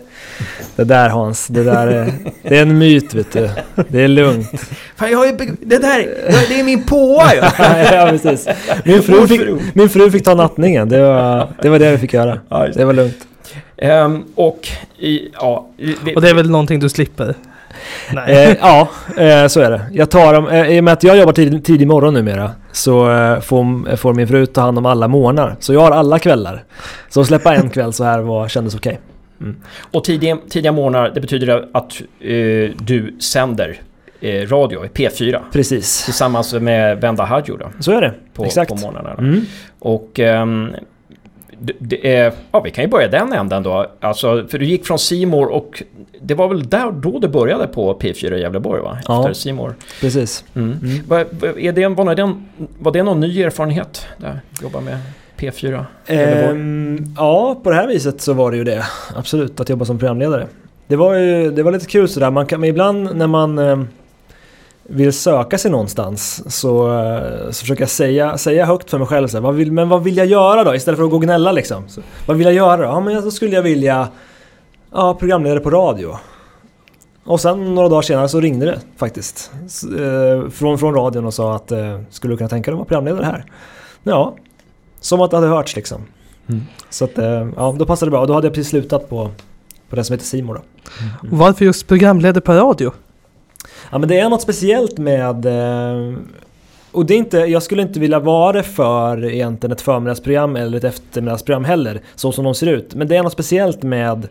det 0.76 0.84
där 0.84 1.08
Hans, 1.08 1.46
det 1.46 1.64
där 1.64 1.86
är, 1.86 2.12
det 2.42 2.58
är 2.58 2.62
en 2.62 2.78
myt 2.78 3.14
vet 3.14 3.32
du. 3.32 3.50
Det 3.88 4.02
är 4.02 4.08
lugnt. 4.08 4.50
fan, 4.96 5.10
jag 5.10 5.18
har 5.18 5.26
ju, 5.26 5.32
det 5.60 5.78
där, 5.78 6.08
det 6.48 6.60
är 6.60 6.64
min 6.64 6.84
påa 6.84 7.34
ju! 7.34 7.40
ja, 7.92 8.06
precis. 8.10 8.48
Min 8.84 9.02
fru, 9.02 9.26
fick, 9.26 9.40
min 9.74 9.88
fru 9.88 10.10
fick 10.10 10.24
ta 10.24 10.34
nattningen. 10.34 10.88
Det 10.88 11.02
var, 11.02 11.48
det 11.62 11.68
var 11.68 11.78
det 11.78 11.90
vi 11.90 11.98
fick 11.98 12.12
göra. 12.12 12.40
Det 12.74 12.84
var 12.84 12.92
lugnt. 12.92 13.26
Ehm, 13.76 14.24
och 14.34 14.68
i, 14.98 15.28
ja... 15.40 15.68
Vi, 15.76 16.14
Och 16.16 16.22
det 16.22 16.30
är 16.30 16.34
väl 16.34 16.50
någonting 16.50 16.80
du 16.80 16.88
slipper? 16.88 17.34
Nej. 18.12 18.50
Eh, 18.50 18.56
ja, 18.60 18.88
eh, 19.16 19.46
så 19.46 19.60
är 19.60 19.70
det. 19.70 19.80
Jag 19.92 20.10
tar 20.10 20.34
dem, 20.34 20.48
eh, 20.48 20.68
I 20.70 20.80
och 20.80 20.84
med 20.84 20.92
att 20.92 21.02
jag 21.02 21.16
jobbar 21.18 21.32
tid, 21.32 21.64
tidig 21.64 21.86
morgon 21.86 22.14
numera 22.14 22.50
så 22.72 23.10
eh, 23.12 23.40
får, 23.40 23.96
får 23.96 24.14
min 24.14 24.28
fru 24.28 24.46
ta 24.46 24.60
hand 24.60 24.78
om 24.78 24.86
alla 24.86 25.08
morgnar. 25.08 25.56
Så 25.60 25.72
jag 25.74 25.80
har 25.80 25.90
alla 25.90 26.18
kvällar. 26.18 26.64
Så 27.08 27.20
att 27.20 27.26
släppa 27.26 27.54
en 27.54 27.70
kväll 27.70 27.92
så 27.92 28.04
här 28.04 28.20
var, 28.20 28.48
kändes 28.48 28.74
okej. 28.74 29.00
Och 29.90 30.04
tidiga, 30.04 30.38
tidiga 30.50 30.72
morgnar, 30.72 31.10
det 31.14 31.20
betyder 31.20 31.68
att 31.72 32.00
eh, 32.20 32.70
du 32.78 33.16
sänder 33.20 33.80
eh, 34.20 34.32
radio 34.48 34.84
i 34.84 34.88
P4 34.88 35.40
Precis. 35.52 36.04
tillsammans 36.04 36.54
med 36.54 37.00
Venda 37.00 37.24
Hadjo 37.24 37.56
då, 37.56 37.70
Så 37.80 37.92
är 37.92 38.00
det. 38.00 38.14
på, 38.34 38.44
Exakt. 38.44 38.68
på 38.70 38.76
morgnarna. 38.76 39.10
Mm. 39.18 39.40
Och 39.78 40.20
ehm, 40.20 40.72
det, 41.78 42.34
ja, 42.52 42.60
vi 42.60 42.70
kan 42.70 42.84
ju 42.84 42.90
börja 42.90 43.08
den 43.08 43.32
änden 43.32 43.62
då. 43.62 43.86
Alltså, 44.00 44.46
för 44.48 44.58
du 44.58 44.64
gick 44.64 44.86
från 44.86 44.98
Simor 44.98 45.46
och 45.46 45.82
det 46.20 46.34
var 46.34 46.48
väl 46.48 46.68
där 46.68 46.90
då 46.90 47.18
du 47.18 47.28
började 47.28 47.66
på 47.66 47.98
P4 47.98 48.34
i 48.34 48.40
Gävleborg 48.40 48.82
va? 48.82 48.98
Ja. 49.08 49.20
Efter 49.20 49.32
Simor. 49.32 49.74
Precis. 50.00 50.44
Mm. 50.54 50.78
Mm. 50.82 51.06
Var, 51.08 51.18
är 51.58 51.72
det, 51.72 51.88
var, 51.88 52.14
det 52.14 52.34
var 52.78 52.92
det 52.92 53.02
någon 53.02 53.20
ny 53.20 53.42
erfarenhet? 53.42 54.06
Där, 54.16 54.40
jobba 54.62 54.80
med 54.80 54.98
P4? 55.36 55.84
Gävleborg? 56.06 56.50
Ehm, 56.50 57.14
ja, 57.16 57.60
på 57.62 57.70
det 57.70 57.76
här 57.76 57.86
viset 57.86 58.20
så 58.20 58.32
var 58.32 58.50
det 58.50 58.56
ju 58.56 58.64
det. 58.64 58.84
Absolut, 59.14 59.60
att 59.60 59.68
jobba 59.68 59.84
som 59.84 59.98
programledare. 59.98 60.46
Det 60.86 60.96
var 60.96 61.14
ju 61.14 61.50
det 61.50 61.62
var 61.62 61.72
lite 61.72 61.86
kul 61.86 62.08
sådär. 62.08 62.30
Man 62.30 62.46
kan, 62.46 62.60
men 62.60 62.70
ibland 62.70 63.16
när 63.16 63.26
man 63.26 63.58
ehm, 63.58 63.88
vill 64.90 65.12
söka 65.12 65.58
sig 65.58 65.70
någonstans 65.70 66.42
så, 66.54 67.00
eh, 67.02 67.50
så 67.50 67.60
försöker 67.60 67.82
jag 67.82 67.90
säga, 67.90 68.38
säga 68.38 68.66
högt 68.66 68.90
för 68.90 68.98
mig 68.98 69.06
själv 69.06 69.28
så 69.28 69.36
här, 69.36 69.42
vad 69.42 69.54
vill, 69.54 69.72
Men 69.72 69.88
vad 69.88 70.02
vill 70.02 70.16
jag 70.16 70.26
göra 70.26 70.64
då? 70.64 70.74
Istället 70.74 70.98
för 70.98 71.04
att 71.04 71.10
gå 71.10 71.16
och 71.16 71.22
gnälla 71.22 71.52
liksom. 71.52 71.88
Så, 71.88 72.00
vad 72.26 72.36
vill 72.36 72.44
jag 72.44 72.54
göra 72.54 72.76
då? 72.76 72.82
Ja, 72.82 73.00
men 73.00 73.22
då 73.22 73.30
skulle 73.30 73.56
jag 73.56 73.62
vilja 73.62 74.08
ja, 74.92 75.14
programledare 75.14 75.60
på 75.60 75.70
radio. 75.70 76.16
Och 77.24 77.40
sen 77.40 77.74
några 77.74 77.88
dagar 77.88 78.02
senare 78.02 78.28
så 78.28 78.40
ringde 78.40 78.66
det 78.66 78.80
faktiskt. 78.96 79.52
Eh, 79.98 80.50
från, 80.50 80.78
från 80.78 80.94
radion 80.94 81.24
och 81.24 81.34
sa 81.34 81.54
att 81.56 81.72
eh, 81.72 82.00
skulle 82.10 82.32
du 82.32 82.36
kunna 82.36 82.48
tänka 82.48 82.70
dig 82.70 82.74
att 82.74 82.78
vara 82.78 82.88
programledare 82.88 83.24
här? 83.24 83.44
Ja, 84.02 84.36
som 85.00 85.20
att 85.20 85.30
det 85.30 85.36
hade 85.36 85.48
hörts 85.48 85.76
liksom. 85.76 86.00
Mm. 86.48 86.62
Så 86.90 87.04
att, 87.04 87.18
ja, 87.56 87.74
då 87.78 87.86
passade 87.86 88.06
det 88.06 88.10
bra. 88.10 88.20
Och 88.20 88.26
då 88.26 88.34
hade 88.34 88.46
jag 88.46 88.54
precis 88.54 88.70
slutat 88.70 89.08
på, 89.08 89.30
på 89.90 89.96
det 89.96 90.04
som 90.04 90.14
heter 90.14 90.26
Simor 90.26 90.54
då. 90.54 90.60
Varför 91.22 91.64
just 91.64 91.88
programledare 91.88 92.40
på 92.40 92.52
radio? 92.52 92.92
Ja 93.90 93.98
men 93.98 94.08
det 94.08 94.18
är 94.18 94.28
något 94.28 94.42
speciellt 94.42 94.98
med... 94.98 95.46
Eh, 95.46 96.14
och 96.92 97.06
det 97.06 97.14
är 97.14 97.18
inte, 97.18 97.38
jag 97.38 97.62
skulle 97.62 97.82
inte 97.82 98.00
vilja 98.00 98.18
vara 98.18 98.52
det 98.52 98.62
för 98.62 99.24
egentligen 99.24 99.72
ett 99.72 99.80
förmiddagsprogram 99.80 100.56
eller 100.56 100.78
ett 100.78 100.84
eftermiddagsprogram 100.84 101.64
heller, 101.64 102.00
så 102.14 102.32
som 102.32 102.44
de 102.44 102.54
ser 102.54 102.66
ut. 102.66 102.94
Men 102.94 103.08
det 103.08 103.16
är 103.16 103.22
något 103.22 103.32
speciellt 103.32 103.82
med 103.82 104.28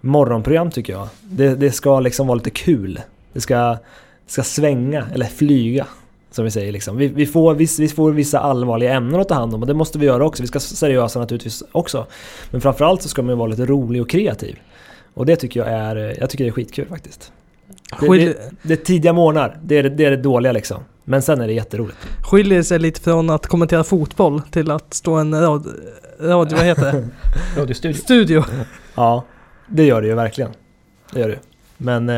morgonprogram 0.00 0.70
tycker 0.70 0.92
jag. 0.92 1.08
Det, 1.22 1.54
det 1.54 1.72
ska 1.72 2.00
liksom 2.00 2.26
vara 2.26 2.34
lite 2.34 2.50
kul. 2.50 3.00
Det 3.32 3.40
ska, 3.40 3.56
det 3.56 4.32
ska 4.32 4.42
svänga, 4.42 5.06
eller 5.14 5.26
flyga. 5.26 5.86
Som 6.30 6.44
vi 6.44 6.50
säger 6.50 6.72
liksom. 6.72 6.96
Vi, 6.96 7.06
vi, 7.06 7.26
får, 7.26 7.54
vi, 7.54 7.68
vi 7.78 7.88
får 7.88 8.12
vissa 8.12 8.38
allvarliga 8.38 8.94
ämnen 8.94 9.20
att 9.20 9.28
ta 9.28 9.34
hand 9.34 9.54
om 9.54 9.60
och 9.60 9.66
det 9.66 9.74
måste 9.74 9.98
vi 9.98 10.06
göra 10.06 10.26
också. 10.26 10.42
Vi 10.42 10.46
ska 10.46 10.56
vara 10.56 10.60
seriösa 10.60 11.20
naturligtvis 11.20 11.62
också. 11.72 12.06
Men 12.50 12.60
framförallt 12.60 13.02
så 13.02 13.08
ska 13.08 13.22
man 13.22 13.30
ju 13.34 13.36
vara 13.36 13.48
lite 13.48 13.66
rolig 13.66 14.02
och 14.02 14.10
kreativ. 14.10 14.58
Och 15.14 15.26
det 15.26 15.36
tycker 15.36 15.60
jag 15.60 15.68
är, 15.68 16.16
jag 16.20 16.30
tycker 16.30 16.44
det 16.44 16.50
är 16.50 16.52
skitkul 16.52 16.86
faktiskt. 16.88 17.32
Det, 18.00 18.06
Skil- 18.06 18.34
det, 18.34 18.50
det 18.62 18.72
är 18.74 18.84
tidiga 18.84 19.12
morgnar, 19.12 19.58
det 19.62 19.78
är 19.78 19.82
det, 19.82 19.88
det 19.88 20.04
är 20.04 20.10
det 20.10 20.16
dåliga 20.16 20.52
liksom. 20.52 20.84
Men 21.04 21.22
sen 21.22 21.40
är 21.40 21.46
det 21.46 21.52
jätteroligt. 21.52 21.98
Skiljer 22.22 22.62
sig 22.62 22.78
lite 22.78 23.00
från 23.00 23.30
att 23.30 23.46
kommentera 23.46 23.84
fotboll 23.84 24.42
till 24.50 24.70
att 24.70 24.94
stå 24.94 25.14
en 25.14 25.40
rad, 25.40 25.66
radio, 26.20 26.56
vad 26.56 26.66
heter 26.66 26.92
det? 26.92 27.08
Radiostudio. 27.60 27.94
Studio. 28.00 28.44
Ja, 28.94 29.24
det 29.66 29.84
gör 29.84 30.02
det 30.02 30.08
ju 30.08 30.14
verkligen. 30.14 30.50
Det 31.12 31.20
gör 31.20 31.28
det 31.28 31.38
Men... 31.76 32.08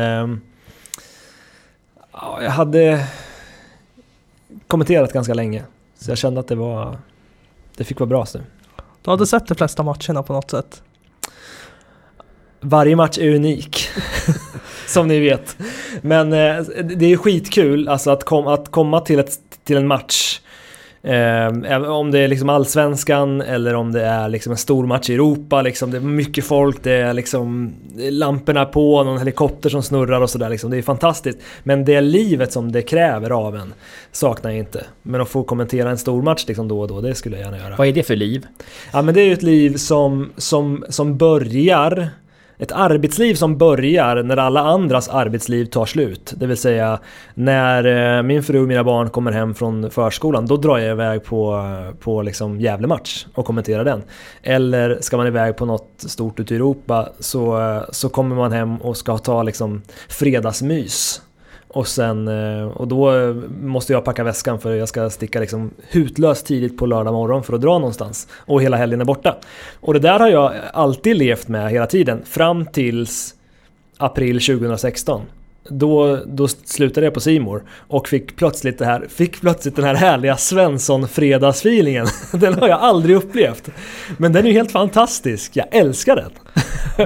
ja, 2.11 2.39
jag 2.43 2.51
hade 2.51 3.05
kommenterat 4.67 5.13
ganska 5.13 5.33
länge. 5.33 5.63
Så 5.99 6.11
jag 6.11 6.17
kände 6.17 6.39
att 6.39 6.47
det 6.47 6.55
var... 6.55 6.97
Det 7.77 7.83
fick 7.83 7.99
vara 7.99 8.07
bra 8.07 8.25
nu. 8.33 8.41
Du 9.01 9.09
hade 9.11 9.27
sett 9.27 9.47
de 9.47 9.55
flesta 9.55 9.83
matcherna 9.83 10.23
på 10.23 10.33
något 10.33 10.51
sätt. 10.51 10.83
Varje 12.59 12.95
match 12.95 13.17
är 13.17 13.35
unik. 13.35 13.89
Som 14.91 15.07
ni 15.07 15.19
vet. 15.19 15.57
Men 16.01 16.33
eh, 16.33 16.63
det 16.83 17.05
är 17.05 17.09
ju 17.09 17.17
skitkul 17.17 17.87
alltså 17.87 18.11
att, 18.11 18.23
kom, 18.23 18.47
att 18.47 18.71
komma 18.71 19.01
till, 19.01 19.19
ett, 19.19 19.39
till 19.63 19.77
en 19.77 19.87
match. 19.87 20.39
Eh, 21.03 21.91
om 21.91 22.11
det 22.11 22.19
är 22.19 22.27
liksom 22.27 22.49
allsvenskan 22.49 23.41
eller 23.41 23.73
om 23.73 23.91
det 23.91 24.05
är 24.05 24.29
liksom 24.29 24.51
en 24.51 24.57
stor 24.57 24.87
match 24.87 25.09
i 25.09 25.13
Europa. 25.13 25.61
Liksom, 25.61 25.91
det 25.91 25.97
är 25.97 26.01
mycket 26.01 26.45
folk, 26.45 26.83
det 26.83 26.91
är 26.91 27.13
liksom 27.13 27.73
lamporna 27.95 28.65
på, 28.65 29.03
någon 29.03 29.17
helikopter 29.17 29.69
som 29.69 29.83
snurrar 29.83 30.21
och 30.21 30.29
sådär. 30.29 30.49
Liksom. 30.49 30.71
Det 30.71 30.77
är 30.77 30.81
fantastiskt. 30.81 31.39
Men 31.63 31.85
det 31.85 32.01
livet 32.01 32.53
som 32.53 32.71
det 32.71 32.81
kräver 32.81 33.29
av 33.29 33.55
en 33.55 33.73
saknar 34.11 34.51
jag 34.51 34.59
inte. 34.59 34.85
Men 35.01 35.21
att 35.21 35.29
få 35.29 35.43
kommentera 35.43 35.89
en 35.89 35.97
stor 35.97 36.21
match 36.21 36.45
liksom 36.47 36.67
då 36.67 36.81
och 36.81 36.87
då, 36.87 37.01
det 37.01 37.15
skulle 37.15 37.37
jag 37.37 37.45
gärna 37.45 37.57
göra. 37.57 37.75
Vad 37.75 37.87
är 37.87 37.93
det 37.93 38.03
för 38.03 38.15
liv? 38.15 38.45
Ja 38.93 39.01
men 39.01 39.13
det 39.13 39.21
är 39.21 39.25
ju 39.25 39.33
ett 39.33 39.43
liv 39.43 39.77
som, 39.77 40.31
som, 40.37 40.85
som 40.89 41.17
börjar 41.17 42.09
ett 42.61 42.71
arbetsliv 42.71 43.35
som 43.35 43.57
börjar 43.57 44.23
när 44.23 44.37
alla 44.37 44.59
andras 44.59 45.09
arbetsliv 45.09 45.65
tar 45.65 45.85
slut. 45.85 46.33
Det 46.37 46.47
vill 46.47 46.57
säga 46.57 46.99
när 47.33 48.17
eh, 48.17 48.23
min 48.23 48.43
fru 48.43 48.61
och 48.61 48.67
mina 48.67 48.83
barn 48.83 49.09
kommer 49.09 49.31
hem 49.31 49.53
från 49.53 49.91
förskolan, 49.91 50.45
då 50.45 50.57
drar 50.57 50.77
jag 50.77 50.91
iväg 50.91 51.23
på, 51.23 51.55
eh, 51.55 51.95
på 51.95 52.21
liksom 52.21 52.59
Gävle-match 52.59 53.25
och 53.33 53.45
kommenterar 53.45 53.85
den. 53.85 54.03
Eller 54.43 54.97
ska 55.01 55.17
man 55.17 55.27
iväg 55.27 55.57
på 55.57 55.65
något 55.65 55.89
stort 55.97 56.39
ute 56.39 56.53
i 56.53 56.57
Europa 56.57 57.09
så, 57.19 57.61
eh, 57.61 57.81
så 57.91 58.09
kommer 58.09 58.35
man 58.35 58.51
hem 58.51 58.77
och 58.77 58.97
ska 58.97 59.17
ta 59.17 59.43
liksom 59.43 59.81
fredagsmys. 60.09 61.21
Och, 61.73 61.87
sen, 61.87 62.27
eh, 62.27 62.67
och 62.67 62.87
då 62.87 63.15
eh, 63.15 63.33
måste 63.61 63.93
jag 63.93 64.05
packa 64.05 64.23
väskan 64.23 64.59
för 64.59 64.75
jag 64.75 64.89
ska 64.89 65.09
sticka 65.09 65.39
liksom 65.39 65.71
hutlöst 65.89 66.45
tidigt 66.45 66.77
på 66.77 66.85
lördag 66.85 67.13
morgon 67.13 67.43
för 67.43 67.53
att 67.53 67.61
dra 67.61 67.79
någonstans. 67.79 68.27
Och 68.33 68.61
hela 68.61 68.77
helgen 68.77 69.01
är 69.01 69.05
borta. 69.05 69.35
Och 69.79 69.93
det 69.93 69.99
där 69.99 70.19
har 70.19 70.27
jag 70.27 70.53
alltid 70.73 71.17
levt 71.17 71.47
med 71.47 71.71
hela 71.71 71.87
tiden. 71.87 72.21
Fram 72.25 72.65
tills 72.65 73.35
april 73.97 74.41
2016. 74.41 75.21
Då, 75.69 76.19
då 76.25 76.47
slutade 76.47 77.05
jag 77.05 77.13
på 77.13 77.19
Simor 77.19 77.63
och 77.87 78.07
fick 78.07 78.35
plötsligt, 78.35 78.79
det 78.79 78.85
här, 78.85 79.05
fick 79.09 79.41
plötsligt 79.41 79.75
den 79.75 79.85
här 79.85 79.95
härliga 79.95 80.37
Svensson-fredagsfeelingen. 80.37 82.07
Den 82.33 82.53
har 82.53 82.67
jag 82.67 82.79
aldrig 82.79 83.15
upplevt. 83.15 83.69
Men 84.17 84.33
den 84.33 84.47
är 84.47 84.51
helt 84.51 84.71
fantastisk. 84.71 85.55
Jag 85.55 85.65
älskar 85.71 86.15
den. 86.15 86.31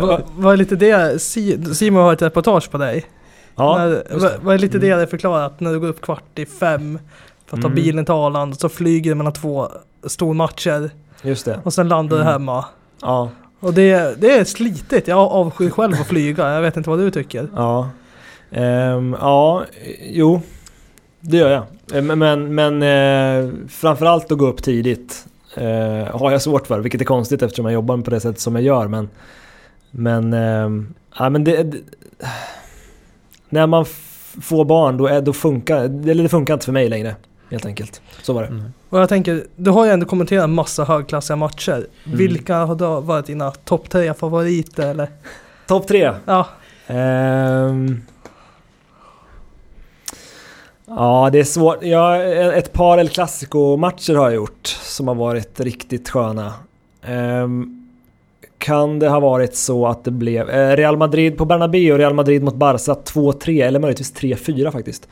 Vad 0.02 0.22
vad 0.36 0.54
är 0.54 0.58
lite 0.58 0.76
det, 0.76 1.22
Simor 1.22 2.02
har 2.02 2.14
ett 2.14 2.22
reportage 2.22 2.72
på 2.72 2.78
dig. 2.78 3.06
Ja, 3.56 3.78
när, 3.78 4.44
vad 4.44 4.54
är 4.54 4.58
lite 4.60 4.78
det 4.80 4.88
Mm. 4.88 5.00
det 5.00 5.08
förklarar? 5.08 5.46
Att 5.46 5.60
när 5.60 5.74
du 5.74 5.80
går 5.80 5.88
upp 5.88 6.02
kvart 6.02 6.40
i 6.40 6.46
fem 6.46 7.00
för 7.46 7.58
att 7.58 7.62
ta 7.62 7.68
Mm. 7.68 7.76
bilen 7.76 8.06
till 8.06 8.14
Arlanda 8.14 8.56
så 8.56 8.70
flyger 8.70 9.12
du 9.12 9.16
mellan 9.16 9.34
två 9.34 9.68
stormatcher 10.04 10.90
Just 11.22 11.46
det. 11.46 11.60
och 11.64 11.74
sen 11.74 11.88
landar 11.88 12.16
du 12.18 12.22
Mm. 12.22 12.34
hemma. 12.34 12.66
Ja. 13.02 13.30
Och 13.60 13.74
det, 13.74 14.22
det 14.22 14.32
är 14.38 14.44
slitigt. 14.44 15.08
Jag 15.08 15.18
avskyr 15.20 15.70
själv 15.70 15.94
att 16.02 16.08
flyga. 16.08 16.50
Jag 16.54 16.62
vet 16.62 16.78
inte 16.78 16.90
vad 16.90 17.00
du 17.00 17.12
tycker. 17.12 17.48
Ja. 17.56 17.90
Ehm, 18.52 19.16
ja, 19.22 19.64
jo. 20.02 20.42
Det 21.20 21.38
gör 21.38 21.50
jag. 21.50 21.64
Eh, 21.98 22.16
Men, 22.16 22.56
men, 22.56 22.84
eh, 22.84 23.52
framförallt 23.70 24.32
att 24.32 24.38
gå 24.38 24.48
upp 24.48 24.64
tidigt 24.64 25.26
eh, 25.56 26.18
har 26.20 26.32
jag 26.32 26.42
svårt 26.42 26.68
för, 26.68 26.80
vilket 26.80 27.02
är 27.02 27.06
konstigt 27.06 27.42
eftersom 27.42 27.66
jag 27.66 27.74
jobbar 27.74 27.98
på 27.98 28.10
det 28.12 28.20
sättet 28.20 28.40
som 28.42 28.56
jag 28.56 28.64
gör. 28.64 28.88
Men, 28.88 29.10
men, 29.92 30.34
ehm, 30.34 30.94
ja, 31.20 31.30
men 31.30 31.44
det, 31.44 31.64
det, 31.64 31.78
när 33.56 33.68
man 33.68 33.86
får 34.42 34.66
barn 34.66 34.98
då, 34.98 35.08
är, 35.08 35.22
då 35.22 35.34
funkar 35.34 35.84
eller 36.10 36.24
det 36.24 36.30
funkar 36.30 36.54
inte 36.54 36.66
för 36.66 36.72
mig 36.74 36.90
längre. 36.90 37.16
Helt 37.52 37.66
enkelt. 37.66 38.02
Så 38.22 38.34
var 38.34 38.42
det. 38.42 38.48
Mm. 38.48 38.74
Och 38.90 39.00
jag 39.00 39.10
tänker, 39.10 39.44
du 39.56 39.72
har 39.72 39.86
ju 39.86 39.92
ändå 39.92 40.06
kommenterat 40.06 40.44
en 40.44 40.54
massa 40.54 40.84
högklassiga 40.84 41.38
matcher. 41.38 41.88
Mm. 42.06 42.18
Vilka 42.18 42.56
har 42.58 42.76
då 42.76 43.00
varit 43.00 43.26
dina 43.26 43.52
topp 43.52 43.90
tre 43.90 44.14
favoriter 44.14 44.88
eller? 44.88 45.08
Topp 45.68 45.88
tre. 45.88 46.12
Ja, 46.26 46.48
Ehm. 46.88 48.02
ja, 50.86 51.30
det 51.32 51.40
är 51.40 51.44
svårt. 51.44 51.78
Ja, 51.82 52.24
ett 52.54 52.74
par 52.74 52.98
El 52.98 53.10
Clasico-matcher 53.10 54.16
har 54.16 54.26
jag 54.26 54.36
gjort 54.36 54.68
som 54.68 55.08
har 55.08 55.16
varit 55.16 55.60
riktigt 55.60 56.10
sköna. 56.10 56.54
Ehm, 57.04 57.85
kan 58.58 59.00
det 59.00 59.10
ha 59.10 59.20
varit 59.20 59.56
så 59.56 59.88
att 59.88 60.04
det 60.04 60.12
blev 60.12 60.50
eh, 60.50 60.76
Real 60.76 60.98
Madrid 60.98 61.38
på 61.38 61.46
Bernabéu 61.46 61.92
och 61.92 61.98
Real 61.98 62.14
Madrid 62.14 62.44
mot 62.44 62.56
Barca 62.56 62.94
2-3 62.94 63.66
eller 63.66 63.80
möjligtvis 63.80 64.14
3-4 64.14 64.72
faktiskt. 64.72 65.08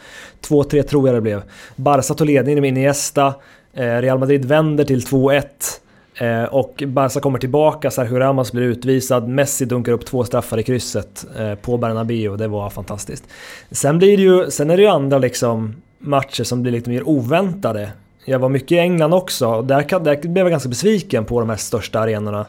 2-3 0.47 0.81
tror 0.81 1.07
jag 1.07 1.15
det 1.17 1.21
blev. 1.21 1.41
Barca 1.75 2.13
tog 2.13 2.27
ledningen 2.27 2.61
med 2.61 2.67
Iniesta. 2.67 3.33
Eh, 3.73 3.83
Real 3.83 4.19
Madrid 4.19 4.45
vänder 4.45 4.83
till 4.83 5.01
2-1. 5.01 5.43
Eh, 6.15 6.43
och 6.43 6.83
Barca 6.87 7.19
kommer 7.19 7.39
tillbaka, 7.39 7.91
Sergio 7.91 8.19
Ramos 8.19 8.51
blir 8.51 8.63
utvisad, 8.63 9.27
Messi 9.27 9.65
dunkar 9.65 9.91
upp 9.91 10.05
två 10.05 10.23
straffar 10.23 10.57
i 10.57 10.63
krysset 10.63 11.25
på 11.61 11.77
Bernabéu 11.77 12.37
det 12.37 12.47
var 12.47 12.69
fantastiskt. 12.69 13.23
Sen, 13.71 13.97
blir 13.97 14.17
det 14.17 14.23
ju, 14.23 14.51
sen 14.51 14.69
är 14.69 14.77
det 14.77 14.83
ju 14.83 14.89
andra 14.89 15.17
liksom 15.17 15.75
matcher 15.99 16.43
som 16.43 16.61
blir 16.61 16.71
lite 16.71 16.89
mer 16.89 17.07
oväntade. 17.07 17.89
Jag 18.25 18.39
var 18.39 18.49
mycket 18.49 18.71
i 18.71 18.77
England 18.77 19.13
också 19.13 19.47
och 19.47 19.65
där, 19.65 19.81
kan, 19.81 20.03
där 20.03 20.15
blev 20.21 20.45
jag 20.45 20.51
ganska 20.51 20.69
besviken 20.69 21.25
på 21.25 21.39
de 21.39 21.49
här 21.49 21.57
största 21.57 21.99
arenorna. 21.99 22.45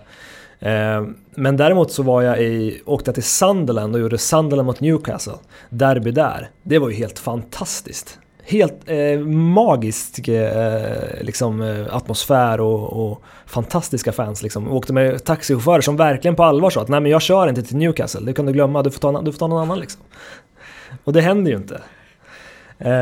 Eh, 0.59 1.05
men 1.35 1.57
däremot 1.57 1.93
så 1.93 2.03
var 2.03 2.23
jag 2.23 2.43
i, 2.43 2.83
åkte 2.87 3.09
jag 3.09 3.15
till 3.15 3.25
Sunderland 3.25 3.95
och 3.95 4.01
gjorde 4.01 4.19
Sunderland 4.19 4.67
mot 4.67 4.81
Newcastle. 4.81 5.39
Derby 5.71 6.11
där. 6.11 6.51
Det 6.63 6.79
var 6.79 6.89
ju 6.89 6.95
helt 6.95 7.19
fantastiskt. 7.19 8.19
Helt 8.47 8.75
eh, 8.87 9.19
magisk 9.29 10.29
eh, 10.29 11.23
liksom, 11.23 11.63
eh, 11.63 11.97
atmosfär 11.97 12.61
och, 12.61 13.11
och 13.11 13.23
fantastiska 13.47 14.13
fans. 14.13 14.43
Liksom. 14.43 14.67
Jag 14.67 14.75
åkte 14.75 14.93
med 14.93 15.25
taxichaufförer 15.25 15.81
som 15.81 15.97
verkligen 15.97 16.37
på 16.37 16.45
allvar 16.45 16.71
sa 16.71 16.81
att 16.81 16.89
nej 16.89 17.01
men 17.01 17.11
jag 17.11 17.23
kör 17.23 17.49
inte 17.49 17.63
till 17.63 17.77
Newcastle, 17.77 18.21
det 18.27 18.33
kan 18.33 18.47
du 18.47 18.53
glömma, 18.53 18.83
du 18.83 18.91
får 18.91 19.01
ta, 19.01 19.23
du 19.23 19.33
får 19.33 19.39
ta 19.39 19.47
någon 19.47 19.63
annan 19.63 19.81
liksom. 19.81 20.01
Och 21.05 21.13
det 21.13 21.21
händer 21.21 21.51
ju 21.51 21.57
inte. 21.57 21.81
Eh, 22.79 22.93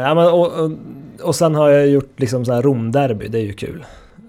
ja, 0.00 0.14
men, 0.14 0.26
och, 0.26 0.52
och, 0.52 0.70
och 1.22 1.34
sen 1.34 1.54
har 1.54 1.68
jag 1.68 1.88
gjort 1.88 2.20
liksom 2.20 2.44
så 2.44 2.52
här 2.52 2.62
Romderby, 2.62 3.28
det 3.28 3.38
är 3.38 3.42
ju 3.42 3.52
kul. 3.52 3.84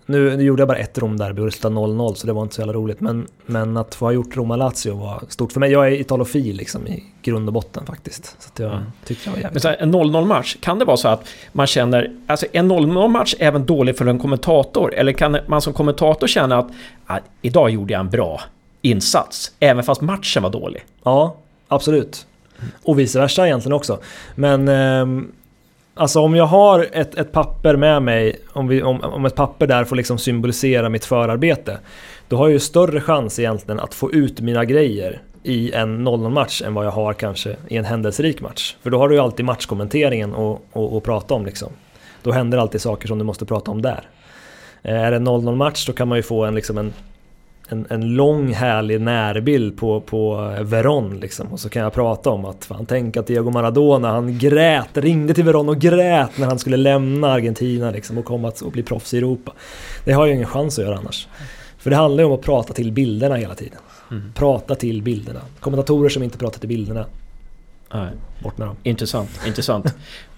Nu, 0.06 0.38
nu 0.38 0.44
gjorde 0.44 0.62
jag 0.62 0.68
bara 0.68 0.78
ett 0.78 0.98
Romderby 0.98 1.42
och 1.42 1.46
det 1.46 1.52
slutade 1.52 1.76
0-0 1.76 2.14
så 2.14 2.28
det 2.28 2.34
var 2.34 2.42
inte 2.44 2.56
så 2.56 2.62
jävla 2.62 2.74
roligt. 2.74 3.00
Men, 3.02 3.28
men 3.46 3.78
att 3.78 3.96
få 3.96 4.06
ha 4.06 4.12
gjort 4.12 4.36
Roma-Lazio 4.38 4.94
var 4.94 5.24
stort 5.30 5.52
för 5.52 5.60
mig. 5.60 5.72
Jag 5.72 5.88
är 5.88 5.92
italofil 5.92 6.56
liksom 6.56 6.88
i 6.88 7.04
grund 7.22 7.50
och 7.50 7.54
botten 7.54 7.86
faktiskt. 7.86 8.36
Så 8.40 8.64
jag 8.64 8.72
Mm. 8.72 8.84
tyckte 9.06 9.24
det 9.26 9.30
var 9.30 9.36
Men 9.36 9.44
jävligt 9.44 9.62
så 9.62 9.68
här, 9.68 9.78
en 9.80 9.92
0-0 9.96 10.26
match, 10.26 10.58
kan 10.62 10.80
det 10.80 10.86
vara 10.86 10.98
så 10.98 11.08
att 11.08 11.28
man 11.52 11.68
känner, 11.68 12.12
alltså 12.28 12.46
en 12.52 12.72
0-0 12.72 13.08
match 13.08 13.36
är 13.40 13.48
även 13.48 13.66
dålig 13.66 13.98
för 13.98 14.06
en 14.06 14.20
kommentator? 14.20 14.94
Eller 14.94 15.12
kan 15.12 15.38
man 15.48 15.62
som 15.62 15.74
kommentator 15.74 16.28
känna 16.28 16.58
att 16.58 16.68
ah, 17.06 17.18
idag 17.42 17.70
gjorde 17.70 17.94
jag 17.94 18.00
en 18.00 18.10
bra 18.10 18.42
insats, 18.82 19.52
även 19.60 19.84
fast 19.84 20.02
matchen 20.02 20.44
var 20.44 20.50
dålig? 20.50 20.86
Ja, 21.04 21.36
absolut. 21.68 22.26
Och 22.84 23.00
vice 23.00 23.20
versa 23.20 23.46
egentligen 23.48 23.74
också. 23.74 24.00
Men 24.36 24.68
ehm, 24.68 25.32
alltså 25.94 26.20
om 26.20 26.36
jag 26.36 26.46
har 26.46 26.88
ett, 26.92 27.16
ett 27.16 27.32
papper 27.32 27.76
med 27.76 28.02
mig, 28.02 28.40
om, 28.54 28.68
vi, 28.68 28.84
om, 28.84 29.02
om 29.02 29.26
ett 29.26 29.36
papper 29.36 29.68
där 29.68 29.84
får 29.84 29.96
liksom 29.96 30.18
symbolisera 30.18 30.90
mitt 30.90 31.06
förarbete, 31.06 31.80
då 32.28 32.38
har 32.38 32.46
jag 32.46 32.54
ju 32.54 32.60
större 32.60 33.02
chans 33.02 33.40
egentligen 33.40 33.80
att 33.80 33.94
få 33.94 34.12
ut 34.12 34.42
mina 34.42 34.66
grejer 34.66 35.22
i 35.44 35.72
en 35.72 36.08
0-0 36.08 36.30
match 36.30 36.62
än 36.62 36.74
vad 36.74 36.86
jag 36.86 36.92
har 36.92 37.14
kanske 37.14 37.56
i 37.68 37.78
en 37.78 37.86
händelserik 37.86 38.42
match. 38.42 38.76
För 38.82 38.90
då 38.90 38.98
har 38.98 39.10
du 39.10 39.16
ju 39.16 39.22
alltid 39.22 39.46
matchkommenteringen 39.46 40.36
att 40.74 41.04
prata 41.04 41.34
om 41.34 41.46
liksom. 41.46 41.70
Då 42.24 42.32
händer 42.32 42.58
alltid 42.58 42.82
saker 42.82 43.08
som 43.08 43.18
du 43.18 43.24
måste 43.24 43.46
prata 43.46 43.72
om 43.72 43.82
där. 43.82 44.04
Eh, 44.82 45.02
är 45.02 45.12
det 45.12 45.18
en 45.18 45.28
0-0 45.28 45.56
match 45.56 45.86
då 45.88 45.94
kan 45.94 46.08
man 46.08 46.18
ju 46.18 46.24
få 46.24 46.46
en, 46.46 46.56
liksom 46.56 46.78
en 46.78 46.94
en, 47.74 47.88
en 47.90 48.16
lång 48.16 48.54
härlig 48.54 49.02
närbild 49.02 49.78
på, 49.78 50.02
på 50.02 50.56
Veron 50.62 51.20
liksom. 51.20 51.48
Och 51.48 51.60
så 51.60 51.70
kan 51.70 51.82
jag 51.82 51.94
prata 51.94 52.30
om 52.30 52.46
att 52.46 52.66
fan 52.66 52.86
tänk 52.86 53.18
att 53.18 53.28
Diego 53.28 53.52
Maradona 53.52 54.12
han 54.12 54.38
grät, 54.38 54.98
ringde 54.98 55.34
till 55.34 55.44
Veron 55.44 55.70
och 55.70 55.80
grät 55.80 56.38
när 56.38 56.48
han 56.48 56.60
skulle 56.60 56.78
lämna 56.78 57.32
Argentina 57.32 57.92
liksom 57.92 58.18
och 58.18 58.26
komma 58.26 58.48
att 58.48 58.62
och 58.62 58.72
bli 58.72 58.84
proffs 58.84 59.14
i 59.14 59.18
Europa. 59.18 59.54
Det 60.06 60.12
har 60.12 60.28
jag 60.28 60.36
ingen 60.36 60.48
chans 60.48 60.80
att 60.80 60.86
göra 60.86 60.98
annars. 60.98 61.28
För 61.78 61.90
det 61.90 61.96
handlar 61.96 62.24
ju 62.24 62.28
om 62.28 62.34
att 62.34 62.42
prata 62.42 62.74
till 62.74 62.92
bilderna 62.92 63.36
hela 63.36 63.56
tiden. 63.56 63.80
Mm. 64.12 64.34
Prata 64.36 64.76
till 64.76 65.02
bilderna. 65.02 65.40
Kommentatorer 65.60 66.10
som 66.10 66.24
inte 66.24 66.38
pratar 66.38 66.60
till 66.60 66.70
bilderna, 66.70 67.06
Nej. 67.94 68.10
bort 68.44 68.58
med 68.58 68.68
dem. 68.68 68.76
Intressant, 68.84 69.30
intressant. 69.48 69.96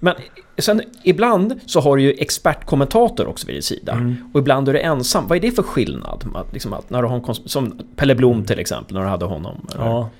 Men 0.00 0.14
sen 0.58 0.82
ibland 1.02 1.60
så 1.66 1.80
har 1.80 1.96
du 1.96 2.02
ju 2.02 2.12
expertkommentator 2.18 3.26
också 3.26 3.46
vid 3.46 3.56
din 3.56 3.62
sida. 3.62 3.92
Mm. 3.92 4.30
Och 4.34 4.40
ibland 4.40 4.68
är 4.68 4.72
du 4.72 4.80
ensam. 4.80 5.28
Vad 5.28 5.36
är 5.36 5.40
det 5.42 5.50
för 5.50 5.62
skillnad? 5.62 6.24
Att, 6.34 6.52
liksom 6.52 6.72
att 6.72 6.90
när 6.90 7.02
du 7.02 7.08
har 7.08 7.16
en 7.16 7.34
som 7.34 7.80
Pelle 7.96 8.14
Blom 8.14 8.44
till 8.44 8.58
exempel, 8.58 8.94
när 8.94 9.02
du 9.02 9.08
hade 9.08 9.24
honom. 9.24 9.66
eller? 9.74 9.84
Ja, 9.84 10.10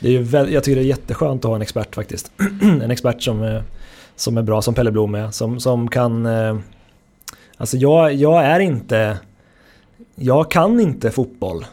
det 0.00 0.08
är 0.08 0.12
ju 0.12 0.52
jag 0.52 0.64
tycker 0.64 0.76
det 0.76 0.82
är 0.82 0.88
jätteskönt 0.88 1.44
att 1.44 1.48
ha 1.48 1.56
en 1.56 1.62
expert 1.62 1.94
faktiskt. 1.94 2.32
en 2.62 2.90
expert 2.90 3.22
som, 3.22 3.62
som 4.16 4.38
är 4.38 4.42
bra, 4.42 4.62
som 4.62 4.74
Pelle 4.74 4.90
Blom 4.90 5.14
är, 5.14 5.30
som, 5.30 5.60
som 5.60 5.88
kan... 5.88 6.26
Eh, 6.26 6.56
alltså 7.56 7.76
jag, 7.76 8.14
jag 8.14 8.44
är 8.44 8.60
inte... 8.60 9.18
Jag 10.14 10.50
kan 10.50 10.80
inte 10.80 11.10
fotboll 11.10 11.66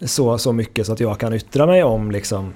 så, 0.00 0.38
så 0.38 0.52
mycket 0.52 0.86
så 0.86 0.92
att 0.92 1.00
jag 1.00 1.18
kan 1.18 1.34
yttra 1.34 1.66
mig 1.66 1.82
om 1.84 2.10
liksom 2.10 2.52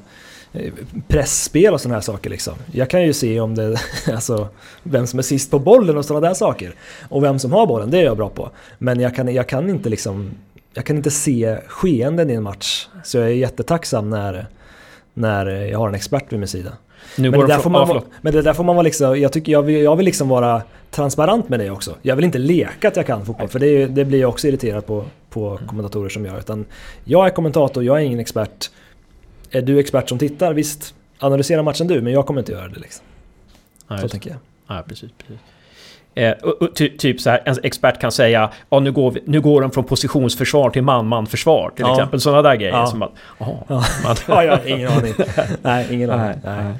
pressspel 1.08 1.74
och 1.74 1.80
sådana 1.80 1.94
här 1.94 2.02
saker 2.02 2.30
liksom. 2.30 2.54
Jag 2.72 2.90
kan 2.90 3.02
ju 3.02 3.12
se 3.12 3.40
om 3.40 3.54
det, 3.54 3.80
alltså 4.12 4.48
vem 4.82 5.06
som 5.06 5.18
är 5.18 5.22
sist 5.22 5.50
på 5.50 5.58
bollen 5.58 5.96
och 5.96 6.04
sådana 6.04 6.28
där 6.28 6.34
saker. 6.34 6.74
Och 7.08 7.24
vem 7.24 7.38
som 7.38 7.52
har 7.52 7.66
bollen, 7.66 7.90
det 7.90 7.98
är 7.98 8.04
jag 8.04 8.16
bra 8.16 8.28
på. 8.28 8.50
Men 8.78 9.00
jag 9.00 9.14
kan, 9.14 9.34
jag 9.34 9.48
kan 9.48 9.70
inte 9.70 9.88
liksom, 9.88 10.30
jag 10.74 10.84
kan 10.84 10.96
inte 10.96 11.10
se 11.10 11.58
skeenden 11.66 12.30
i 12.30 12.34
en 12.34 12.42
match. 12.42 12.88
Så 13.04 13.18
jag 13.18 13.26
är 13.26 13.34
jättetacksam 13.34 14.10
när, 14.10 14.46
när 15.14 15.46
jag 15.46 15.78
har 15.78 15.88
en 15.88 15.94
expert 15.94 16.32
vid 16.32 16.38
min 16.38 16.48
sida. 16.48 16.72
Nu 17.16 17.30
men, 17.30 17.40
det 17.40 17.46
där 17.46 17.58
får 17.58 17.70
man, 17.70 17.88
vara, 17.88 18.02
men 18.20 18.32
det 18.32 18.42
där 18.42 18.52
får 18.52 18.64
man 18.64 18.76
vara 18.76 18.82
liksom, 18.82 19.20
jag, 19.20 19.32
tycker, 19.32 19.52
jag, 19.52 19.62
vill, 19.62 19.82
jag 19.82 19.96
vill 19.96 20.06
liksom 20.06 20.28
vara 20.28 20.62
transparent 20.90 21.48
med 21.48 21.60
det 21.60 21.70
också. 21.70 21.94
Jag 22.02 22.16
vill 22.16 22.24
inte 22.24 22.38
leka 22.38 22.88
att 22.88 22.96
jag 22.96 23.06
kan 23.06 23.26
fotboll, 23.26 23.48
för 23.48 23.58
det, 23.58 23.86
det 23.86 24.04
blir 24.04 24.20
jag 24.20 24.30
också 24.30 24.48
irriterad 24.48 24.86
på, 24.86 25.04
på 25.30 25.50
mm. 25.50 25.66
kommentatorer 25.68 26.08
som 26.08 26.26
gör. 26.26 26.38
Utan 26.38 26.64
jag 27.04 27.26
är 27.26 27.30
kommentator, 27.30 27.84
jag 27.84 27.96
är 27.96 28.04
ingen 28.04 28.20
expert. 28.20 28.70
Är 29.52 29.62
du 29.62 29.78
expert 29.78 30.08
som 30.08 30.18
tittar, 30.18 30.54
visst, 30.54 30.94
analysera 31.18 31.62
matchen 31.62 31.86
du, 31.86 32.00
men 32.00 32.12
jag 32.12 32.26
kommer 32.26 32.40
inte 32.40 32.52
göra 32.52 32.68
det. 32.68 32.80
Liksom. 32.80 33.04
Ja, 33.88 33.98
så 33.98 34.08
tänker 34.08 34.30
jag. 34.30 34.38
Ja, 34.66 34.84
precis. 34.88 35.10
precis. 35.18 35.40
Eh, 36.14 36.34
ty, 36.74 36.98
typ 36.98 37.20
så 37.20 37.30
här, 37.30 37.42
en 37.44 37.56
expert 37.62 38.00
kan 38.00 38.12
säga 38.12 38.50
ja, 38.70 38.80
nu, 38.80 38.92
går 38.92 39.10
vi, 39.10 39.22
nu 39.26 39.40
går 39.40 39.60
de 39.60 39.70
från 39.70 39.84
positionsförsvar 39.84 40.70
till 40.70 40.82
man-man-försvar 40.82 41.72
till 41.76 41.84
ja. 41.88 41.92
exempel. 41.92 42.20
Sådana 42.20 42.42
där 42.42 42.56
grejer. 42.56 42.72
Ja. 42.72 42.86
Som 42.86 43.02
att, 43.02 43.12
ja. 43.38 43.84
Man, 44.04 44.16
ja, 44.26 44.34
har 44.34 44.68
ingen 44.68 44.88
aning. 44.88 45.14
Nej, 45.62 45.86
ingen 45.90 46.10
aning. 46.10 46.40
Nej, 46.44 46.64
nej. 46.64 46.74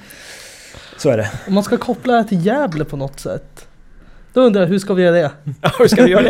Så 0.96 1.10
är 1.10 1.16
det. 1.16 1.30
Om 1.46 1.54
man 1.54 1.64
ska 1.64 1.76
koppla 1.76 2.12
det 2.12 2.24
till 2.24 2.46
Gävle 2.46 2.84
på 2.84 2.96
något 2.96 3.20
sätt. 3.20 3.68
Då 4.32 4.40
undrar 4.40 4.60
jag, 4.60 4.68
hur 4.68 4.78
ska 4.78 4.94
vi 4.94 5.02
göra 5.02 5.14
det? 5.14 5.30
Ja, 5.60 5.70
hur 5.78 5.88
ska 5.88 6.04
vi 6.04 6.10
göra 6.10 6.22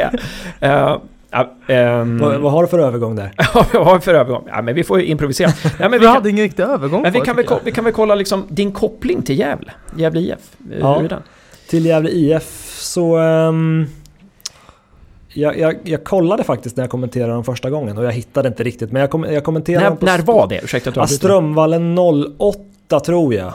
det? 0.60 0.66
uh, 0.66 1.00
Uh, 1.34 2.00
um, 2.00 2.18
vad, 2.18 2.40
vad, 2.40 2.52
har 2.52 2.62
du 2.62 2.68
för 2.68 2.78
övergång 2.78 3.16
där? 3.16 3.32
Ja, 3.54 3.66
vad 3.72 3.86
har 3.86 3.94
vi 3.94 4.00
för 4.00 4.14
övergång? 4.14 4.44
Ja, 4.46 4.62
men 4.62 4.74
vi 4.74 4.84
får 4.84 5.00
ju 5.00 5.06
improvisera. 5.06 5.48
Ja, 5.64 5.70
men 5.78 5.90
vi, 5.90 5.98
vi 5.98 6.06
hade 6.06 6.30
ingen 6.30 6.42
riktig 6.42 6.62
övergång 6.62 7.02
men 7.02 7.12
vi, 7.12 7.20
kan 7.20 7.36
väl, 7.36 7.46
vi 7.64 7.72
kan 7.72 7.84
väl 7.84 7.92
kolla 7.92 8.14
liksom 8.14 8.46
din 8.48 8.72
koppling 8.72 9.22
till 9.22 9.38
Gävle? 9.38 9.72
Gävle 9.96 10.20
IF? 10.20 10.56
Ja, 10.80 10.96
hur 10.96 11.04
är 11.04 11.08
den? 11.08 11.22
Till 11.68 11.86
Gävle 11.86 12.10
IF 12.10 12.76
så... 12.78 13.18
Um, 13.18 13.86
jag, 15.34 15.58
jag, 15.58 15.76
jag, 15.82 16.04
kollade 16.04 16.44
faktiskt 16.44 16.76
när 16.76 16.84
jag 16.84 16.90
kommenterade 16.90 17.32
dem 17.32 17.44
första 17.44 17.70
gången 17.70 17.98
och 17.98 18.04
jag 18.04 18.12
hittade 18.12 18.48
inte 18.48 18.62
riktigt. 18.62 18.92
Men 18.92 19.00
jag, 19.00 19.10
kom, 19.10 19.24
jag 19.24 19.44
kommenterade 19.44 19.84
när, 19.84 19.90
dem 19.90 19.98
på... 19.98 20.06
När 20.06 20.18
var 20.18 20.48
det? 20.48 20.60
Ursäkta 20.64 20.90
att 20.90 21.08
du 21.08 21.14
Strömvallen 21.14 21.98
08 21.98 23.00
tror 23.00 23.34
jag. 23.34 23.52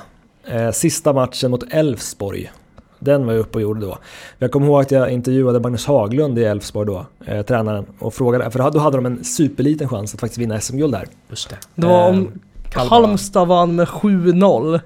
Eh, 0.48 0.72
sista 0.72 1.14
matchen 1.14 1.52
mot 1.52 1.74
Elfsborg. 1.74 2.52
Den 3.00 3.26
var 3.26 3.34
jag 3.34 3.40
uppe 3.40 3.58
och 3.58 3.62
gjorde 3.62 3.82
då. 3.82 3.98
Jag 4.38 4.52
kommer 4.52 4.68
ihåg 4.68 4.82
att 4.82 4.92
jag 4.92 5.12
intervjuade 5.12 5.60
Magnus 5.60 5.86
Haglund 5.86 6.40
i 6.40 6.44
Elfsborg 6.44 6.88
då, 6.88 7.06
eh, 7.26 7.42
tränaren, 7.42 7.86
och 8.00 8.14
frågade, 8.14 8.52
för 8.52 8.72
då 8.72 8.80
hade 8.80 8.98
de 8.98 9.06
en 9.06 9.24
superliten 9.24 9.90
chans 9.90 10.14
att 10.14 10.20
faktiskt 10.20 10.38
vinna 10.38 10.60
SM-guld 10.60 10.94
där. 10.94 11.08
Just 11.30 11.50
det. 11.50 11.58
Det 11.76 11.88
var 11.88 12.10
om 12.10 12.32
eh, 12.76 12.88
Halmstad 12.90 13.48
vann 13.48 13.76
med 13.76 13.88
7-0 13.88 14.80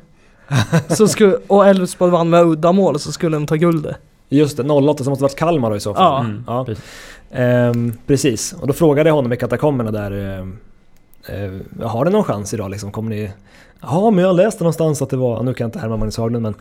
så 0.87 1.07
skulle, 1.07 1.37
och 1.47 1.67
Elfsborg 1.67 2.11
vann 2.11 2.29
med 2.29 2.45
uddamål 2.45 2.99
så 2.99 3.11
skulle 3.11 3.35
de 3.35 3.47
ta 3.47 3.55
guldet. 3.55 3.97
Just 4.29 4.57
det, 4.57 4.63
08 4.63 5.03
så 5.03 5.09
måste 5.09 5.21
det 5.21 5.25
varit 5.25 5.35
Kalmar 5.35 5.69
då 5.69 5.75
i 5.75 5.79
så 5.79 5.93
fall. 5.93 6.03
Ja, 6.03 6.19
mm, 6.19 6.43
ja. 6.47 6.65
Precis. 6.65 6.83
Ehm, 7.31 7.93
precis. 8.07 8.53
Och 8.53 8.67
då 8.67 8.73
frågade 8.73 9.09
jag 9.09 9.15
honom 9.15 9.33
i 9.33 9.37
katakomberna 9.37 9.91
där 9.91 10.11
ehm, 10.11 10.57
eh, 11.25 11.87
Har 11.87 12.05
det 12.05 12.11
någon 12.11 12.23
chans 12.23 12.53
idag 12.53 12.71
liksom? 12.71 12.91
Kommer 12.91 13.09
ni 13.09 13.31
Ja, 13.81 14.11
men 14.11 14.23
jag 14.23 14.35
läste 14.35 14.63
någonstans 14.63 15.01
att 15.01 15.09
det 15.09 15.17
var, 15.17 15.43
nu 15.43 15.53
kan 15.53 15.65
jag 15.65 15.67
inte 15.67 15.79
härma 15.79 15.97
Magnus 15.97 16.17
Haglund 16.17 16.43
men 16.43 16.55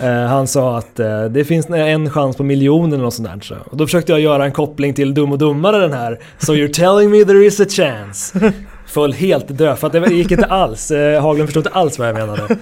eh, 0.00 0.28
Han 0.28 0.46
sa 0.46 0.78
att 0.78 1.00
eh, 1.00 1.24
det 1.24 1.44
finns 1.44 1.70
en 1.70 2.10
chans 2.10 2.36
på 2.36 2.42
miljonen 2.42 2.92
eller 2.92 3.04
något 3.04 3.14
sånt 3.14 3.28
där. 3.28 3.40
Så. 3.40 3.54
Och 3.70 3.76
då 3.76 3.86
försökte 3.86 4.12
jag 4.12 4.20
göra 4.20 4.44
en 4.44 4.52
koppling 4.52 4.94
till 4.94 5.14
Dum 5.14 5.32
och 5.32 5.38
Dummare 5.38 5.78
den 5.78 5.92
här 5.92 6.18
So 6.38 6.52
you're 6.52 6.72
telling 6.72 7.10
me 7.10 7.24
there 7.24 7.44
is 7.44 7.60
a 7.60 7.66
chance 7.68 8.52
Föll 8.86 9.12
helt 9.12 9.58
död 9.58 9.78
för 9.78 9.86
att 9.86 9.92
det 9.92 10.14
gick 10.14 10.30
inte 10.30 10.46
alls. 10.46 10.90
Eh, 10.90 11.22
Haglund 11.22 11.48
förstod 11.48 11.66
inte 11.66 11.78
alls 11.78 11.98
vad 11.98 12.08
jag 12.08 12.14
menade. 12.14 12.56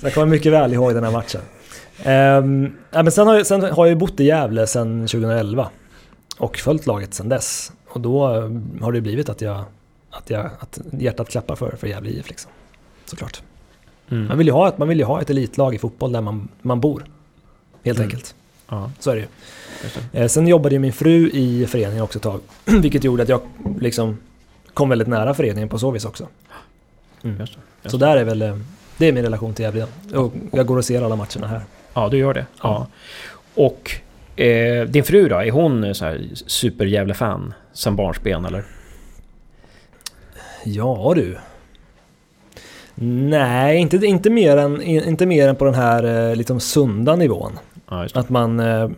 Så 0.00 0.06
jag 0.06 0.14
kommer 0.14 0.26
mycket 0.26 0.52
väl 0.52 0.72
ihåg 0.72 0.94
den 0.94 1.04
här 1.04 1.10
matchen. 1.10 1.40
Ja, 2.90 3.02
men 3.02 3.12
sen 3.12 3.26
har, 3.26 3.34
jag, 3.34 3.46
sen 3.46 3.62
har 3.62 3.86
jag 3.86 3.98
bott 3.98 4.20
i 4.20 4.24
Gävle 4.24 4.66
sedan 4.66 5.00
2011 5.00 5.68
och 6.38 6.56
följt 6.56 6.86
laget 6.86 7.14
sedan 7.14 7.28
dess. 7.28 7.72
Och 7.88 8.00
då 8.00 8.26
har 8.80 8.92
det 8.92 9.00
blivit 9.00 9.28
att, 9.28 9.40
jag, 9.40 9.64
att, 10.10 10.30
jag, 10.30 10.50
att 10.58 10.80
hjärtat 10.92 11.28
klappar 11.28 11.56
för, 11.56 11.76
för 11.76 11.86
Gävle 11.86 12.10
IF. 12.10 12.28
Liksom 12.28 12.50
såklart. 13.08 13.42
Mm. 14.08 14.28
Man, 14.28 14.38
vill 14.38 14.46
ju 14.46 14.52
ha 14.52 14.68
ett, 14.68 14.78
man 14.78 14.88
vill 14.88 15.02
ha 15.02 15.20
ett 15.20 15.30
elitlag 15.30 15.74
i 15.74 15.78
fotboll 15.78 16.12
där 16.12 16.20
man, 16.20 16.48
man 16.62 16.80
bor. 16.80 17.04
Helt 17.84 17.98
mm. 17.98 18.06
enkelt. 18.06 18.34
Ja. 18.68 18.90
Så 18.98 19.10
är 19.10 19.14
det 19.14 19.20
ju. 19.20 19.26
Eh, 20.12 20.28
sen 20.28 20.48
jobbade 20.48 20.74
ju 20.74 20.78
min 20.78 20.92
fru 20.92 21.30
i 21.30 21.66
föreningen 21.66 22.02
också 22.02 22.18
ett 22.18 22.22
tag. 22.22 22.40
Vilket 22.64 23.04
gjorde 23.04 23.22
att 23.22 23.28
jag 23.28 23.40
liksom 23.80 24.18
kom 24.74 24.88
väldigt 24.88 25.08
nära 25.08 25.34
föreningen 25.34 25.68
på 25.68 25.78
så 25.78 25.90
vis 25.90 26.04
också. 26.04 26.28
Mm. 27.22 27.40
Just 27.40 27.52
det. 27.54 27.60
Just 27.82 27.90
så 27.90 27.96
där 27.96 28.16
är 28.16 28.24
väl, 28.24 28.42
eh, 28.42 28.58
det 28.98 29.06
är 29.06 29.12
min 29.12 29.24
relation 29.24 29.54
till 29.54 29.62
Gävle. 29.62 29.86
Och 30.14 30.32
jag 30.52 30.66
går 30.66 30.76
och 30.76 30.84
ser 30.84 31.02
alla 31.02 31.16
matcherna 31.16 31.46
här. 31.46 31.62
Ja, 31.94 32.08
du 32.08 32.16
gör 32.18 32.34
det. 32.34 32.46
Ja. 32.62 32.86
Och 33.54 34.00
eh, 34.40 34.84
din 34.86 35.04
fru 35.04 35.28
då, 35.28 35.36
är 35.36 35.50
hon 35.50 35.94
så 35.94 36.04
här 36.04 36.28
super 36.46 37.14
fan 37.14 37.54
sen 37.72 37.96
barnsben 37.96 38.44
eller? 38.44 38.64
Ja 40.64 41.12
du. 41.16 41.38
Nej, 43.04 43.78
inte, 43.78 43.96
inte, 43.96 44.30
mer 44.30 44.56
än, 44.56 44.82
inte 44.82 45.26
mer 45.26 45.48
än 45.48 45.56
på 45.56 45.64
den 45.64 45.74
här 45.74 46.30
eh, 46.30 46.36
liksom 46.36 46.60
sunda 46.60 47.16
nivån. 47.16 47.52
Ja, 47.88 48.06
att 48.14 48.28
man 48.28 48.60
eh, 48.60 48.90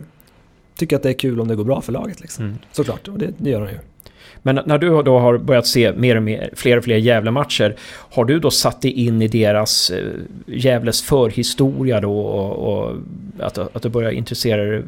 tycker 0.75 0.95
att 0.95 1.03
det 1.03 1.09
är 1.09 1.13
kul 1.13 1.39
om 1.39 1.47
det 1.47 1.55
går 1.55 1.63
bra 1.63 1.81
för 1.81 1.91
laget. 1.91 2.21
Liksom. 2.21 2.45
Mm. 2.45 2.57
Såklart, 2.71 3.07
och 3.07 3.19
det, 3.19 3.33
det 3.37 3.49
gör 3.49 3.61
de 3.61 3.69
ju. 3.69 3.79
Men 4.41 4.59
när 4.65 4.77
du 4.77 5.03
då 5.03 5.19
har 5.19 5.37
börjat 5.37 5.67
se 5.67 5.93
mer 5.93 6.15
och 6.15 6.23
mer, 6.23 6.49
fler 6.53 6.77
och 6.77 6.83
fler 6.83 6.97
Gävle-matcher, 6.97 7.75
har 7.87 8.25
du 8.25 8.39
då 8.39 8.51
satt 8.51 8.81
dig 8.81 8.91
in 8.91 9.21
i 9.21 9.27
deras 9.27 9.89
eh, 9.89 10.05
Gävles 10.45 11.01
förhistoria 11.01 12.01
då 12.01 12.19
och, 12.19 12.73
och 12.73 12.95
att, 13.39 13.57
att 13.57 13.81
du 13.81 13.89
börjar 13.89 14.11
intressera 14.11 14.63
dig 14.63 14.83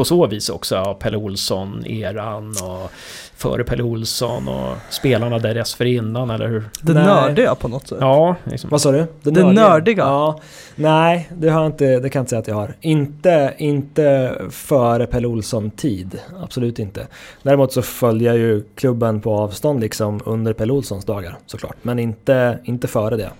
på 0.00 0.04
så 0.04 0.26
vis 0.26 0.48
också 0.48 0.76
av 0.76 0.94
Pelle 0.94 1.16
Olsson-eran 1.16 2.50
och 2.62 2.90
före 3.36 3.64
Pelle 3.64 3.82
Olsson 3.82 4.48
och 4.48 4.76
spelarna 4.90 5.38
där 5.38 5.54
dessförinnan, 5.54 6.30
eller 6.30 6.48
hur? 6.48 6.64
Det 6.82 6.92
nej. 6.92 7.04
nördiga 7.04 7.54
på 7.54 7.68
något 7.68 7.88
sätt? 7.88 7.98
Ja. 8.00 8.36
Liksom. 8.44 8.70
Vad 8.70 8.80
sa 8.80 8.92
du? 8.92 8.98
Det, 8.98 9.30
det 9.30 9.42
nördiga? 9.42 9.68
nördiga? 9.68 10.02
Ja. 10.02 10.40
Nej, 10.74 11.30
det, 11.36 11.48
har 11.48 11.60
jag 11.60 11.68
inte, 11.68 11.84
det 11.84 12.10
kan 12.10 12.20
jag 12.20 12.22
inte 12.22 12.30
säga 12.30 12.40
att 12.40 12.48
jag 12.48 12.54
har. 12.54 12.76
Inte, 12.80 13.54
inte 13.58 14.34
före 14.50 15.06
Pelle 15.06 15.26
Olsson-tid. 15.26 16.20
Absolut 16.42 16.78
inte. 16.78 17.06
Däremot 17.42 17.72
så 17.72 17.82
följer 17.82 18.30
jag 18.30 18.38
ju 18.38 18.62
klubben 18.74 19.20
på 19.20 19.34
avstånd 19.34 19.80
liksom 19.80 20.20
under 20.24 20.52
Pelle 20.52 20.72
Olssons 20.72 21.04
dagar 21.04 21.36
såklart. 21.46 21.76
Men 21.82 21.98
inte, 21.98 22.58
inte 22.64 22.88
före 22.88 23.16
det. 23.16 23.30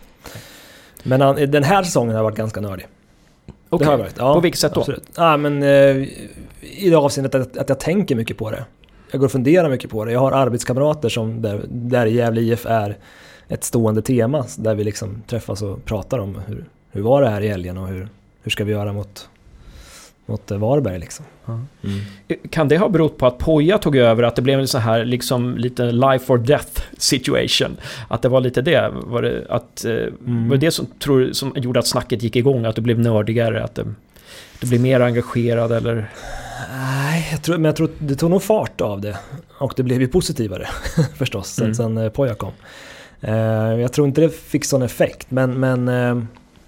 Men 1.02 1.50
den 1.50 1.64
här 1.64 1.82
säsongen 1.82 2.16
har 2.16 2.22
varit 2.22 2.36
ganska 2.36 2.60
nördig. 2.60 2.86
Okay. 3.70 3.86
Det 3.86 3.90
har 3.90 3.98
varit. 3.98 4.14
Ja, 4.18 4.34
på 4.34 4.40
vilket 4.40 4.60
sätt 4.60 4.74
då? 4.74 4.80
Absolut. 4.80 5.10
Ja, 5.16 5.36
men, 5.36 5.62
eh, 5.62 5.68
I 6.60 6.90
det 6.90 6.96
avseendet 6.96 7.34
att, 7.34 7.56
att 7.56 7.68
jag 7.68 7.80
tänker 7.80 8.14
mycket 8.14 8.38
på 8.38 8.50
det. 8.50 8.64
Jag 9.10 9.20
går 9.20 9.26
och 9.26 9.32
funderar 9.32 9.68
mycket 9.68 9.90
på 9.90 10.04
det. 10.04 10.12
Jag 10.12 10.20
har 10.20 10.32
arbetskamrater 10.32 11.08
som 11.08 11.42
där, 11.42 11.64
där 11.68 12.06
Gävle 12.06 12.40
IF 12.40 12.66
är 12.66 12.98
ett 13.48 13.64
stående 13.64 14.02
tema. 14.02 14.44
Där 14.58 14.74
vi 14.74 14.84
liksom 14.84 15.22
träffas 15.26 15.62
och 15.62 15.84
pratar 15.84 16.18
om 16.18 16.40
hur, 16.46 16.64
hur 16.90 17.02
var 17.02 17.22
det 17.22 17.28
här 17.28 17.40
i 17.40 17.48
helgen 17.48 17.78
och 17.78 17.88
hur, 17.88 18.08
hur 18.42 18.50
ska 18.50 18.64
vi 18.64 18.72
göra 18.72 18.92
mot, 18.92 19.28
mot 20.30 20.50
Varberg 20.50 20.98
liksom. 20.98 21.24
Mm. 21.46 22.00
Kan 22.50 22.68
det 22.68 22.78
ha 22.78 22.88
berott 22.88 23.18
på 23.18 23.26
att 23.26 23.38
Poja 23.38 23.78
tog 23.78 23.96
över, 23.96 24.22
att 24.22 24.36
det 24.36 24.42
blev 24.42 24.60
en 24.60 24.68
så 24.68 24.78
här 24.78 25.04
liksom 25.04 25.56
lite 25.56 25.92
life 25.92 26.32
or 26.32 26.38
death 26.38 26.82
situation? 26.98 27.76
Att 28.08 28.22
det 28.22 28.28
var 28.28 28.40
lite 28.40 28.62
det? 28.62 28.92
Var 28.92 29.22
det, 29.22 29.46
att, 29.48 29.84
eh, 29.84 29.92
mm. 29.92 30.48
var 30.48 30.56
det, 30.56 30.66
det 30.66 30.70
som, 30.70 30.86
tror, 30.86 31.32
som 31.32 31.52
gjorde 31.56 31.78
att 31.78 31.86
snacket 31.86 32.22
gick 32.22 32.36
igång? 32.36 32.64
Att 32.64 32.76
du 32.76 32.82
blev 32.82 32.98
nördigare? 32.98 33.64
Att 33.64 33.74
det, 33.74 33.84
du 34.60 34.66
blev 34.68 34.80
mer 34.80 35.00
engagerad 35.00 35.72
eller? 35.72 36.10
Nej, 36.70 37.28
jag 37.30 37.42
tror, 37.42 37.56
men 37.56 37.64
jag 37.64 37.76
tror 37.76 37.90
det 37.98 38.14
tog 38.14 38.30
nog 38.30 38.42
fart 38.42 38.80
av 38.80 39.00
det. 39.00 39.18
Och 39.58 39.72
det 39.76 39.82
blev 39.82 40.00
ju 40.00 40.08
positivare 40.08 40.68
förstås 41.16 41.48
sen, 41.48 41.64
mm. 41.64 41.74
sen 41.74 41.98
eh, 41.98 42.10
Poja 42.10 42.34
kom. 42.34 42.52
Uh, 43.24 43.80
jag 43.80 43.92
tror 43.92 44.06
inte 44.06 44.20
det 44.20 44.30
fick 44.30 44.64
sån 44.64 44.82
effekt 44.82 45.30
men, 45.30 45.60
men 45.60 45.88
uh, 45.88 46.22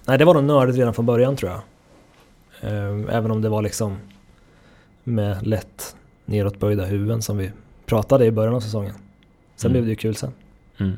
nej, 0.05 0.17
det 0.17 0.25
var 0.25 0.33
nog 0.33 0.43
nördigt 0.43 0.77
redan 0.77 0.93
från 0.93 1.05
början 1.05 1.35
tror 1.35 1.51
jag. 1.51 1.61
Uh, 2.63 3.15
även 3.15 3.31
om 3.31 3.41
det 3.41 3.49
var 3.49 3.61
liksom 3.61 3.97
med 5.03 5.47
lätt 5.47 5.95
nedåtböjda 6.25 6.85
huvuden 6.85 7.21
som 7.21 7.37
vi 7.37 7.51
pratade 7.85 8.25
i 8.25 8.31
början 8.31 8.55
av 8.55 8.59
säsongen. 8.59 8.93
Sen 9.55 9.71
mm. 9.71 9.73
blev 9.73 9.85
det 9.85 9.89
ju 9.89 9.95
kul 9.95 10.15
sen. 10.15 10.31
Mm. 10.79 10.97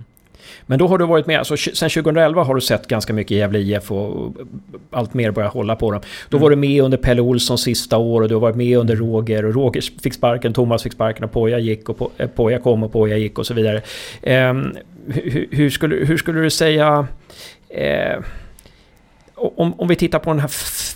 Men 0.65 0.79
då 0.79 0.87
har 0.87 0.97
du 0.97 1.05
varit 1.05 1.27
med, 1.27 1.39
alltså 1.39 1.57
sen 1.57 1.89
2011 1.89 2.43
har 2.43 2.55
du 2.55 2.61
sett 2.61 2.87
ganska 2.87 3.13
mycket 3.13 3.37
Gävle 3.37 3.59
IF 3.59 3.91
och 3.91 4.33
allt 4.91 5.13
mer 5.13 5.31
börjar 5.31 5.49
hålla 5.49 5.75
på 5.75 5.91
dem. 5.91 6.01
Då 6.29 6.37
mm. 6.37 6.41
var 6.43 6.49
du 6.49 6.55
med 6.55 6.83
under 6.83 6.97
Pelle 6.97 7.21
Olssons 7.21 7.61
sista 7.61 7.97
år 7.97 8.21
och 8.21 8.29
du 8.29 8.35
har 8.35 8.41
varit 8.41 8.55
med 8.55 8.77
under 8.77 8.93
mm. 8.95 9.07
Roger 9.07 9.45
och 9.45 9.53
Roger 9.53 10.01
fick 10.01 10.13
sparken, 10.13 10.53
Thomas 10.53 10.83
fick 10.83 10.93
sparken 10.93 11.23
och 11.23 11.31
Poja 11.31 11.59
gick 11.59 11.89
och 11.89 12.11
eh, 12.17 12.27
Poja 12.27 12.59
kom 12.59 12.83
och 12.83 12.91
Poja 12.91 13.17
gick 13.17 13.39
och 13.39 13.47
så 13.47 13.53
vidare. 13.53 13.81
Um, 14.49 14.75
hur, 15.07 15.47
hur, 15.51 15.69
skulle, 15.69 15.95
hur 15.95 16.17
skulle 16.17 16.41
du 16.41 16.49
säga... 16.49 17.07
Uh, 17.77 18.25
om, 19.35 19.79
om 19.79 19.87
vi 19.87 19.95
tittar 19.95 20.19
på 20.19 20.29
den 20.29 20.39
här 20.39 20.47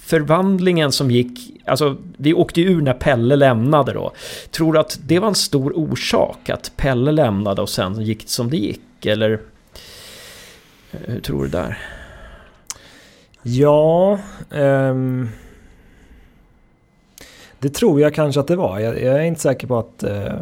förvandlingen 0.01 0.91
som 0.91 1.11
gick, 1.11 1.61
alltså 1.65 1.97
vi 2.17 2.33
åkte 2.33 2.61
ur 2.61 2.81
när 2.81 2.93
Pelle 2.93 3.35
lämnade 3.35 3.93
då. 3.93 4.11
Tror 4.51 4.73
du 4.73 4.79
att 4.79 4.99
det 5.05 5.19
var 5.19 5.27
en 5.27 5.35
stor 5.35 5.77
orsak 5.77 6.49
att 6.49 6.71
Pelle 6.77 7.11
lämnade 7.11 7.61
och 7.61 7.69
sen 7.69 8.01
gick 8.01 8.23
det 8.23 8.29
som 8.29 8.49
det 8.49 8.57
gick? 8.57 9.05
Eller 9.05 9.31
eh, 10.91 10.99
hur 11.05 11.19
tror 11.19 11.43
du 11.43 11.49
där? 11.49 11.77
Ja... 13.41 14.19
um, 14.49 15.29
det 17.61 17.69
tror 17.69 18.01
jag 18.01 18.13
kanske 18.13 18.39
att 18.39 18.47
det 18.47 18.55
var. 18.55 18.79
Jag, 18.79 19.01
jag 19.01 19.15
är 19.15 19.21
inte 19.21 19.41
säker 19.41 19.67
på 19.67 19.79
att, 19.79 20.03
uh, 20.03 20.33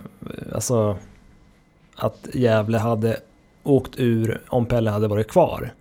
alltså, 0.54 0.98
att 1.96 2.28
Gävle 2.34 2.78
hade 2.78 3.20
åkt 3.64 3.92
ur 3.98 4.42
om 4.48 4.66
Pelle 4.66 4.90
hade 4.90 5.08
varit 5.08 5.28
kvar. 5.28 5.74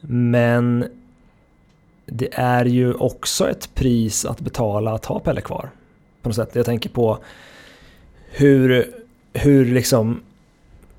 Men 0.00 0.84
det 2.06 2.28
är 2.32 2.64
ju 2.64 2.94
också 2.94 3.50
ett 3.50 3.74
pris 3.74 4.24
att 4.24 4.40
betala 4.40 4.92
att 4.92 5.04
ha 5.04 5.20
Pelle 5.20 5.40
kvar. 5.40 5.70
På 6.22 6.28
något 6.28 6.36
sätt. 6.36 6.50
Jag 6.52 6.66
tänker 6.66 6.90
på 6.90 7.18
hur, 8.30 8.94
hur 9.32 9.64
liksom, 9.64 10.20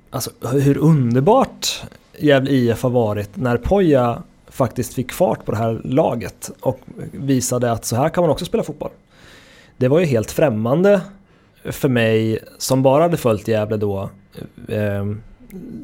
alltså 0.10 0.32
hur 0.52 0.78
underbart 0.78 1.84
Gävle 2.18 2.52
IF 2.52 2.84
har 2.84 2.90
varit 2.90 3.36
när 3.36 3.58
Poja 3.58 4.24
faktiskt 4.48 4.94
fick 4.94 5.12
fart 5.12 5.46
på 5.46 5.52
det 5.52 5.58
här 5.58 5.82
laget 5.84 6.52
och 6.60 6.80
visade 7.12 7.72
att 7.72 7.86
så 7.86 7.96
här 7.96 8.10
kan 8.10 8.24
man 8.24 8.32
också 8.32 8.46
spela 8.46 8.64
fotboll. 8.64 8.92
Det 9.78 9.88
var 9.88 10.00
ju 10.00 10.06
helt 10.06 10.32
främmande 10.32 11.02
för 11.64 11.90
mig 11.90 12.40
som 12.58 12.84
bara 12.84 13.04
hade 13.04 13.18
följt 13.18 13.48
Gävle 13.48 13.78
då, 13.78 14.10
eh, 14.68 15.06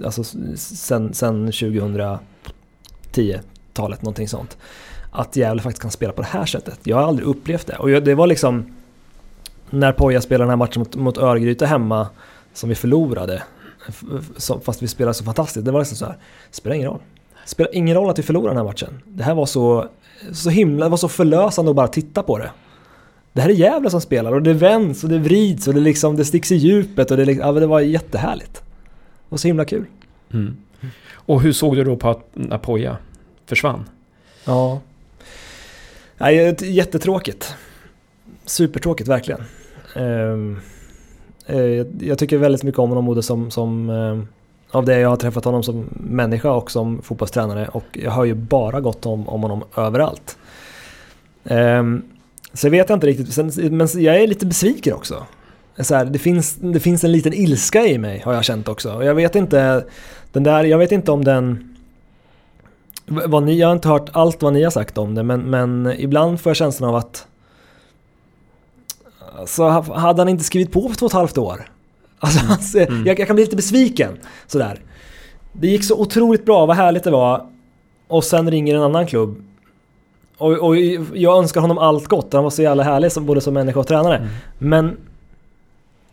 alltså 0.06 0.24
sen, 0.56 1.14
sen 1.14 1.52
2010-talet, 1.52 4.02
någonting 4.02 4.28
sånt. 4.28 4.58
Att 5.12 5.36
Gävle 5.36 5.62
faktiskt 5.62 5.82
kan 5.82 5.92
spela 5.92 6.14
på 6.14 6.22
det 6.22 6.28
här 6.28 6.46
sättet. 6.46 6.80
Jag 6.84 6.98
har 6.98 7.04
aldrig 7.04 7.28
upplevt 7.28 7.68
det. 7.68 7.76
Och 7.76 7.90
det 7.90 8.16
var 8.16 8.28
liksom 8.28 8.76
när 9.70 9.92
Poja 9.92 10.22
spelade 10.22 10.44
den 10.44 10.50
här 10.50 10.58
matchen 10.58 10.80
mot, 10.80 10.96
mot 10.96 11.18
Örgryte 11.18 11.66
hemma 11.66 12.08
som 12.54 12.70
vi 12.70 12.76
förlorade, 12.76 13.44
fast 14.64 14.82
vi 14.82 14.88
spelade 14.88 15.14
så 15.14 15.24
fantastiskt. 15.24 15.66
Det 15.66 15.72
var 15.72 15.80
liksom 15.80 15.98
så 15.98 16.06
här, 16.06 16.18
spelar 16.52 16.76
ingen 16.76 16.90
roll. 16.90 17.00
Spelar 17.46 17.76
ingen 17.76 17.96
roll 17.96 18.10
att 18.10 18.20
vi 18.20 18.24
förlorade 18.24 18.50
den 18.50 18.58
här 18.58 18.64
matchen. 18.64 19.02
Det 19.06 19.24
här 19.24 19.36
var 19.36 19.46
så, 19.46 19.88
så 20.32 20.50
himla, 20.50 20.86
det 20.86 20.90
var 20.90 20.98
så 20.98 21.10
förlösande 21.10 21.72
att 21.72 21.76
bara 21.76 21.88
titta 21.88 22.24
på 22.24 22.38
det. 22.38 22.52
Det 23.34 23.42
här 23.42 23.50
är 23.50 23.54
Gävle 23.54 23.90
som 23.90 24.02
spelar 24.02 24.34
och 24.34 24.42
det 24.42 24.54
vänds 24.54 25.04
och 25.04 25.10
det 25.10 25.20
vrids 25.20 25.68
och 25.68 25.74
det, 25.74 25.80
liksom, 25.80 26.16
det 26.16 26.26
sticks 26.26 26.52
i 26.52 26.56
djupet 26.56 27.12
och 27.12 27.18
det, 27.18 27.32
ja, 27.32 27.52
det 27.52 27.68
var 27.68 27.80
jättehärligt. 27.80 28.54
Det 28.54 29.30
var 29.30 29.38
så 29.38 29.48
himla 29.48 29.66
kul. 29.66 29.86
Mm. 30.34 30.58
Och 31.14 31.42
hur 31.42 31.54
såg 31.54 31.76
du 31.76 31.84
då 31.84 31.96
på 31.96 32.10
att 32.10 32.30
Napoya 32.34 32.98
försvann? 33.46 33.90
Ja. 34.46 34.80
Nej, 36.22 36.48
eh, 36.48 36.56
jättetråkigt. 36.60 37.56
Supertråkigt 38.46 39.10
verkligen. 39.10 39.42
Ehm, 39.96 40.60
eh, 41.46 41.86
jag 42.00 42.18
tycker 42.18 42.38
väldigt 42.38 42.64
mycket 42.64 42.80
om 42.80 42.90
honom 42.90 43.06
både 43.06 43.24
som, 43.24 43.52
som 43.52 43.90
eh, 43.90 44.20
av 44.78 44.86
det 44.86 45.00
jag 45.00 45.10
har 45.10 45.16
träffat 45.16 45.46
honom 45.46 45.64
som 45.64 45.90
människa 45.92 46.52
och 46.52 46.72
som 46.72 47.02
fotbollstränare 47.02 47.68
och 47.68 47.84
jag 47.92 48.12
hör 48.12 48.26
ju 48.26 48.34
bara 48.34 48.82
gott 48.82 49.06
om, 49.06 49.30
om 49.30 49.42
honom 49.42 49.64
överallt. 49.76 50.38
Um, 51.44 52.04
så 52.54 52.68
jag 52.68 52.72
vet 52.72 52.90
inte 52.90 53.08
riktigt, 53.08 53.38
men 53.72 53.88
jag 53.96 54.22
är 54.22 54.28
lite 54.28 54.46
besviken 54.46 54.94
också. 54.94 55.26
Så 55.80 55.96
här, 55.96 56.06
det, 56.06 56.20
finns, 56.20 56.56
det 56.56 56.80
finns 56.80 57.04
en 57.04 57.12
liten 57.12 57.34
ilska 57.34 57.86
i 57.86 57.98
mig 57.98 58.22
har 58.26 58.34
jag 58.34 58.44
känt 58.44 58.68
också. 58.68 58.94
och 58.94 59.06
Jag 59.06 59.16
vet 59.16 59.36
inte, 59.36 59.86
den 60.32 60.44
där, 60.44 60.64
jag 60.64 60.78
vet 60.78 60.92
inte 60.92 61.12
om 61.12 61.24
den... 61.24 61.71
Vad 63.12 63.44
ni, 63.44 63.60
jag 63.60 63.68
har 63.68 63.74
inte 63.74 63.88
hört 63.88 64.10
allt 64.14 64.42
vad 64.42 64.54
ni 64.54 64.64
har 64.64 64.72
sagt 64.72 64.98
om 64.98 65.16
det 65.16 65.24
men, 65.24 65.42
men 65.42 65.94
ibland 65.98 66.42
får 66.42 66.50
jag 66.50 66.58
känslan 66.58 66.90
av 66.90 66.96
att... 66.96 67.28
Så 69.46 69.70
hade 69.70 70.22
han 70.22 70.30
inte 70.30 70.44
skrivit 70.44 70.72
på 70.72 70.90
för 70.90 70.96
två 70.96 71.06
och 71.06 71.12
ett 71.12 71.16
halvt 71.16 71.38
år. 71.38 71.72
Alltså, 72.20 72.80
mm. 72.80 73.08
jag, 73.08 73.20
jag, 73.20 73.28
kan 73.28 73.36
bli 73.36 73.46
lite 73.46 73.56
besviken. 73.56 74.18
Sådär. 74.48 74.80
Det 75.54 75.68
gick 75.68 75.84
så 75.84 76.02
otroligt 76.02 76.46
bra, 76.46 76.66
vad 76.66 76.76
härligt 76.76 77.04
det 77.04 77.12
var. 77.12 77.46
Och 78.08 78.24
sen 78.24 78.52
ringer 78.52 78.76
en 78.76 78.82
annan 78.82 79.08
klubb. 79.08 79.44
Och, 80.38 80.52
och 80.52 80.78
jag 81.14 81.38
önskar 81.38 81.62
honom 81.62 81.78
allt 81.78 82.08
gott, 82.08 82.34
han 82.34 82.44
var 82.44 82.50
så 82.50 82.62
jävla 82.62 82.84
härlig 82.84 83.12
som, 83.12 83.26
både 83.26 83.42
som 83.42 83.54
människa 83.54 83.80
och 83.80 83.88
tränare. 83.88 84.18
Mm. 84.18 84.30
Men 84.58 84.98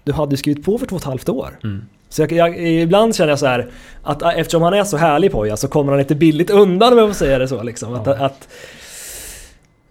du 0.04 0.12
hade 0.12 0.30
ju 0.30 0.36
skrivit 0.36 0.64
på 0.64 0.78
för 0.78 0.86
två 0.86 0.96
och 0.96 1.02
ett 1.02 1.06
halvt 1.06 1.28
år. 1.28 1.58
Mm. 1.64 1.84
Så 2.08 2.22
jag, 2.22 2.32
jag, 2.32 2.58
ibland 2.58 3.16
känner 3.16 3.30
jag 3.30 3.38
så 3.38 3.46
här 3.46 3.66
att 4.02 4.22
eftersom 4.22 4.62
han 4.62 4.74
är 4.74 4.84
så 4.84 4.96
härlig 4.96 5.32
Poja 5.32 5.56
så 5.56 5.68
kommer 5.68 5.92
han 5.92 5.98
lite 5.98 6.14
billigt 6.14 6.50
undan 6.50 6.92
om 6.92 6.98
jag 6.98 7.08
får 7.08 7.14
säga 7.14 7.38
det 7.38 7.48
så 7.48 7.62
liksom. 7.62 7.92
Ja. 7.92 8.00
Att, 8.00 8.20
att, 8.20 8.48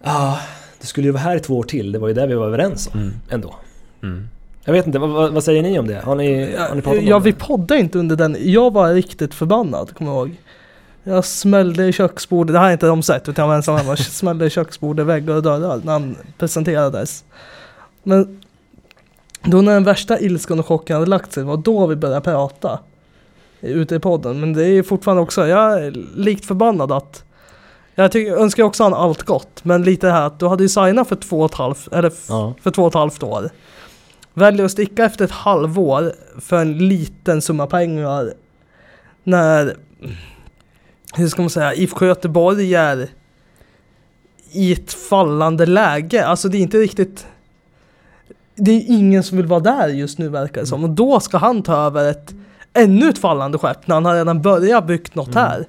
ah, 0.02 0.36
du 0.80 0.86
skulle 0.86 1.06
ju 1.06 1.12
vara 1.12 1.22
här 1.22 1.36
i 1.36 1.40
två 1.40 1.58
år 1.58 1.62
till, 1.62 1.92
det 1.92 1.98
var 1.98 2.08
ju 2.08 2.14
det 2.14 2.26
vi 2.26 2.34
var 2.34 2.46
överens 2.46 2.88
om 2.92 3.00
mm. 3.00 3.14
ändå. 3.30 3.54
Mm. 4.02 4.28
Jag 4.64 4.72
vet 4.72 4.86
inte, 4.86 4.98
vad, 4.98 5.32
vad, 5.32 5.44
säger 5.44 5.62
ni 5.62 5.78
om 5.78 5.86
det? 5.86 6.00
Har 6.04 6.14
ni, 6.14 6.56
har 6.56 6.74
ni 6.74 6.82
pratat 6.82 7.00
om 7.00 7.06
ja, 7.06 7.18
det? 7.18 7.24
vi 7.24 7.32
poddade 7.32 7.80
inte 7.80 7.98
under 7.98 8.16
den. 8.16 8.36
Jag 8.40 8.72
var 8.72 8.94
riktigt 8.94 9.34
förbannad, 9.34 9.94
kommer 9.94 10.10
jag 10.10 10.18
ihåg. 10.18 10.36
Jag 11.04 11.24
smällde 11.24 11.86
i 11.86 11.92
köksbordet, 11.92 12.52
det 12.52 12.58
här 12.58 12.68
är 12.68 12.72
inte 12.72 12.86
de 12.86 13.02
sett 13.02 13.28
utan 13.28 13.42
jag 13.42 13.48
var 13.48 13.56
ensam 13.56 13.76
hemma. 13.76 13.96
smällde 13.96 14.46
i 14.46 14.50
köksbordet, 14.50 15.06
väggar 15.06 15.34
och 15.34 15.42
dörrar 15.42 15.80
när 15.84 15.92
han 15.92 16.16
presenterades. 16.38 17.24
Men 18.02 18.40
då 19.42 19.62
när 19.62 19.74
den 19.74 19.84
värsta 19.84 20.20
ilskan 20.20 20.58
och 20.58 20.66
chocken 20.66 20.96
hade 20.96 21.06
lagt 21.06 21.32
sig, 21.32 21.44
var 21.44 21.56
då 21.56 21.86
vi 21.86 21.96
började 21.96 22.20
prata. 22.20 22.78
Ute 23.60 23.94
i 23.94 23.98
podden. 23.98 24.40
Men 24.40 24.52
det 24.52 24.66
är 24.66 24.82
fortfarande 24.82 25.22
också, 25.22 25.46
jag 25.46 25.82
är 25.82 25.90
likt 26.16 26.44
förbannad 26.44 26.92
att 26.92 27.24
jag 27.94 28.12
tycker, 28.12 28.36
önskar 28.36 28.62
också 28.62 28.82
han 28.82 28.94
allt 28.94 29.22
gott. 29.22 29.64
Men 29.64 29.82
lite 29.82 30.06
det 30.06 30.12
här 30.12 30.26
att 30.26 30.40
du 30.40 30.48
hade 30.48 30.62
ju 30.62 30.68
signat 30.68 31.08
för 31.08 31.16
två 31.16 31.40
och 31.40 31.50
ett 31.50 31.56
halvt, 31.56 31.88
eller 31.92 32.12
ja. 32.28 32.54
för 32.62 32.70
två 32.70 32.82
och 32.82 32.88
ett 32.88 32.94
halvt 32.94 33.22
år. 33.22 33.50
Väljer 34.34 34.64
att 34.64 34.70
sticka 34.70 35.04
efter 35.04 35.24
ett 35.24 35.30
halvår 35.30 36.12
för 36.40 36.56
en 36.56 36.88
liten 36.88 37.42
summa 37.42 37.66
pengar. 37.66 38.34
När, 39.24 39.76
hur 41.14 41.28
ska 41.28 41.42
man 41.42 41.50
säga, 41.50 41.74
IFK 41.74 42.06
Göteborg 42.06 42.74
är 42.74 43.08
i 44.52 44.72
ett 44.72 44.92
fallande 44.92 45.66
läge. 45.66 46.26
Alltså 46.26 46.48
det 46.48 46.58
är 46.58 46.60
inte 46.60 46.78
riktigt 46.78 47.26
det 48.58 48.70
är 48.70 48.84
ingen 48.88 49.22
som 49.22 49.36
vill 49.36 49.46
vara 49.46 49.60
där 49.60 49.88
just 49.88 50.18
nu 50.18 50.28
verkar 50.28 50.60
det 50.60 50.66
som. 50.66 50.84
Och 50.84 50.90
då 50.90 51.20
ska 51.20 51.38
han 51.38 51.62
ta 51.62 51.76
över 51.76 52.10
ett 52.10 52.34
ännu 52.72 53.08
ett 53.08 53.18
fallande 53.18 53.58
skepp 53.58 53.86
när 53.86 53.94
han 53.94 54.04
har 54.04 54.14
redan 54.14 54.42
börjat 54.42 54.86
byggt 54.86 55.14
något 55.14 55.34
mm. 55.34 55.38
här. 55.38 55.64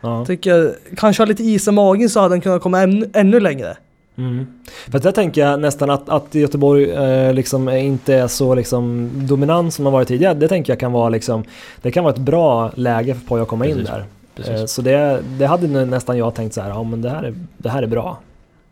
Ja. 0.00 0.24
Tycker, 0.24 0.74
kanske 0.96 1.22
ha 1.22 1.26
lite 1.26 1.44
is 1.44 1.68
i 1.68 1.70
magen 1.70 2.10
så 2.10 2.20
hade 2.20 2.34
han 2.34 2.40
kunnat 2.40 2.62
komma 2.62 2.80
ännu, 2.80 3.10
ännu 3.12 3.40
längre. 3.40 3.76
Mm. 4.16 4.46
För 4.88 4.98
där 4.98 5.12
tänker 5.12 5.40
jag 5.40 5.60
nästan 5.60 5.90
att, 5.90 6.08
att 6.08 6.34
Göteborg 6.34 6.90
eh, 6.90 7.34
liksom 7.34 7.68
inte 7.68 8.14
är 8.14 8.26
så 8.26 8.54
liksom 8.54 9.10
dominant 9.14 9.74
som 9.74 9.84
man 9.84 9.92
varit 9.92 10.08
tidigare. 10.08 10.34
Det 10.34 10.48
tänker 10.48 10.72
jag 10.72 10.80
kan 10.80 10.92
vara 10.92 11.08
liksom, 11.08 11.44
det 11.82 11.90
kan 11.90 12.04
vara 12.04 12.14
ett 12.14 12.20
bra 12.20 12.70
läge 12.74 13.14
för 13.14 13.26
Poja 13.26 13.42
att 13.42 13.48
komma 13.48 13.64
Precis. 13.64 13.78
in 13.78 13.84
där. 13.84 14.60
Eh, 14.60 14.64
så 14.66 14.82
det, 14.82 15.22
det 15.38 15.46
hade 15.46 15.84
nästan 15.84 16.18
jag 16.18 16.34
tänkt 16.34 16.54
så 16.54 16.60
här, 16.60 16.68
ja 16.68 16.82
men 16.82 17.02
det 17.02 17.10
här 17.10 17.22
är, 17.22 17.34
det 17.56 17.68
här 17.68 17.82
är 17.82 17.86
bra. 17.86 18.18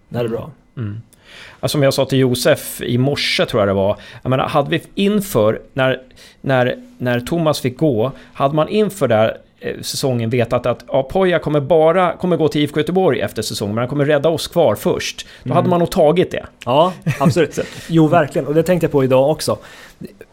Det 0.09 0.19
här 0.19 0.25
är 0.25 0.29
bra. 0.29 0.51
Mm. 0.77 1.03
Som 1.64 1.83
jag 1.83 1.95
sa 1.95 2.05
till 2.05 2.18
Josef 2.18 2.80
i 2.80 2.99
morse 2.99 3.47
tror 3.47 3.61
jag 3.61 3.68
det 3.68 3.72
var. 3.72 3.97
Jag 4.22 4.30
menar, 4.30 4.49
hade 4.49 4.70
vi 4.70 4.83
inför, 4.95 5.61
när, 5.72 6.01
när, 6.41 6.76
när 6.99 7.20
Thomas 7.20 7.61
fick 7.61 7.78
gå, 7.78 8.12
hade 8.33 8.55
man 8.55 8.68
inför 8.68 9.09
där 9.09 9.39
eh, 9.61 9.80
säsongen 9.80 10.30
vetat 10.30 10.66
att 10.66 10.85
ja, 10.89 11.03
Poja 11.03 11.39
kommer 11.39 11.61
bara 11.61 12.16
kommer 12.16 12.37
gå 12.37 12.49
till 12.49 12.61
IFK 12.61 12.80
Göteborg 12.80 13.20
efter 13.20 13.43
säsongen, 13.43 13.74
men 13.74 13.83
han 13.83 13.89
kommer 13.89 14.05
rädda 14.05 14.28
oss 14.28 14.49
kvar 14.49 14.74
först. 14.74 15.26
Då 15.43 15.49
mm. 15.49 15.57
hade 15.57 15.68
man 15.68 15.78
nog 15.78 15.91
tagit 15.91 16.30
det. 16.30 16.47
Ja, 16.64 16.93
absolut. 17.20 17.59
jo, 17.89 18.07
verkligen. 18.07 18.47
Och 18.47 18.55
det 18.55 18.62
tänkte 18.62 18.85
jag 18.85 18.93
på 18.93 19.05
idag 19.05 19.30
också. 19.30 19.59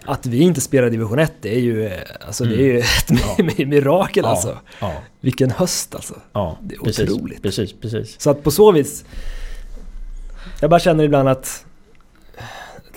Att 0.06 0.26
vi 0.26 0.40
inte 0.40 0.62
spelar 0.62 0.90
division 0.90 1.20
1, 1.20 1.34
det 1.42 1.56
är 1.56 1.60
ju, 1.60 1.86
eh, 1.86 1.92
alltså, 2.26 2.44
mm. 2.44 2.58
det 2.58 2.64
är 2.64 2.74
ju 2.74 2.80
ett 2.80 3.10
ja. 3.58 3.66
mirakel 3.66 4.24
ja. 4.24 4.30
alltså. 4.30 4.58
Ja. 4.80 4.94
Vilken 5.20 5.52
höst 5.52 5.96
alltså. 5.96 6.14
Ja, 6.34 6.58
det 6.62 6.76
är 6.76 6.80
precis, 6.80 7.10
otroligt. 7.10 7.44
Precis, 7.44 7.74
precis. 7.74 8.22
Så 8.22 8.30
att 8.30 8.44
på 8.44 8.52
så 8.52 8.72
vis 8.72 9.06
jag 10.62 10.70
bara 10.70 10.80
känner 10.80 11.04
ibland 11.04 11.30
att 11.30 11.66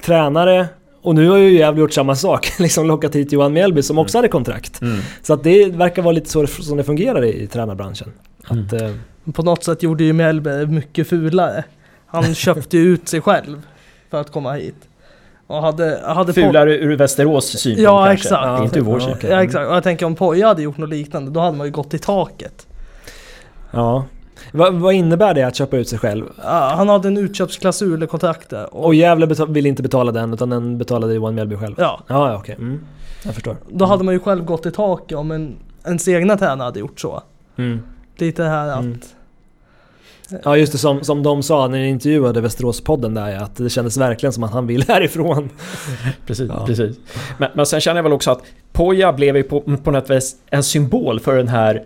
tränare 0.05 0.69
och 1.03 1.15
nu 1.15 1.29
har 1.29 1.37
ju 1.37 1.59
Gävle 1.59 1.81
gjort 1.81 1.93
samma 1.93 2.15
sak, 2.15 2.53
liksom 2.59 2.87
lockat 2.87 3.15
hit 3.15 3.33
Johan 3.33 3.53
Mjällby 3.53 3.83
som 3.83 3.99
också 3.99 4.17
mm. 4.17 4.23
hade 4.23 4.29
kontrakt. 4.29 4.81
Mm. 4.81 5.01
Så 5.23 5.35
att 5.35 5.45
det 5.45 5.67
verkar 5.67 6.03
vara 6.03 6.13
lite 6.13 6.31
så 6.31 6.47
som 6.47 6.77
det 6.77 6.85
fungerar 6.85 7.25
i, 7.25 7.43
i 7.43 7.47
tränarbranschen. 7.47 8.13
Att, 8.45 8.73
mm. 8.73 9.01
eh, 9.27 9.33
På 9.33 9.43
något 9.43 9.65
sätt 9.65 9.83
gjorde 9.83 10.05
ju 10.05 10.13
Mjällby 10.13 10.67
mycket 10.67 11.09
fulare. 11.09 11.65
Han 12.07 12.35
köpte 12.35 12.77
ju 12.79 12.85
ut 12.85 13.09
sig 13.09 13.21
själv 13.21 13.63
för 14.11 14.21
att 14.21 14.33
komma 14.33 14.53
hit. 14.53 14.89
Och 15.47 15.63
hade, 15.63 16.01
hade 16.05 16.33
Fulare 16.33 16.77
ur 16.79 16.97
Västerås 16.97 17.47
synpunkt 17.47 17.83
ja, 17.83 18.05
kanske, 18.07 18.29
exakt. 18.29 18.47
Ja, 18.47 18.65
inte 18.65 18.79
ur 18.79 18.83
vår 18.83 19.01
synpunkt. 19.01 19.25
Ja, 19.31 19.43
exakt. 19.43 19.69
Och 19.69 19.75
jag 19.75 19.83
tänker 19.83 20.07
om 20.07 20.15
Poja 20.15 20.47
hade 20.47 20.63
gjort 20.63 20.79
något 20.79 20.89
liknande, 20.89 21.31
då 21.31 21.41
hade 21.41 21.57
man 21.57 21.67
ju 21.67 21.73
gått 21.73 21.95
i 21.95 21.99
taket. 21.99 22.67
Ja, 23.71 24.05
Va, 24.53 24.71
vad 24.71 24.95
innebär 24.95 25.35
det 25.35 25.43
att 25.43 25.57
köpa 25.57 25.77
ut 25.77 25.89
sig 25.89 25.99
själv? 25.99 26.25
han 26.43 26.89
hade 26.89 27.09
en 27.09 27.17
utköpsklausul 27.17 28.03
i 28.03 28.07
kontraktet. 28.07 28.69
Och, 28.71 28.85
och 28.85 28.95
Gävle 28.95 29.27
ville 29.49 29.69
inte 29.69 29.83
betala 29.83 30.13
den 30.13 30.35
utan 30.35 30.51
den 30.51 30.79
betalade 30.79 31.15
Johan 31.15 31.35
Mjällby 31.35 31.57
själv? 31.57 31.75
Ja. 31.79 32.01
Ja, 32.07 32.37
okej. 32.37 32.55
Okay. 32.55 32.67
Mm. 32.67 32.81
Jag 33.25 33.35
förstår. 33.35 33.57
Då 33.69 33.85
hade 33.85 34.05
man 34.05 34.15
ju 34.15 34.21
själv 34.21 34.45
gått 34.45 34.67
i 34.67 34.71
taket 34.71 35.19
om 35.19 35.31
en, 35.31 35.57
ens 35.87 36.09
egna 36.09 36.37
tränare 36.37 36.67
hade 36.67 36.81
gjort 36.81 37.01
så. 37.01 37.23
Mm. 37.57 37.81
Lite 38.17 38.43
det 38.43 38.49
här 38.49 38.69
att... 38.69 38.81
Mm. 38.81 39.01
Ja 40.45 40.57
just 40.57 40.73
det, 40.73 40.79
som, 40.79 41.05
som 41.05 41.23
de 41.23 41.43
sa 41.43 41.69
när 41.69 41.79
ni 41.79 41.89
intervjuade 41.89 42.41
Västeråspodden 42.41 43.15
där 43.15 43.37
att 43.37 43.57
det 43.57 43.71
kändes 43.71 43.97
verkligen 43.97 44.33
som 44.33 44.43
att 44.43 44.53
han 44.53 44.67
vill 44.67 44.83
härifrån. 44.89 45.51
Precis, 46.27 46.49
Ja. 46.49 46.67
precis. 46.67 46.97
Men, 47.39 47.51
men 47.55 47.67
sen 47.67 47.81
känner 47.81 47.99
jag 47.99 48.03
väl 48.03 48.13
också 48.13 48.31
att 48.31 48.43
Poja 48.73 49.13
blev 49.13 49.37
ju 49.37 49.43
på, 49.43 49.61
på 49.61 49.91
något 49.91 50.11
vis 50.11 50.37
en 50.51 50.63
symbol 50.63 51.21
för 51.21 51.37
den 51.37 51.49
här 51.49 51.85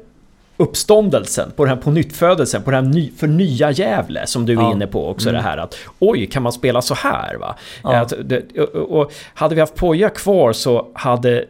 uppståndelsen, 0.57 1.50
på 1.57 1.64
den 1.64 1.74
här 1.76 1.82
pånyttfödelsen, 1.82 2.62
på 2.62 2.70
den 2.70 2.84
här 2.86 2.92
ny, 2.92 3.12
för 3.16 3.26
nya 3.26 3.70
Gävle 3.70 4.26
som 4.26 4.46
du 4.46 4.52
är 4.52 4.57
Ja. 4.62 4.72
inne 4.72 4.86
på 4.86 5.09
också 5.11 5.28
Mm. 5.28 5.42
det 5.42 5.48
här 5.48 5.59
att 5.59 5.74
oj, 5.98 6.26
kan 6.26 6.42
man 6.42 6.52
spela 6.52 6.82
så 6.82 6.94
här 6.94 7.36
va? 7.36 7.57
Ja. 7.82 7.96
Att 8.00 8.12
det, 8.24 8.59
och, 8.61 9.00
och 9.00 9.12
hade 9.34 9.54
vi 9.54 9.61
haft 9.61 9.74
Poja 9.74 10.09
kvar 10.11 10.52
så 10.52 10.86
hade 10.94 11.44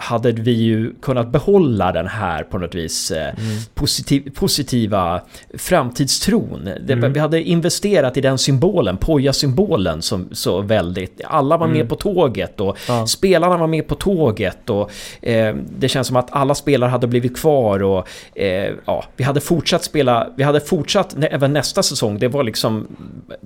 hade 0.00 0.32
vi 0.32 0.52
ju 0.52 0.94
kunnat 1.02 1.32
behålla 1.32 1.92
den 1.92 2.06
här 2.06 2.42
på 2.42 2.58
något 2.58 2.74
vis 2.74 3.10
eh, 3.10 3.34
positiv, 3.74 4.30
positiva 4.34 5.20
framtidstron. 5.54 6.68
Mm. 6.88 7.12
Vi 7.12 7.20
hade 7.20 7.42
investerat 7.42 8.16
i 8.16 8.20
den 8.20 8.38
symbolen, 8.38 8.96
Poja-symbolen, 8.96 10.02
som 10.02 10.28
så 10.32 10.60
väldigt... 10.60 11.20
Alla 11.24 11.56
var 11.56 11.66
Mm. 11.66 11.78
med 11.78 11.88
på 11.88 11.94
tåget 11.94 12.60
och 12.60 12.78
Ja. 12.88 13.06
spelarna 13.06 13.56
var 13.56 13.66
med 13.66 13.86
på 13.88 13.94
tåget 13.94 14.70
och 14.70 14.90
eh, 15.22 15.56
det 15.78 15.88
känns 15.88 16.06
som 16.06 16.16
att 16.16 16.28
alla 16.30 16.54
spelare 16.54 16.88
hade 16.90 17.06
blivit 17.06 17.36
kvar 17.36 17.82
och 17.82 18.08
eh, 18.34 18.72
ja, 18.86 19.04
vi 19.16 19.24
hade 19.24 19.40
fortsatt 19.40 19.84
spela, 19.84 20.28
vi 20.36 20.42
hade 20.42 20.60
fortsatt 20.60 21.16
även 21.20 21.52
nästa 21.52 21.82
säsong, 21.82 22.18
det 22.18 22.28
var 22.28 22.42
liksom... 22.42 22.86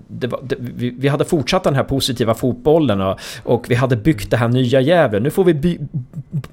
Det 0.08 0.26
var, 0.26 0.40
det, 0.42 0.56
vi, 0.58 0.90
vi 0.90 1.08
hade 1.08 1.24
fortsatt 1.24 1.64
den 1.64 1.74
här 1.74 1.84
positiva 1.84 2.34
fotbollen 2.34 3.00
och, 3.00 3.18
och 3.44 3.70
vi 3.70 3.74
hade 3.74 3.96
byggt 3.96 4.30
det 4.30 4.36
här 4.36 4.48
nya 4.48 4.80
Gävle. 4.80 5.20
Nu 5.20 5.30
får 5.30 5.44
vi 5.44 5.54
by, 5.54 5.78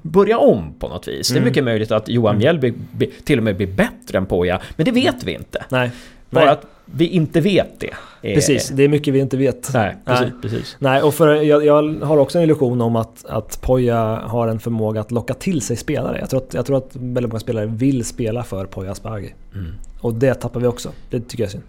börja 0.02 0.38
om 0.38 0.74
på 0.78 0.88
något 0.88 1.08
vis. 1.08 1.28
Det 1.28 1.34
är 1.34 1.36
Mm. 1.36 1.48
mycket 1.48 1.64
möjligt 1.64 1.90
att 1.92 2.08
Johan 2.08 2.38
Mjällby 2.38 2.74
be- 2.92 3.06
till 3.24 3.38
och 3.38 3.44
med 3.44 3.56
blir 3.56 3.66
bättre 3.66 4.18
än 4.18 4.26
Poja, 4.26 4.60
men 4.76 4.84
det 4.84 4.92
vet 4.92 5.24
vi 5.24 5.32
inte. 5.34 5.64
Nej. 5.68 5.90
Bara 6.30 6.44
Nej. 6.44 6.52
att 6.52 6.66
vi 6.84 7.06
inte 7.08 7.40
vet 7.40 7.80
det. 7.80 7.90
är- 8.22 8.34
Precis, 8.34 8.68
det 8.68 8.82
är 8.82 8.88
mycket 8.88 9.14
vi 9.14 9.18
inte 9.18 9.36
vet. 9.36 9.70
Nej, 9.74 9.96
precis. 10.04 10.20
Nej. 10.22 10.32
precis. 10.42 10.76
Nej, 10.78 11.02
och 11.02 11.14
för, 11.14 11.34
jag, 11.34 11.64
jag 11.66 11.94
har 12.02 12.16
också 12.18 12.38
en 12.38 12.44
illusion 12.44 12.80
om 12.80 12.96
att, 12.96 13.24
att 13.24 13.60
Poja 13.62 13.96
har 14.24 14.48
en 14.48 14.60
förmåga 14.60 15.00
att 15.00 15.10
locka 15.10 15.34
till 15.34 15.60
sig 15.60 15.76
spelare. 15.76 16.18
Jag 16.20 16.30
tror 16.30 16.40
att, 16.42 16.54
jag 16.54 16.66
tror 16.66 16.76
att 16.76 16.90
väldigt 16.96 17.32
många 17.32 17.40
spelare 17.40 17.66
vill 17.66 18.04
spela 18.04 18.42
för 18.44 18.64
Poya 18.64 18.90
Asbaghi. 18.90 19.34
Mm. 19.54 19.72
Och 20.00 20.14
det 20.14 20.34
tappar 20.34 20.60
vi 20.60 20.66
också. 20.66 20.88
Det 21.10 21.20
tycker 21.20 21.42
jag 21.42 21.48
är 21.48 21.52
synd. 21.52 21.64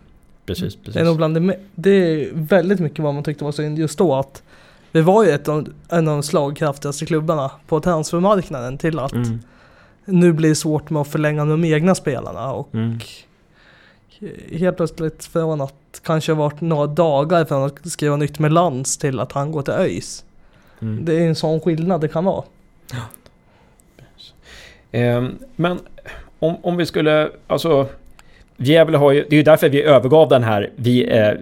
Precis, 0.45 0.75
precis. 0.75 0.93
Det 0.93 0.99
är 0.99 1.05
nog 1.05 1.17
bland 1.17 1.35
det, 1.47 1.55
det 1.75 1.89
är 1.91 2.29
väldigt 2.33 2.79
mycket 2.79 2.99
vad 2.99 3.13
man 3.13 3.23
tyckte 3.23 3.43
var 3.43 3.51
synd 3.51 3.79
just 3.79 3.97
då 3.97 4.15
att 4.15 4.43
vi 4.91 5.01
var 5.01 5.23
ju 5.23 5.29
ett 5.29 5.47
av, 5.47 5.67
en 5.89 6.07
av 6.07 6.13
de 6.13 6.23
slagkraftigaste 6.23 7.05
klubbarna 7.05 7.51
på 7.67 7.79
transfermarknaden 7.79 8.77
till 8.77 8.99
att 8.99 9.11
Mm. 9.13 9.39
nu 10.05 10.33
blir 10.33 10.49
det 10.49 10.55
svårt 10.55 10.89
med 10.89 11.01
att 11.01 11.07
förlänga 11.07 11.45
de 11.45 11.63
egna 11.65 11.95
spelarna 11.95 12.51
och 12.53 12.69
Mm. 12.73 12.99
helt 14.51 14.77
plötsligt 14.77 15.25
från 15.25 15.61
att 15.61 16.01
kanske 16.03 16.33
varit 16.33 16.61
några 16.61 16.87
dagar 16.87 17.45
från 17.45 17.63
att 17.63 17.91
skriva 17.91 18.15
nytt 18.15 18.39
med 18.39 18.51
Lans 18.53 18.97
till 18.97 19.19
att 19.19 19.31
han 19.31 19.51
går 19.51 19.61
till 19.61 19.73
ÖIS. 19.73 20.25
Mm. 20.79 21.05
Det 21.05 21.15
är 21.15 21.27
en 21.27 21.35
sån 21.35 21.59
skillnad 21.61 22.01
det 22.01 22.07
kan 22.07 22.25
vara. 22.25 22.43
Ehm, 24.91 25.37
men 25.55 25.79
om, 26.39 26.55
om 26.61 26.77
vi 26.77 26.85
skulle, 26.85 27.29
alltså... 27.47 27.87
Gävle 28.61 28.97
har 28.97 29.11
ju, 29.11 29.25
det 29.29 29.35
är 29.35 29.37
ju 29.37 29.43
därför 29.43 29.69
vi 29.69 29.83
övergav 29.83 30.29
den 30.29 30.43
här 30.43 30.69
Vi 30.75 31.05
är, 31.05 31.39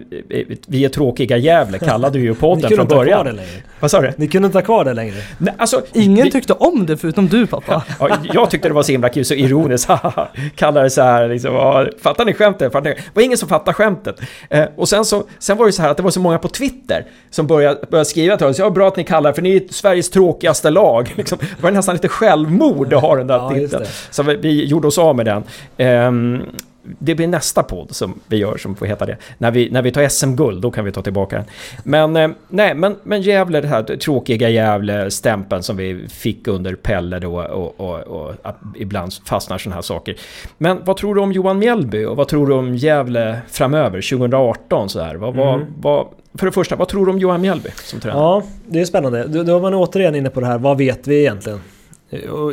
vi 0.66 0.84
är 0.84 0.88
tråkiga 0.88 1.36
Gävle, 1.36 1.78
kallade 1.78 2.18
vi 2.18 2.24
ju 2.24 2.30
Ni 2.30 2.36
podden 2.36 2.60
kunde 2.60 2.76
från 2.76 2.84
inte 2.84 2.94
ha 2.94 3.02
kvar 3.04 3.14
det 3.14 3.22
början. 3.22 3.36
längre. 3.36 3.62
Vad 3.80 3.90
sa 3.90 4.00
du? 4.00 4.12
Ni 4.16 4.28
kunde 4.28 4.46
inte 4.46 4.58
ha 4.58 4.62
kvar 4.62 4.84
det 4.84 4.94
längre. 4.94 5.14
Nej, 5.38 5.54
alltså, 5.58 5.82
Ingen 5.92 6.24
vi, 6.24 6.30
tyckte 6.30 6.52
om 6.52 6.86
det 6.86 6.96
förutom 6.96 7.28
du 7.28 7.46
pappa. 7.46 7.84
ja, 8.00 8.08
jag 8.34 8.50
tyckte 8.50 8.68
det 8.68 8.74
var 8.74 8.82
så 8.82 8.92
himla 8.92 9.08
kul, 9.08 9.24
så 9.24 9.34
ironiskt, 9.34 9.90
kallade 10.54 10.86
det 10.86 10.90
så 10.90 11.02
här 11.02 11.28
liksom, 11.28 11.54
ja, 11.54 11.86
fattar 12.02 12.24
ni 12.24 12.34
skämtet? 12.34 12.72
Fattar 12.72 12.90
ni? 12.90 12.94
Det 12.96 13.02
var 13.14 13.22
ingen 13.22 13.38
som 13.38 13.48
fattade 13.48 13.74
skämtet. 13.74 14.20
Eh, 14.50 14.64
och 14.76 14.88
sen 14.88 15.04
så, 15.04 15.24
sen 15.38 15.56
var 15.56 15.66
det 15.66 15.72
så 15.72 15.82
här 15.82 15.88
att 15.90 15.96
det 15.96 16.02
var 16.02 16.10
så 16.10 16.20
många 16.20 16.38
på 16.38 16.48
Twitter 16.48 17.04
som 17.30 17.46
började, 17.46 17.80
började 17.90 18.04
skriva 18.04 18.36
till 18.36 18.46
oss, 18.46 18.58
ja 18.58 18.70
bra 18.70 18.88
att 18.88 18.96
ni 18.96 19.04
kallar 19.04 19.30
det, 19.30 19.34
för 19.34 19.42
ni 19.42 19.56
är 19.56 19.62
Sveriges 19.70 20.10
tråkigaste 20.10 20.70
lag. 20.70 21.12
Liksom, 21.16 21.38
det 21.56 21.62
var 21.62 21.70
nästan 21.70 21.94
lite 21.94 22.08
självmord 22.08 22.92
att 22.94 23.02
ha 23.02 23.16
den 23.16 23.26
där 23.26 23.36
Ja, 23.36 23.50
titeln. 23.54 23.84
Så 24.10 24.22
vi, 24.22 24.36
vi 24.36 24.64
gjorde 24.64 24.86
oss 24.88 24.98
av 24.98 25.16
med 25.16 25.26
den. 25.26 25.42
Ehm, 25.76 26.42
det 26.82 27.14
blir 27.14 27.26
nästa 27.26 27.62
podd 27.62 27.94
som 27.94 28.20
vi 28.26 28.36
gör 28.36 28.56
som 28.56 28.76
får 28.76 28.86
heta 28.86 29.06
det. 29.06 29.16
När 29.38 29.50
vi, 29.50 29.70
när 29.70 29.82
vi 29.82 29.92
tar 29.92 30.08
SM-guld, 30.08 30.62
då 30.62 30.70
kan 30.70 30.84
vi 30.84 30.92
ta 30.92 31.02
tillbaka 31.02 31.36
den. 31.36 31.44
Men 31.84 32.16
eh, 32.16 32.36
nej, 32.48 32.74
men, 32.74 32.96
men 33.02 33.22
Gävle, 33.22 33.60
det 33.60 33.68
här 33.68 33.82
tråkiga 33.82 34.48
Gävle-stämpeln 34.48 35.62
som 35.62 35.76
vi 35.76 36.08
fick 36.08 36.48
under 36.48 36.74
Pelle 36.74 37.18
då 37.18 37.40
och, 37.42 37.80
och, 37.80 38.00
och, 38.00 38.34
ibland 38.76 39.12
fastnar 39.24 39.58
sådana 39.58 39.74
här 39.74 39.82
saker. 39.82 40.16
Men 40.58 40.84
vad 40.84 40.96
tror 40.96 41.14
du 41.14 41.20
om 41.20 41.32
Johan 41.32 41.58
Mjällby 41.58 42.04
och 42.04 42.16
vad 42.16 42.28
tror 42.28 42.46
du 42.46 42.54
om 42.54 42.74
Gävle 42.74 43.40
framöver, 43.50 44.10
2018 44.10 44.88
så 44.88 45.00
här? 45.00 45.14
Vad, 45.14 45.34
vad, 45.34 45.50
Mm. 45.54 45.66
vad, 45.80 46.06
för 46.34 46.46
det 46.46 46.52
första, 46.52 46.76
vad 46.76 46.88
tror 46.88 47.06
du 47.06 47.12
om 47.12 47.18
Johan 47.18 47.40
Mjällby 47.40 47.70
som 47.84 48.00
tränare? 48.00 48.20
Ja, 48.22 48.42
det 48.66 48.80
är 48.80 48.84
spännande. 48.84 49.24
Då, 49.26 49.42
då 49.42 49.56
är 49.56 49.60
man 49.60 49.74
återigen 49.74 50.14
inne 50.14 50.30
på 50.30 50.40
det 50.40 50.46
här, 50.46 50.58
vad 50.58 50.78
vet 50.78 51.08
vi 51.08 51.20
egentligen? 51.20 51.60
Och, 52.30 52.52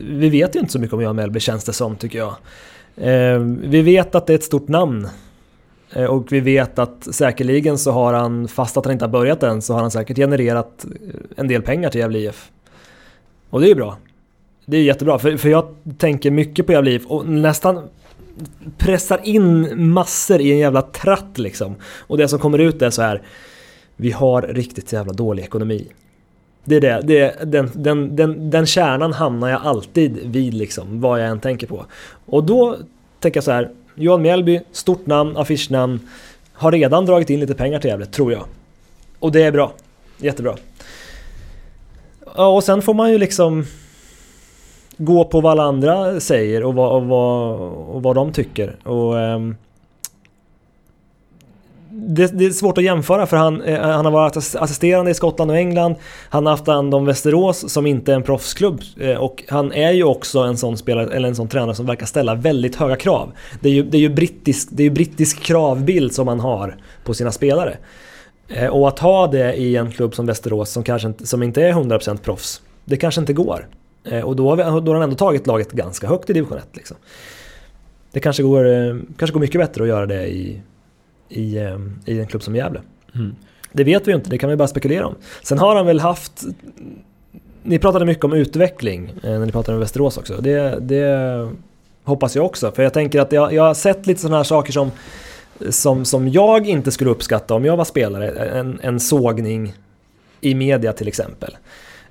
vi 0.00 0.30
vet 0.30 0.56
ju 0.56 0.60
inte 0.60 0.72
så 0.72 0.78
mycket 0.78 0.94
om 0.94 1.02
Johan 1.02 1.16
Mellby 1.16 1.40
känns 1.40 1.64
det 1.64 1.72
som, 1.72 1.96
tycker 1.96 2.18
jag. 2.18 2.34
Eh, 3.00 3.38
vi 3.60 3.82
vet 3.82 4.14
att 4.14 4.26
det 4.26 4.32
är 4.32 4.34
ett 4.34 4.44
stort 4.44 4.68
namn. 4.68 5.08
Eh, 5.92 6.04
och 6.04 6.32
vi 6.32 6.40
vet 6.40 6.78
att 6.78 7.14
säkerligen 7.14 7.78
så 7.78 7.90
har 7.90 8.12
han, 8.12 8.48
fast 8.48 8.76
att 8.76 8.84
han 8.84 8.92
inte 8.92 9.04
har 9.04 9.12
börjat 9.12 9.42
än, 9.42 9.62
så 9.62 9.74
har 9.74 9.80
han 9.80 9.90
säkert 9.90 10.16
genererat 10.16 10.84
eh, 10.84 10.90
en 11.36 11.48
del 11.48 11.62
pengar 11.62 11.90
till 11.90 12.00
Gävle 12.00 12.18
IF. 12.18 12.50
Och 13.50 13.60
det 13.60 13.66
är 13.66 13.68
ju 13.68 13.74
bra. 13.74 13.96
Det 14.66 14.76
är 14.76 14.82
jättebra, 14.82 15.18
för, 15.18 15.36
för 15.36 15.48
jag 15.48 15.74
tänker 15.98 16.30
mycket 16.30 16.66
på 16.66 16.72
Gävle 16.72 16.90
IF 16.90 17.06
och 17.06 17.28
nästan 17.28 17.88
pressar 18.78 19.20
in 19.24 19.68
massor 19.92 20.40
i 20.40 20.52
en 20.52 20.58
jävla 20.58 20.82
tratt 20.82 21.38
liksom. 21.38 21.74
Och 21.82 22.18
det 22.18 22.28
som 22.28 22.38
kommer 22.38 22.58
ut 22.58 22.82
är 22.82 22.90
så 22.90 23.02
här. 23.02 23.22
Vi 23.96 24.10
har 24.10 24.42
riktigt 24.42 24.92
jävla 24.92 25.12
dålig 25.12 25.42
ekonomi. 25.42 25.86
Det 26.64 26.76
är 26.76 26.80
det, 26.80 27.00
det 27.04 27.18
är, 27.18 27.44
den, 27.44 27.70
den, 27.74 28.16
den, 28.16 28.50
den 28.50 28.66
kärnan 28.66 29.12
hamnar 29.12 29.48
jag 29.48 29.62
alltid 29.62 30.18
vid 30.24 30.54
liksom, 30.54 31.00
vad 31.00 31.20
jag 31.20 31.28
än 31.28 31.40
tänker 31.40 31.66
på. 31.66 31.84
Och 32.26 32.44
då 32.44 32.76
tänker 33.20 33.36
jag 33.36 33.44
så 33.44 33.52
här, 33.52 33.70
Johan 33.94 34.22
Mjällby, 34.22 34.60
stort 34.72 35.06
namn, 35.06 35.36
affischnamn, 35.36 36.00
har 36.52 36.72
redan 36.72 37.06
dragit 37.06 37.30
in 37.30 37.40
lite 37.40 37.54
pengar 37.54 37.78
till 37.78 37.90
Gävle, 37.90 38.06
tror 38.06 38.32
jag. 38.32 38.44
Och 39.18 39.32
det 39.32 39.42
är 39.42 39.52
bra. 39.52 39.72
Jättebra. 40.18 40.56
Ja, 42.36 42.48
och 42.48 42.64
sen 42.64 42.82
får 42.82 42.94
man 42.94 43.10
ju 43.10 43.18
liksom 43.18 43.64
gå 44.96 45.24
på 45.24 45.40
vad 45.40 45.52
alla 45.52 45.62
andra 45.62 46.20
säger 46.20 46.64
och 46.64 46.74
vad, 46.74 46.92
och 46.92 47.06
vad, 47.06 47.60
och 47.70 48.02
vad 48.02 48.14
de 48.14 48.32
tycker. 48.32 48.76
Och, 48.88 49.20
ehm, 49.20 49.56
det, 51.92 52.38
det 52.38 52.46
är 52.46 52.50
svårt 52.50 52.78
att 52.78 52.84
jämföra 52.84 53.26
för 53.26 53.36
han, 53.36 53.62
eh, 53.62 53.80
han 53.80 54.04
har 54.04 54.12
varit 54.12 54.36
assisterande 54.36 55.10
i 55.10 55.14
Skottland 55.14 55.50
och 55.50 55.56
England. 55.56 55.94
Han 56.28 56.46
har 56.46 56.50
haft 56.52 56.66
hand 56.66 56.94
om 56.94 57.04
Västerås 57.06 57.72
som 57.72 57.86
inte 57.86 58.12
är 58.12 58.16
en 58.16 58.22
proffsklubb. 58.22 58.80
eh, 59.00 59.14
Och 59.16 59.44
han 59.48 59.72
är 59.72 59.90
ju 59.92 60.04
också 60.04 60.38
en 60.38 60.56
sån 60.56 60.76
spelare, 60.76 61.14
eller 61.16 61.28
en 61.28 61.34
sån 61.34 61.48
tränare 61.48 61.74
som 61.74 61.86
verkar 61.86 62.06
ställa 62.06 62.34
väldigt 62.34 62.76
höga 62.76 62.96
krav. 62.96 63.32
Det 63.60 63.68
är 63.68 63.72
ju, 63.72 63.82
det 63.82 63.96
är 63.96 64.00
ju, 64.00 64.08
brittisk, 64.08 64.68
det 64.72 64.82
är 64.82 64.84
ju 64.84 64.90
brittisk 64.90 65.42
kravbild 65.42 66.14
som 66.14 66.28
han 66.28 66.40
har 66.40 66.76
på 67.04 67.14
sina 67.14 67.32
spelare. 67.32 67.76
Eh, 68.48 68.66
Och 68.66 68.88
att 68.88 68.98
ha 68.98 69.26
det 69.26 69.54
i 69.54 69.76
en 69.76 69.90
klubb 69.90 70.14
som 70.14 70.26
Västerås 70.26 70.70
som, 70.70 70.82
kanske 70.82 71.08
inte, 71.08 71.26
som 71.26 71.42
inte 71.42 71.62
är 71.62 71.72
100% 71.72 72.16
proffs, 72.18 72.62
det 72.84 72.96
kanske 72.96 73.20
inte 73.20 73.32
går. 73.32 73.68
Eh, 74.04 74.20
Och 74.20 74.36
då 74.36 74.48
har, 74.48 74.56
vi, 74.56 74.62
då 74.62 74.68
har 74.68 74.94
han 74.94 75.02
ändå 75.02 75.16
tagit 75.16 75.46
laget 75.46 75.72
ganska 75.72 76.06
högt 76.06 76.30
i 76.30 76.32
division 76.32 76.58
1. 76.58 76.68
Liksom. 76.72 76.96
Det 78.12 78.20
kanske 78.20 78.42
går, 78.42 78.64
eh, 78.68 78.96
kanske 79.18 79.32
går 79.32 79.40
mycket 79.40 79.60
bättre 79.60 79.82
att 79.82 79.88
göra 79.88 80.06
det 80.06 80.26
i, 80.28 80.60
i, 81.30 81.56
eh, 81.56 81.78
i 82.04 82.20
en 82.20 82.26
klubb 82.26 82.42
som 82.42 82.56
Gävle. 82.56 82.80
Mm. 83.14 83.34
Det 83.72 83.84
vet 83.84 84.06
vi 84.06 84.10
ju 84.10 84.16
inte, 84.16 84.30
det 84.30 84.38
kan 84.38 84.50
vi 84.50 84.56
bara 84.56 84.68
spekulera 84.68 85.06
om. 85.06 85.14
Sen 85.42 85.58
har 85.58 85.76
han 85.76 85.86
väl 85.86 86.00
haft... 86.00 86.44
Ni 87.62 87.78
pratade 87.78 88.04
mycket 88.04 88.24
om 88.24 88.32
utveckling 88.32 89.12
eh, 89.22 89.30
när 89.30 89.46
ni 89.46 89.52
pratade 89.52 89.76
om 89.76 89.80
Västerås 89.80 90.18
också. 90.18 90.36
Det, 90.40 90.78
det 90.80 91.48
hoppas 92.04 92.36
jag 92.36 92.44
också. 92.44 92.72
För 92.72 92.82
jag 92.82 92.92
tänker 92.92 93.20
att 93.20 93.32
jag, 93.32 93.52
jag 93.52 93.62
har 93.62 93.74
sett 93.74 94.06
lite 94.06 94.20
sådana 94.20 94.36
här 94.36 94.44
saker 94.44 94.72
som, 94.72 94.90
som, 95.70 96.04
som 96.04 96.28
jag 96.28 96.66
inte 96.66 96.90
skulle 96.90 97.10
uppskatta 97.10 97.54
om 97.54 97.64
jag 97.64 97.76
var 97.76 97.84
spelare. 97.84 98.30
En, 98.30 98.80
en 98.82 99.00
sågning 99.00 99.74
i 100.40 100.54
media 100.54 100.92
till 100.92 101.08
exempel. 101.08 101.56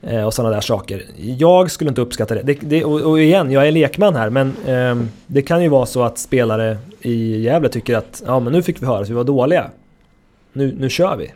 Eh, 0.02 0.24
och 0.24 0.34
sådana 0.34 0.54
där 0.54 0.62
saker. 0.62 1.04
Jag 1.18 1.72
skulle 1.72 1.90
inte 1.90 2.02
uppskatta 2.02 2.36
det. 2.36 2.42
det, 2.42 2.58
det 2.62 2.84
och, 2.84 3.02
och 3.02 3.22
igen, 3.22 3.52
jag 3.52 3.68
är 3.68 3.72
lekman 3.72 4.16
här 4.16 4.30
men 4.30 4.54
eh, 4.66 5.08
det 5.28 5.42
kan 5.42 5.64
ju 5.64 5.70
vara 5.70 5.86
så 5.86 6.04
att 6.04 6.18
spelare 6.18 6.78
i 7.02 7.42
Gävle 7.42 7.70
tycker 7.70 7.98
att 7.98 8.24
ja 8.26 8.40
men 8.40 8.54
nu 8.54 8.64
fick 8.64 8.82
vi 8.82 8.86
höra 8.86 9.02
att 9.02 9.10
vi 9.10 9.14
var 9.14 9.24
dåliga. 9.24 9.70
Nu, 10.54 10.76
nu 10.80 10.90
kör 10.90 11.16
vi. 11.16 11.32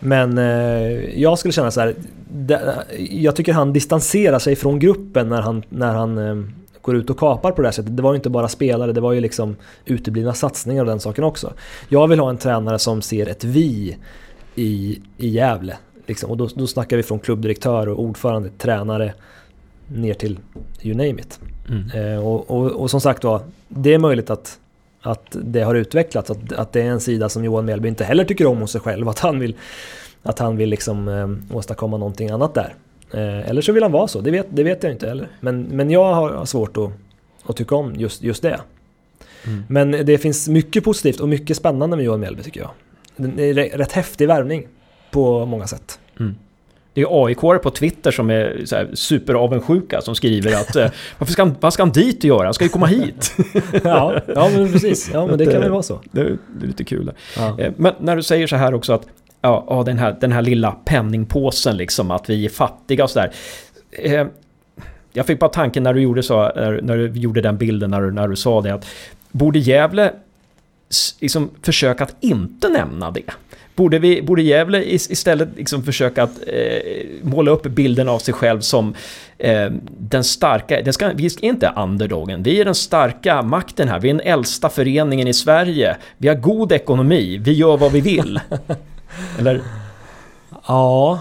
Men 0.00 0.38
eh, 0.38 1.20
jag 1.20 1.38
skulle 1.38 1.52
känna 1.52 1.70
så 1.70 1.80
här. 1.80 1.94
Det, 2.32 2.84
jag 3.10 3.36
tycker 3.36 3.52
han 3.52 3.72
distanserar 3.72 4.38
sig 4.38 4.56
från 4.56 4.78
gruppen 4.78 5.28
när 5.28 5.42
han, 5.42 5.62
när 5.68 5.94
han 5.94 6.18
eh, 6.18 6.36
går 6.80 6.96
ut 6.96 7.10
och 7.10 7.18
kapar 7.18 7.52
på 7.52 7.62
det 7.62 7.68
här 7.68 7.72
sättet. 7.72 7.96
Det 7.96 8.02
var 8.02 8.12
ju 8.12 8.16
inte 8.16 8.30
bara 8.30 8.48
spelare, 8.48 8.92
det 8.92 9.00
var 9.00 9.12
ju 9.12 9.20
liksom 9.20 9.56
uteblivna 9.84 10.34
satsningar 10.34 10.82
och 10.82 10.86
den 10.86 11.00
saken 11.00 11.24
också. 11.24 11.52
Jag 11.88 12.08
vill 12.08 12.20
ha 12.20 12.30
en 12.30 12.38
tränare 12.38 12.78
som 12.78 13.02
ser 13.02 13.26
ett 13.26 13.44
vi 13.44 13.96
i, 14.54 15.00
i 15.16 15.28
Gävle. 15.28 15.76
Liksom. 16.06 16.30
Och 16.30 16.36
då, 16.36 16.48
då 16.54 16.66
snackar 16.66 16.96
vi 16.96 17.02
från 17.02 17.18
klubbdirektör 17.18 17.88
och 17.88 18.00
ordförande, 18.00 18.50
tränare 18.58 19.14
ner 19.86 20.14
till 20.14 20.38
you 20.82 20.96
name 20.96 21.20
it. 21.20 21.40
Mm. 21.68 22.14
Eh, 22.14 22.26
och, 22.26 22.50
och, 22.50 22.66
och 22.70 22.90
som 22.90 23.00
sagt 23.00 23.22
då, 23.22 23.42
det 23.68 23.94
är 23.94 23.98
möjligt 23.98 24.30
att 24.30 24.58
att 25.02 25.36
det 25.44 25.62
har 25.62 25.74
utvecklats. 25.74 26.30
Att, 26.30 26.52
att 26.52 26.72
det 26.72 26.80
är 26.80 26.86
en 26.86 27.00
sida 27.00 27.28
som 27.28 27.44
Johan 27.44 27.64
Mjällby 27.64 27.88
inte 27.88 28.04
heller 28.04 28.24
tycker 28.24 28.46
om 28.46 28.58
hos 28.58 28.72
sig 28.72 28.80
själv. 28.80 29.08
Att 29.08 29.18
han 29.18 29.38
vill, 29.38 29.54
att 30.22 30.38
han 30.38 30.56
vill 30.56 30.68
liksom, 30.68 31.08
eh, 31.08 31.56
åstadkomma 31.56 31.96
någonting 31.96 32.30
annat 32.30 32.54
där. 32.54 32.74
Eh, 33.12 33.50
eller 33.50 33.62
så 33.62 33.72
vill 33.72 33.82
han 33.82 33.92
vara 33.92 34.08
så, 34.08 34.20
det 34.20 34.30
vet, 34.30 34.46
det 34.50 34.62
vet 34.62 34.82
jag 34.82 34.92
inte 34.92 35.08
heller. 35.08 35.28
Men, 35.40 35.62
men 35.62 35.90
jag 35.90 36.14
har 36.14 36.44
svårt 36.44 36.76
att, 36.76 36.90
att 37.42 37.56
tycka 37.56 37.74
om 37.74 37.94
just, 37.96 38.22
just 38.22 38.42
det. 38.42 38.60
Mm. 39.46 39.62
Men 39.68 39.90
det 39.90 40.18
finns 40.18 40.48
mycket 40.48 40.84
positivt 40.84 41.20
och 41.20 41.28
mycket 41.28 41.56
spännande 41.56 41.96
med 41.96 42.04
Johan 42.04 42.20
Mjällby 42.20 42.42
tycker 42.42 42.60
jag. 42.60 42.70
Det 43.16 43.50
är 43.50 43.54
rätt 43.54 43.92
häftig 43.92 44.28
värvning 44.28 44.68
på 45.10 45.46
många 45.46 45.66
sätt. 45.66 45.98
Mm. 46.20 46.34
Det 46.94 47.00
är 47.00 47.26
aik 47.26 47.40
på 47.40 47.70
Twitter 47.70 48.10
som 48.10 48.30
är 48.30 48.62
så 48.64 48.76
här 48.76 48.88
superavundsjuka 48.94 50.00
som 50.00 50.14
skriver 50.14 50.52
att 50.52 50.76
eh, 50.76 50.90
varför 51.18 51.32
ska 51.32 51.42
han, 51.42 51.56
vad 51.60 51.72
ska 51.72 51.82
han 51.82 51.92
dit 51.92 52.18
och 52.18 52.24
göra? 52.24 52.44
Han 52.44 52.54
ska 52.54 52.64
ju 52.64 52.70
komma 52.70 52.86
hit. 52.86 53.36
ja, 53.84 54.20
ja, 54.34 54.50
men 54.54 54.72
precis. 54.72 55.10
Ja, 55.12 55.26
men 55.26 55.38
det 55.38 55.46
kan 55.46 55.60
väl 55.60 55.70
vara 55.70 55.82
så. 55.82 56.00
Det, 56.12 56.22
det 56.24 56.64
är 56.64 56.66
lite 56.66 56.84
kul. 56.84 57.12
Ja. 57.36 57.60
Eh, 57.60 57.72
men 57.76 57.94
när 57.98 58.16
du 58.16 58.22
säger 58.22 58.46
så 58.46 58.56
här 58.56 58.74
också 58.74 58.92
att 58.92 59.06
ja, 59.40 59.66
ja, 59.68 59.82
den, 59.82 59.98
här, 59.98 60.16
den 60.20 60.32
här 60.32 60.42
lilla 60.42 60.72
penningpåsen 60.72 61.76
liksom, 61.76 62.10
att 62.10 62.30
vi 62.30 62.44
är 62.44 62.48
fattiga 62.48 63.04
och 63.04 63.10
sådär. 63.10 63.32
Eh, 63.90 64.26
jag 65.12 65.26
fick 65.26 65.38
bara 65.38 65.50
tanken 65.50 65.82
när 65.82 65.94
du 65.94 66.00
gjorde, 66.00 66.22
så, 66.22 66.42
när, 66.42 66.80
när 66.82 66.96
du 66.96 67.20
gjorde 67.20 67.40
den 67.40 67.56
bilden, 67.56 67.90
när 67.90 68.00
du, 68.00 68.12
när 68.12 68.28
du 68.28 68.36
sa 68.36 68.60
det, 68.60 68.74
att 68.74 68.86
borde 69.30 69.58
Gävle 69.58 70.12
liksom 71.20 71.50
försöka 71.62 72.04
att 72.04 72.16
inte 72.20 72.68
nämna 72.68 73.10
det? 73.10 73.30
Borde, 73.74 73.98
vi, 73.98 74.22
borde 74.22 74.42
Gävle 74.42 74.92
istället 74.92 75.48
liksom 75.56 75.82
försöka 75.82 76.22
att 76.22 76.40
eh, 76.46 77.06
måla 77.22 77.50
upp 77.50 77.62
bilden 77.62 78.08
av 78.08 78.18
sig 78.18 78.34
själv 78.34 78.60
som 78.60 78.94
eh, 79.38 79.70
den 79.98 80.24
starka, 80.24 80.82
den 80.82 80.92
ska, 80.92 81.10
vi 81.14 81.26
är 81.26 81.44
inte 81.44 81.72
underdogen, 81.76 82.42
vi 82.42 82.60
är 82.60 82.64
den 82.64 82.74
starka 82.74 83.42
makten 83.42 83.88
här, 83.88 84.00
vi 84.00 84.10
är 84.10 84.14
den 84.14 84.26
äldsta 84.26 84.68
föreningen 84.68 85.28
i 85.28 85.34
Sverige, 85.34 85.96
vi 86.18 86.28
har 86.28 86.34
god 86.34 86.72
ekonomi, 86.72 87.38
vi 87.38 87.52
gör 87.52 87.76
vad 87.76 87.92
vi 87.92 88.00
vill. 88.00 88.40
Eller? 89.38 89.60
Ja. 90.66 91.20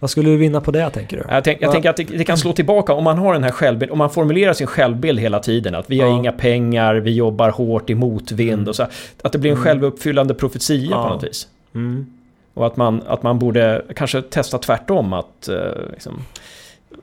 Vad 0.00 0.10
skulle 0.10 0.30
du 0.30 0.36
vinna 0.36 0.60
på 0.60 0.70
det 0.70 0.90
tänker 0.90 1.16
du? 1.16 1.24
Jag, 1.28 1.44
tänk, 1.44 1.62
jag 1.62 1.72
tänker 1.72 1.90
att 1.90 1.96
det, 1.96 2.04
det, 2.04 2.24
kan 2.24 2.38
slå 2.38 2.52
tillbaka 2.52 2.92
om 2.92 3.04
man 3.04 3.18
har 3.18 3.32
den 3.32 3.44
här 3.44 3.50
självbilden, 3.50 3.92
om 3.92 3.98
man 3.98 4.10
formulerar 4.10 4.52
sin 4.52 4.66
självbild 4.66 5.20
hela 5.20 5.40
tiden. 5.40 5.74
Att 5.74 5.90
vi 5.90 6.00
har 6.00 6.08
ja. 6.08 6.16
inga 6.16 6.32
pengar, 6.32 6.94
vi 6.94 7.14
jobbar 7.14 7.50
hårt 7.50 7.90
i 7.90 7.94
motvind 7.94 8.52
mm. 8.52 8.68
och 8.68 8.76
så. 8.76 8.86
Att 9.22 9.32
det 9.32 9.38
blir 9.38 9.50
en 9.50 9.56
mm. 9.56 9.64
självuppfyllande 9.64 10.34
profetia 10.34 10.90
ja. 10.90 11.02
på 11.02 11.08
något 11.08 11.24
vis. 11.24 11.48
Mm. 11.74 12.06
Och 12.54 12.66
att 12.66 12.76
man, 12.76 13.02
att 13.06 13.22
man 13.22 13.38
borde 13.38 13.82
kanske 13.96 14.22
testa 14.22 14.58
tvärtom 14.58 15.12
att 15.12 15.48
uh, 15.50 15.56
liksom, 15.92 16.22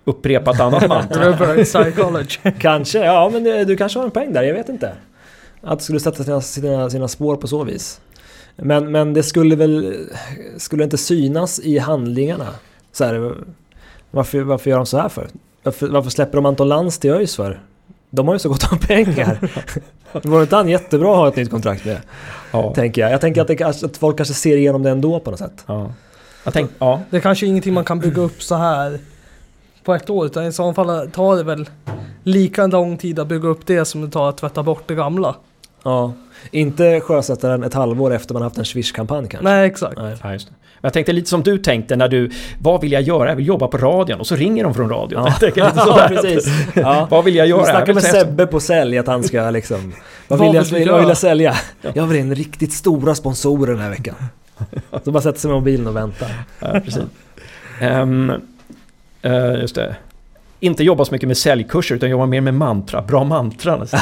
upprepa 0.03 0.51
ett 0.51 0.59
annat 0.59 0.87
mantra. 0.89 1.35
kanske, 2.59 2.99
ja 2.99 3.29
men 3.33 3.43
du 3.43 3.77
kanske 3.77 3.99
har 3.99 4.05
en 4.05 4.11
poäng 4.11 4.33
där, 4.33 4.43
jag 4.43 4.53
vet 4.53 4.69
inte. 4.69 4.93
Att 5.61 5.79
det 5.79 5.85
skulle 5.85 5.99
sätta 5.99 6.23
sina, 6.23 6.41
sina, 6.41 6.89
sina 6.89 7.07
spår 7.07 7.35
på 7.35 7.47
så 7.47 7.63
vis. 7.63 8.01
Men, 8.55 8.91
men 8.91 9.13
det 9.13 9.23
skulle 9.23 9.55
väl 9.55 9.95
skulle 10.57 10.83
inte 10.83 10.97
synas 10.97 11.59
i 11.59 11.77
handlingarna. 11.77 12.47
Så 12.93 13.05
här, 13.05 13.35
varför, 14.11 14.41
varför 14.41 14.69
gör 14.69 14.77
de 14.77 14.85
så 14.85 14.97
här 14.97 15.09
för? 15.09 15.27
Varför, 15.63 15.87
varför 15.87 16.09
släpper 16.09 16.35
de 16.37 16.45
Anton 16.45 16.69
Lantz 16.69 16.97
till 16.97 17.11
ÖIS 17.11 17.35
för? 17.35 17.61
De 18.09 18.27
har 18.27 18.35
ju 18.35 18.39
så 18.39 18.49
gott 18.49 18.71
om 18.71 18.79
pengar. 18.79 19.49
Vore 20.27 20.41
inte 20.41 20.55
han 20.55 20.69
jättebra 20.69 21.11
att 21.11 21.17
ha 21.17 21.27
ett 21.27 21.35
nytt 21.35 21.49
kontrakt 21.49 21.85
med? 21.85 21.97
Ja. 22.51 22.73
Tänker 22.73 23.01
jag. 23.01 23.11
Jag 23.11 23.21
tänker 23.21 23.41
att, 23.41 23.47
det, 23.47 23.61
att 23.61 23.97
folk 23.97 24.17
kanske 24.17 24.33
ser 24.33 24.57
igenom 24.57 24.83
det 24.83 24.89
ändå 24.89 25.19
på 25.19 25.31
något 25.31 25.39
sätt. 25.39 25.63
Ja. 25.65 25.91
Jag 26.43 26.53
tänk, 26.53 26.71
ja. 26.79 27.01
Det 27.09 27.17
är 27.17 27.21
kanske 27.21 27.45
ingenting 27.45 27.73
man 27.73 27.85
kan 27.85 27.99
bygga 27.99 28.21
upp 28.21 28.43
så 28.43 28.55
här 28.55 28.99
på 29.83 29.93
ett 29.93 30.09
år. 30.09 30.25
Utan 30.25 30.45
i 30.45 30.51
så 30.51 30.73
fall 30.73 31.11
tar 31.11 31.35
det 31.35 31.43
väl 31.43 31.69
lika 32.23 32.67
lång 32.67 32.97
tid 32.97 33.19
att 33.19 33.27
bygga 33.27 33.47
upp 33.47 33.65
det 33.65 33.85
som 33.85 34.01
det 34.01 34.09
tar 34.11 34.29
att 34.29 34.37
tvätta 34.37 34.63
bort 34.63 34.83
det 34.87 34.95
gamla. 34.95 35.35
Ja. 35.83 36.13
Inte 36.51 36.99
sjösätta 37.01 37.49
den 37.49 37.63
ett 37.63 37.73
halvår 37.73 38.13
efter 38.13 38.33
man 38.33 38.43
haft 38.43 38.57
en 38.57 38.65
Swish-kampanj 38.65 39.27
kanske? 39.27 39.49
Nej, 39.49 39.67
exakt. 39.67 39.97
Nej. 39.97 40.15
Ja, 40.23 40.33
just 40.33 40.47
det. 40.47 40.53
Men 40.83 40.87
jag 40.87 40.93
tänkte 40.93 41.13
lite 41.13 41.29
som 41.29 41.43
du 41.43 41.57
tänkte 41.57 41.95
när 41.95 42.07
du, 42.07 42.31
vad 42.61 42.81
vill 42.81 42.91
jag 42.91 43.01
göra? 43.01 43.29
Jag 43.29 43.35
vill 43.35 43.47
jobba 43.47 43.67
på 43.67 43.77
radion 43.77 44.19
och 44.19 44.27
så 44.27 44.35
ringer 44.35 44.63
de 44.63 44.73
från 44.73 44.89
radion. 44.89 45.25
Ja, 45.25 45.35
lite 45.47 45.59
ja 45.59 46.05
precis. 46.07 46.47
Ja. 46.73 47.07
vad 47.11 47.23
vill 47.23 47.35
jag 47.35 47.47
göra? 47.47 47.61
Du 47.61 47.65
snackar 47.65 47.93
med 47.93 48.03
Sebbe 48.03 48.47
på 48.47 48.59
sälj 48.59 48.97
att 48.97 49.07
han 49.07 49.23
ska 49.23 49.49
liksom... 49.49 49.93
vad, 50.27 50.39
vill 50.39 50.53
jag, 50.53 50.63
vill, 50.63 50.89
vad 50.89 50.99
vill 50.99 51.09
jag 51.09 51.17
sälja? 51.17 51.55
Ja. 51.81 51.91
Jag 51.95 52.07
vill 52.07 52.19
in 52.19 52.35
riktigt 52.35 52.73
stora 52.73 53.15
sponsorer 53.15 53.71
den 53.71 53.81
här 53.81 53.89
veckan. 53.89 54.15
Så 55.03 55.11
bara 55.11 55.23
sätter 55.23 55.39
sig 55.39 55.49
med 55.49 55.59
mobilen 55.59 55.87
och 55.87 55.95
väntar. 55.95 56.29
Ja, 56.59 56.67
precis. 56.85 57.03
Um, 57.81 58.29
uh, 59.25 59.61
just 59.61 59.75
det 59.75 59.95
inte 60.63 60.83
jobba 60.83 61.05
så 61.05 61.13
mycket 61.13 61.27
med 61.27 61.37
säljkurser 61.37 61.95
utan 61.95 62.09
jobba 62.09 62.25
mer 62.25 62.41
med 62.41 62.53
mantra, 62.53 63.01
bra 63.01 63.23
mantran. 63.23 63.87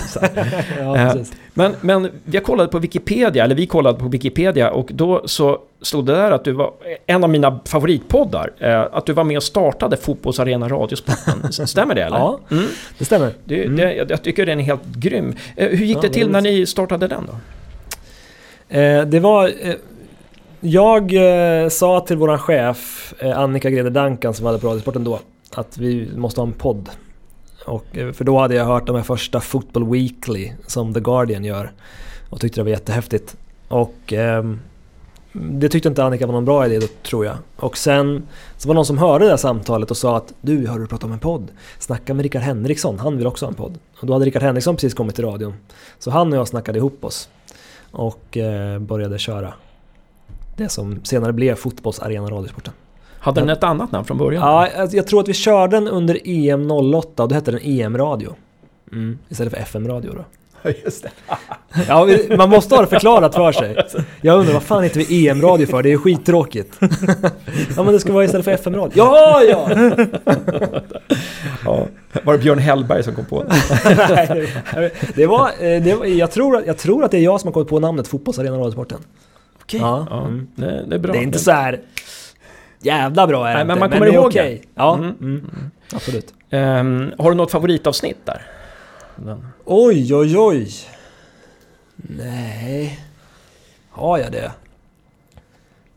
ja, 0.79 0.95
eh, 0.95 1.15
men, 1.53 1.75
men 1.81 2.09
jag 2.31 2.43
kollade 2.43 2.69
på 2.69 2.79
Wikipedia, 2.79 3.43
eller 3.43 3.55
vi 3.55 3.67
kollade 3.67 3.99
på 3.99 4.07
Wikipedia 4.07 4.71
och 4.71 4.89
då 4.93 5.21
så 5.25 5.59
stod 5.81 6.05
det 6.05 6.13
där 6.13 6.31
att 6.31 6.43
du 6.43 6.51
var 6.51 6.71
en 7.05 7.23
av 7.23 7.29
mina 7.29 7.59
favoritpoddar. 7.65 8.51
Eh, 8.59 8.81
att 8.91 9.05
du 9.05 9.13
var 9.13 9.23
med 9.23 9.37
och 9.37 9.43
startade 9.43 9.97
Fotbollsarena 9.97 10.69
Radiosporten. 10.69 11.67
Stämmer 11.67 11.95
det 11.95 12.03
eller? 12.03 12.17
Ja, 12.17 12.39
mm. 12.51 12.65
det 12.97 13.05
stämmer. 13.05 13.33
Det, 13.43 13.63
mm. 13.63 13.75
det, 13.75 13.93
jag 13.93 14.23
tycker 14.23 14.45
den 14.45 14.59
är 14.59 14.63
helt 14.63 14.85
grym. 14.85 15.35
Eh, 15.55 15.69
hur 15.69 15.85
gick 15.85 15.97
ja, 15.97 16.01
det 16.01 16.09
till 16.09 16.29
när 16.29 16.41
ni 16.41 16.65
startade 16.65 17.07
den 17.07 17.25
då? 17.27 17.33
det 19.07 19.19
var... 19.19 19.51
jag 20.59 21.11
sa 21.71 21.99
till 21.99 22.17
våran 22.17 22.39
chef 22.39 23.13
Annika 23.35 23.69
Grede 23.69 23.89
Dankan 23.89 24.33
som 24.33 24.45
hade 24.45 24.59
på 24.59 24.67
Radiosporten 24.67 25.03
då 25.03 25.19
att 25.55 25.77
vi 25.77 26.17
måste 26.17 26.41
ha 26.41 26.47
en 26.47 26.53
podd. 26.53 26.89
Och, 27.65 27.97
eh, 27.97 28.11
för 28.11 28.25
då 28.25 28.39
hade 28.39 28.55
jag 28.55 28.65
hört 28.65 28.87
de 28.87 28.95
här 28.95 29.03
första 29.03 29.41
Football 29.41 29.89
Weekly 29.89 30.51
som 30.67 30.93
The 30.93 30.99
Guardian 30.99 31.43
gör. 31.43 31.71
Och 32.29 32.39
tyckte 32.39 32.59
det 32.59 32.63
var 32.63 32.71
jättehäftigt. 32.71 33.37
Och 33.67 34.13
eh, 34.13 34.43
det 35.33 35.69
tyckte 35.69 35.89
inte 35.89 36.03
Annika 36.03 36.25
var 36.25 36.33
någon 36.33 36.45
bra 36.45 36.65
idé 36.65 36.79
då, 36.79 36.87
tror 37.03 37.25
jag. 37.25 37.35
Och 37.55 37.77
sen 37.77 38.27
så 38.57 38.67
var 38.67 38.73
det 38.73 38.77
någon 38.77 38.85
som 38.85 38.97
hörde 38.97 39.25
det 39.25 39.31
där 39.31 39.37
samtalet 39.37 39.91
och 39.91 39.97
sa 39.97 40.17
att 40.17 40.33
du, 40.41 40.67
hörde 40.67 40.83
du 40.83 40.87
prata 40.87 41.05
om 41.05 41.11
en 41.11 41.19
podd? 41.19 41.51
Snacka 41.79 42.13
med 42.13 42.23
Rickard 42.23 42.41
Henriksson, 42.41 42.99
han 42.99 43.17
vill 43.17 43.27
också 43.27 43.45
ha 43.45 43.49
en 43.49 43.55
podd. 43.55 43.79
Och 43.99 44.07
då 44.07 44.13
hade 44.13 44.25
Rickard 44.25 44.41
Henriksson 44.41 44.75
precis 44.75 44.93
kommit 44.93 45.15
till 45.15 45.25
radion. 45.25 45.53
Så 45.99 46.11
han 46.11 46.33
och 46.33 46.39
jag 46.39 46.47
snackade 46.47 46.77
ihop 46.77 47.05
oss. 47.05 47.29
Och 47.91 48.37
eh, 48.37 48.79
började 48.79 49.19
köra 49.19 49.53
det 50.57 50.69
som 50.69 51.05
senare 51.05 51.33
blev 51.33 51.55
Fotbollsarena 51.55 52.29
Radiosporten. 52.29 52.73
Hade 53.21 53.41
den 53.41 53.49
ett 53.49 53.63
annat 53.63 53.91
namn 53.91 54.05
från 54.05 54.17
början? 54.17 54.43
Ja, 54.43 54.67
alltså, 54.77 54.97
jag 54.97 55.07
tror 55.07 55.19
att 55.19 55.27
vi 55.27 55.33
körde 55.33 55.75
den 55.75 55.87
under 55.87 56.19
EM 56.23 56.71
08 56.71 57.23
och 57.23 57.29
då 57.29 57.35
hette 57.35 57.51
den 57.51 57.59
EM-radio. 57.63 58.35
Mm. 58.91 59.19
Istället 59.29 59.53
för 59.53 59.59
FM-radio 59.61 60.13
då. 60.13 60.25
Just 60.85 61.03
det. 61.03 61.11
ja, 61.87 62.07
man 62.37 62.49
måste 62.49 62.75
ha 62.75 62.81
det 62.81 62.87
förklarat 62.87 63.35
för 63.35 63.51
sig. 63.51 63.75
Jag 64.21 64.39
undrar 64.39 64.53
vad 64.53 64.63
fan 64.63 64.83
heter 64.83 64.99
vi 64.99 65.27
EM-radio 65.27 65.67
för? 65.67 65.83
Det 65.83 65.89
är 65.89 65.91
ju 65.91 65.97
skittråkigt. 65.97 66.77
ja 67.75 67.83
men 67.83 67.93
det 67.93 67.99
ska 67.99 68.13
vara 68.13 68.25
istället 68.25 68.45
för 68.45 68.51
FM-radio. 68.51 68.93
Ja, 68.95 69.41
ja! 69.43 69.69
ja! 71.65 71.87
Var 72.23 72.33
det 72.33 72.39
Björn 72.39 72.59
Hellberg 72.59 73.03
som 73.03 73.15
kom 73.15 73.25
på 73.25 73.43
det? 73.43 74.47
det 75.15 75.25
var, 75.25 75.47
eh, 75.47 75.83
det 75.83 75.95
var 75.95 76.05
jag, 76.05 76.31
tror, 76.31 76.63
jag 76.65 76.77
tror 76.77 77.03
att 77.03 77.11
det 77.11 77.17
är 77.17 77.21
jag 77.21 77.41
som 77.41 77.47
har 77.47 77.53
kommit 77.53 77.69
på 77.69 77.79
namnet 77.79 78.07
Fotbollsarena 78.07 78.57
Radiosporten. 78.57 78.99
Okej, 79.61 79.79
okay. 79.79 79.89
ja. 79.89 80.07
ja. 80.09 80.21
Mm. 80.25 80.47
Det, 80.55 80.85
det, 80.87 80.95
är 80.95 80.99
bra. 80.99 81.13
Det 81.13 81.19
är 81.19 81.23
inte 81.23 81.39
så 81.39 81.51
här 81.51 81.79
jävla 82.81 83.27
bra 83.27 83.47
är 83.47 83.55
det 83.55 83.61
inte, 83.61 83.67
men 83.67 83.79
man 83.79 83.89
kommer 83.89 84.05
men 84.05 84.15
ihåg 84.15 84.25
okay. 84.25 84.55
det. 84.55 84.61
Ja, 84.75 84.95
mm. 84.95 85.15
Mm. 85.21 85.71
absolut. 85.93 86.33
Um, 86.49 87.13
har 87.17 87.31
du 87.31 87.37
något 87.37 87.51
favoritavsnitt 87.51 88.25
där? 88.25 88.41
Den. 89.15 89.47
Oj, 89.65 90.15
oj, 90.15 90.37
oj. 90.37 90.69
Nej. 91.95 92.99
Har 93.89 94.17
jag 94.17 94.31
det? 94.31 94.51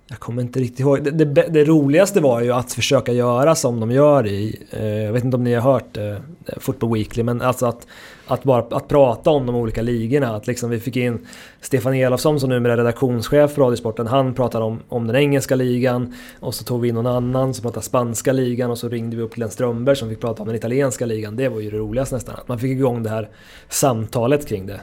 Jag 0.06 0.18
kommer 0.18 0.42
inte 0.42 0.60
riktigt 0.60 0.80
ihåg. 0.80 1.04
Det, 1.04 1.10
det, 1.10 1.42
det, 1.48 1.64
roligaste 1.64 2.20
var 2.20 2.40
ju 2.40 2.52
att 2.52 2.72
försöka 2.72 3.12
göra 3.12 3.54
som 3.54 3.80
de 3.80 3.90
gör 3.90 4.26
i, 4.26 4.62
eh, 4.70 4.86
jag 4.86 5.12
vet 5.12 5.24
inte 5.24 5.36
om 5.36 5.44
ni 5.44 5.54
har 5.54 5.72
hört 5.72 5.96
eh, 5.96 6.16
Football 6.56 6.92
Weekly, 6.92 7.22
men 7.22 7.42
alltså 7.42 7.66
att, 7.66 7.86
att 8.26 8.44
bara 8.44 8.76
att 8.76 8.88
prata 8.88 9.30
om 9.30 9.46
de 9.46 9.54
olika 9.54 9.82
ligorna. 9.82 10.36
Att 10.36 10.46
liksom 10.46 10.70
vi 10.70 10.80
fick 10.80 10.96
in 10.96 11.26
Stefan 11.60 11.94
Elofsson 11.94 12.40
som 12.40 12.50
numera 12.50 12.72
är 12.72 12.76
redaktionschef 12.76 13.54
på 13.54 13.62
Radiosporten. 13.62 14.06
Han 14.06 14.34
pratade 14.34 14.64
om, 14.64 14.80
om 14.88 15.06
den 15.06 15.16
engelska 15.16 15.54
ligan 15.54 16.14
och 16.40 16.54
så 16.54 16.64
tog 16.64 16.80
vi 16.80 16.88
in 16.88 16.94
någon 16.94 17.06
annan 17.06 17.54
som 17.54 17.62
pratade 17.62 17.86
spanska 17.86 18.32
ligan 18.32 18.70
och 18.70 18.78
så 18.78 18.88
ringde 18.88 19.16
vi 19.16 19.22
upp 19.22 19.34
Glenn 19.34 19.50
Strömberg 19.50 19.96
som 19.96 20.08
fick 20.08 20.20
prata 20.20 20.42
om 20.42 20.48
den 20.48 20.56
italienska 20.56 21.06
ligan. 21.06 21.36
Det 21.36 21.48
var 21.48 21.60
ju 21.60 21.70
det 21.70 21.78
roligaste 21.78 22.14
nästan. 22.14 22.34
Att 22.34 22.48
man 22.48 22.58
fick 22.58 22.70
igång 22.70 23.02
det 23.02 23.10
här 23.10 23.28
samtalet 23.68 24.48
kring 24.48 24.66
det. 24.66 24.80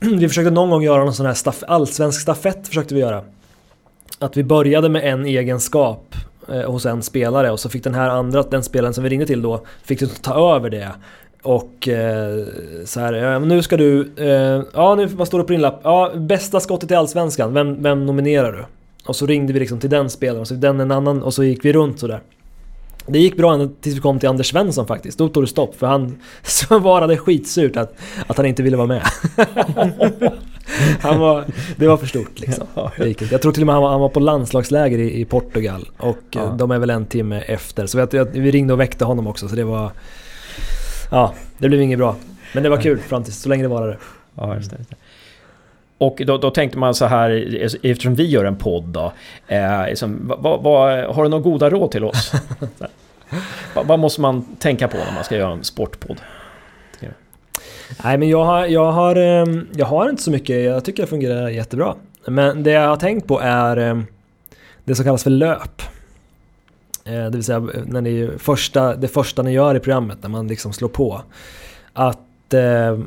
Vi 0.00 0.28
försökte 0.28 0.50
någon 0.50 0.70
gång 0.70 0.82
göra 0.82 1.04
någon 1.04 1.14
sån 1.14 1.26
här 1.26 1.34
staff, 1.34 1.62
allsvensk 1.68 2.20
stafett 2.20 2.68
försökte 2.68 2.94
vi 2.94 3.00
göra 3.00 3.24
att 4.18 4.36
vi 4.36 4.44
började 4.44 4.88
med 4.88 5.04
en 5.04 5.26
egenskap 5.26 6.14
eh, 6.48 6.70
hos 6.70 6.86
en 6.86 7.02
spelare 7.02 7.50
och 7.50 7.60
så 7.60 7.68
fick 7.68 7.84
den 7.84 7.94
här 7.94 8.08
andra, 8.08 8.42
den 8.42 8.62
spelaren 8.62 8.94
som 8.94 9.04
vi 9.04 9.10
ringde 9.10 9.26
till 9.26 9.42
då, 9.42 9.66
fick 9.82 10.22
ta 10.22 10.56
över 10.56 10.70
det. 10.70 10.92
Och 11.46 11.88
eh, 11.88 12.44
så 12.84 13.00
här, 13.00 13.12
ja, 13.12 13.38
nu 13.38 13.62
ska 13.62 13.76
du, 13.76 14.12
eh, 14.16 14.62
ja 14.74 14.94
nu, 14.94 15.06
vad 15.06 15.26
står 15.26 15.38
det 15.38 15.44
på 15.44 15.52
din 15.52 15.60
lapp? 15.60 15.80
Ja, 15.84 16.12
bästa 16.16 16.60
skottet 16.60 16.90
i 16.90 16.94
Allsvenskan, 16.94 17.54
vem, 17.54 17.82
vem 17.82 18.06
nominerar 18.06 18.52
du? 18.52 18.64
Och 19.06 19.16
så 19.16 19.26
ringde 19.26 19.52
vi 19.52 19.60
liksom 19.60 19.80
till 19.80 19.90
den 19.90 20.10
spelaren, 20.10 20.40
och 20.40 20.48
så 20.48 20.54
den 20.54 20.80
en 20.80 20.90
annan 20.90 21.22
och 21.22 21.34
så 21.34 21.44
gick 21.44 21.64
vi 21.64 21.72
runt 21.72 22.00
sådär. 22.00 22.20
Det 23.06 23.18
gick 23.18 23.36
bra 23.36 23.52
ända 23.54 23.68
tills 23.80 23.96
vi 23.96 24.00
kom 24.00 24.18
till 24.18 24.28
Anders 24.28 24.50
Svensson 24.50 24.86
faktiskt. 24.86 25.18
Då 25.18 25.28
tog 25.28 25.42
det 25.42 25.46
stopp 25.46 25.76
för 25.76 25.86
han 25.86 26.18
svarade 26.42 27.16
skitsurt 27.16 27.76
att, 27.76 27.94
att 28.26 28.36
han 28.36 28.46
inte 28.46 28.62
ville 28.62 28.76
vara 28.76 28.86
med. 28.86 29.02
han 31.00 31.20
var, 31.20 31.44
det 31.76 31.88
var 31.88 31.96
för 31.96 32.06
stort 32.06 32.40
liksom. 32.40 32.66
Jag 33.30 33.42
tror 33.42 33.52
till 33.52 33.62
och 33.62 33.66
med 33.66 33.74
han 33.74 33.82
var, 33.82 33.90
han 33.90 34.00
var 34.00 34.08
på 34.08 34.20
landslagsläger 34.20 34.98
i, 34.98 35.20
i 35.20 35.24
Portugal 35.24 35.88
och 35.98 36.18
Ja. 36.30 36.44
eh, 36.44 36.56
de 36.56 36.70
är 36.70 36.78
väl 36.78 36.90
en 36.90 37.06
timme 37.06 37.40
efter. 37.40 37.86
Så 37.86 38.06
vi, 38.12 38.40
vi 38.40 38.50
ringde 38.50 38.72
och 38.72 38.80
väckte 38.80 39.04
honom 39.04 39.26
också 39.26 39.48
så 39.48 39.56
det 39.56 39.64
var... 39.64 39.90
Ja, 41.10 41.34
det 41.58 41.68
blev 41.68 41.80
inget 41.80 41.98
bra. 41.98 42.16
Men 42.54 42.62
det 42.62 42.68
var 42.68 42.76
kul 42.76 42.98
fram 42.98 43.24
till 43.24 43.32
så 43.32 43.48
länge 43.48 43.62
det 43.62 43.68
varade. 43.68 43.96
Ja, 44.34 44.54
just 44.54 44.70
det. 44.70 44.76
just 44.76 44.90
det. 44.90 44.96
Och 45.98 46.22
då, 46.26 46.38
då 46.38 46.50
tänkte 46.50 46.78
man 46.78 46.94
så 46.94 47.06
här, 47.06 47.30
eftersom 47.82 48.14
vi 48.14 48.26
gör 48.26 48.44
en 48.44 48.56
podd 48.56 48.84
då. 48.84 49.12
Eh, 49.48 49.86
liksom, 49.86 50.32
vad, 50.38 50.62
vad, 50.62 51.04
har 51.04 51.22
du 51.22 51.28
några 51.28 51.42
goda 51.42 51.70
råd 51.70 51.90
till 51.90 52.04
oss? 52.04 52.32
Vad 53.84 53.98
måste 53.98 54.20
man 54.20 54.56
tänka 54.58 54.88
på 54.88 54.96
när 54.96 55.12
man 55.14 55.24
ska 55.24 55.36
göra 55.36 55.52
en 55.52 55.64
sportpodd? 55.64 56.20
Nej 58.04 58.18
men 58.18 58.28
jag 58.28 58.44
har, 58.44 58.66
jag, 58.66 58.92
har, 58.92 59.16
ehm, 59.16 59.66
jag 59.74 59.86
har 59.86 60.10
inte 60.10 60.22
så 60.22 60.30
mycket, 60.30 60.64
jag 60.64 60.84
tycker 60.84 61.02
det 61.02 61.06
fungerar 61.06 61.48
jättebra. 61.48 61.94
Men 62.26 62.62
det 62.62 62.70
jag 62.70 62.88
har 62.88 62.96
tänkt 62.96 63.26
på 63.26 63.40
är 63.40 63.76
ehm, 63.76 64.06
det 64.84 64.94
som 64.94 65.04
kallas 65.04 65.22
för 65.22 65.30
löp. 65.30 65.82
Eh, 67.06 67.12
Det 67.24 67.30
vill 67.30 67.44
säga 67.44 67.60
när 67.86 68.00
ni, 68.00 68.30
första, 68.38 68.96
det 68.96 69.08
första 69.08 69.42
ni 69.42 69.52
gör 69.52 69.74
i 69.74 69.80
programmet, 69.80 70.18
när 70.22 70.28
man 70.28 70.48
liksom 70.48 70.72
slår 70.72 70.88
på. 70.88 71.22
Att 71.92 72.54
eh, 72.54 72.98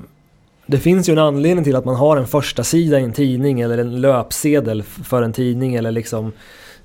det 0.66 0.78
finns 0.80 1.10
ju 1.10 1.14
en 1.14 1.20
anledning 1.20 1.64
till 1.64 1.76
att 1.76 1.86
man 1.86 1.96
har 1.96 2.18
en 2.18 2.28
första 2.28 2.64
sida 2.64 3.00
i 3.00 3.04
en 3.04 3.14
tidning 3.14 3.62
eller 3.62 3.78
en 3.78 4.02
löpsedel 4.02 4.84
för 4.84 5.22
en 5.22 5.34
tidning 5.34 5.76
eller 5.76 5.92
liksom 5.92 6.32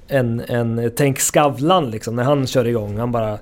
en, 0.08 0.40
en 0.48 0.92
tänk 0.96 1.20
Skavlan 1.20 1.90
liksom 1.90 2.16
när 2.16 2.22
han 2.24 2.46
kör 2.46 2.66
igång. 2.66 2.98
Han 2.98 3.12
bara 3.12 3.38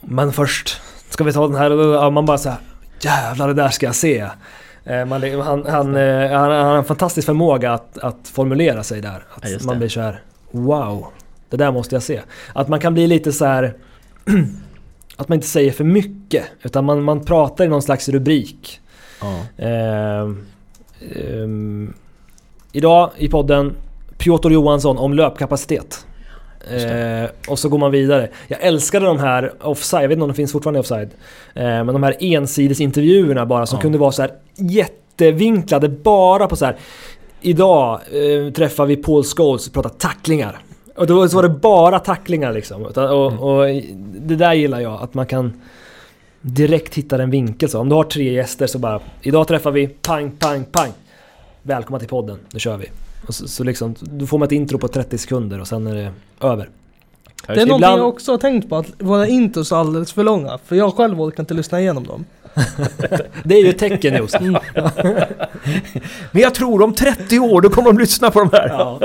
Men 0.00 0.32
först 0.32 0.80
ska 1.08 1.24
vi 1.24 1.32
ta 1.32 1.46
den 1.46 1.56
här 1.56 1.70
och 1.70 1.94
ja, 1.94 2.10
man 2.10 2.26
bara 2.26 2.38
så 2.38 2.48
här 2.48 2.58
Jävlar 3.00 3.48
det 3.48 3.54
där 3.54 3.68
ska 3.68 3.86
jag 3.86 3.94
se. 3.94 4.26
Eh, 4.84 5.04
Man, 5.04 5.22
han, 5.40 5.66
han, 5.66 5.96
eh, 5.96 6.30
han, 6.30 6.50
han 6.50 6.66
har 6.66 6.76
en 6.76 6.84
fantastisk 6.84 7.26
förmåga 7.26 7.72
att, 7.72 7.98
att 7.98 8.28
formulera 8.28 8.82
sig 8.82 9.00
där. 9.00 9.24
Ja, 9.30 9.36
Att 9.42 9.50
just 9.50 9.66
man 9.66 9.78
blir 9.78 9.88
så 9.88 10.00
här 10.00 10.22
Wow, 10.50 11.06
det 11.50 11.56
där 11.56 11.72
måste 11.72 11.94
jag 11.94 12.02
se. 12.02 12.20
Att 12.52 12.68
man 12.68 12.80
kan 12.80 12.94
bli 12.94 13.06
lite 13.06 13.32
så 13.32 13.44
här 13.44 13.74
Att 15.16 15.28
man 15.28 15.36
inte 15.36 15.46
säger 15.46 15.72
för 15.72 15.84
mycket 15.84 16.44
utan 16.62 16.84
man, 16.84 17.02
man 17.02 17.24
pratar 17.24 17.64
i 17.64 17.68
någon 17.68 17.82
slags 17.82 18.08
rubrik. 18.08 18.80
Ja. 19.20 19.64
Eh, 19.64 20.28
ehm, 21.16 21.94
idag 22.72 23.10
i 23.16 23.28
podden 23.28 23.74
Piotr 24.18 24.50
Johansson 24.50 24.98
om 24.98 25.14
löpkapacitet. 25.14 26.06
Eh, 26.70 27.30
och 27.48 27.58
så 27.58 27.68
går 27.68 27.78
man 27.78 27.90
vidare. 27.90 28.28
Jag 28.48 28.62
älskade 28.62 29.06
de 29.06 29.18
här 29.18 29.52
offside, 29.60 30.02
jag 30.04 30.08
vet 30.08 30.16
inte 30.16 30.22
om 30.22 30.28
de 30.28 30.34
finns 30.34 30.52
fortfarande 30.52 30.80
offside. 30.80 31.10
Eh, 31.54 31.64
men 31.64 31.86
de 31.86 32.02
här 32.02 32.16
ensidesintervjuerna 32.20 33.46
bara 33.46 33.66
som 33.66 33.76
Ja. 33.76 33.82
kunde 33.82 33.98
vara 33.98 34.12
så 34.12 34.22
här 34.22 34.30
jättevinklade 34.56 35.88
bara 35.88 36.46
på 36.46 36.56
så 36.56 36.64
här. 36.64 36.76
Idag 37.40 38.00
eh, 38.12 38.52
träffar 38.52 38.86
vi 38.86 38.96
Paul 38.96 39.24
Scholes 39.24 39.66
och 39.68 39.74
pratar 39.74 39.90
tacklingar. 39.90 40.58
Och 40.98 41.06
då 41.06 41.28
så 41.28 41.36
var 41.36 41.42
det 41.42 41.48
bara 41.48 41.98
tacklingar 41.98 42.52
liksom. 42.52 42.82
Och, 42.82 42.96
Mm. 42.98 43.38
och 43.38 43.64
det 44.20 44.36
där 44.36 44.52
gillar 44.54 44.80
jag, 44.80 45.02
att 45.02 45.14
man 45.14 45.26
kan 45.26 45.52
direkt 46.40 46.94
hitta 46.94 47.22
en 47.22 47.30
vinkel. 47.30 47.68
Så 47.68 47.78
om 47.80 47.88
du 47.88 47.94
har 47.94 48.04
tre 48.04 48.32
gäster 48.32 48.66
så 48.66 48.78
bara 48.78 49.00
Idag 49.22 49.48
träffar 49.48 49.70
vi 49.70 49.88
pang, 49.88 50.30
pang, 50.38 50.64
pang. 50.64 50.90
Välkomna 51.62 51.98
till 51.98 52.08
podden, 52.08 52.38
nu 52.52 52.58
kör 52.60 52.76
vi. 52.76 52.86
Och 53.26 53.34
så, 53.34 53.48
så 53.48 53.64
liksom, 53.64 53.94
då 54.00 54.26
får 54.26 54.38
man 54.38 54.46
ett 54.46 54.52
intro 54.52 54.78
på 54.78 54.88
30 54.88 55.18
sekunder 55.18 55.60
och 55.60 55.68
sen 55.68 55.86
är 55.86 55.94
det 55.94 56.12
över. 56.46 56.68
Det 57.46 57.52
är 57.52 57.56
någonting 57.56 57.74
Ibland- 57.76 57.98
jag 58.00 58.08
också 58.08 58.32
har 58.32 58.38
tänkt 58.38 58.68
på, 58.68 58.76
att 58.76 58.86
våra 58.98 59.26
intros 59.28 59.72
är 59.72 59.76
alldeles 59.76 60.12
för 60.12 60.22
långa. 60.24 60.58
För 60.66 60.76
jag 60.76 60.94
själv 60.94 61.20
orkar 61.20 61.42
inte 61.42 61.54
lyssna 61.54 61.80
igenom 61.80 62.04
dem. 62.06 62.24
Det 63.44 63.54
är 63.54 63.62
ju 63.64 63.70
ett 63.70 63.78
tecken 63.78 64.14
Josef. 64.16 64.40
Men 66.32 66.42
jag 66.42 66.54
tror 66.54 66.82
om 66.82 66.94
30 66.94 67.38
år 67.38 67.60
då 67.60 67.70
kommer 67.70 67.92
de 67.92 67.98
lyssna 67.98 68.30
på 68.30 68.38
de 68.38 68.50
här. 68.52 68.68
Ja. 68.68 69.00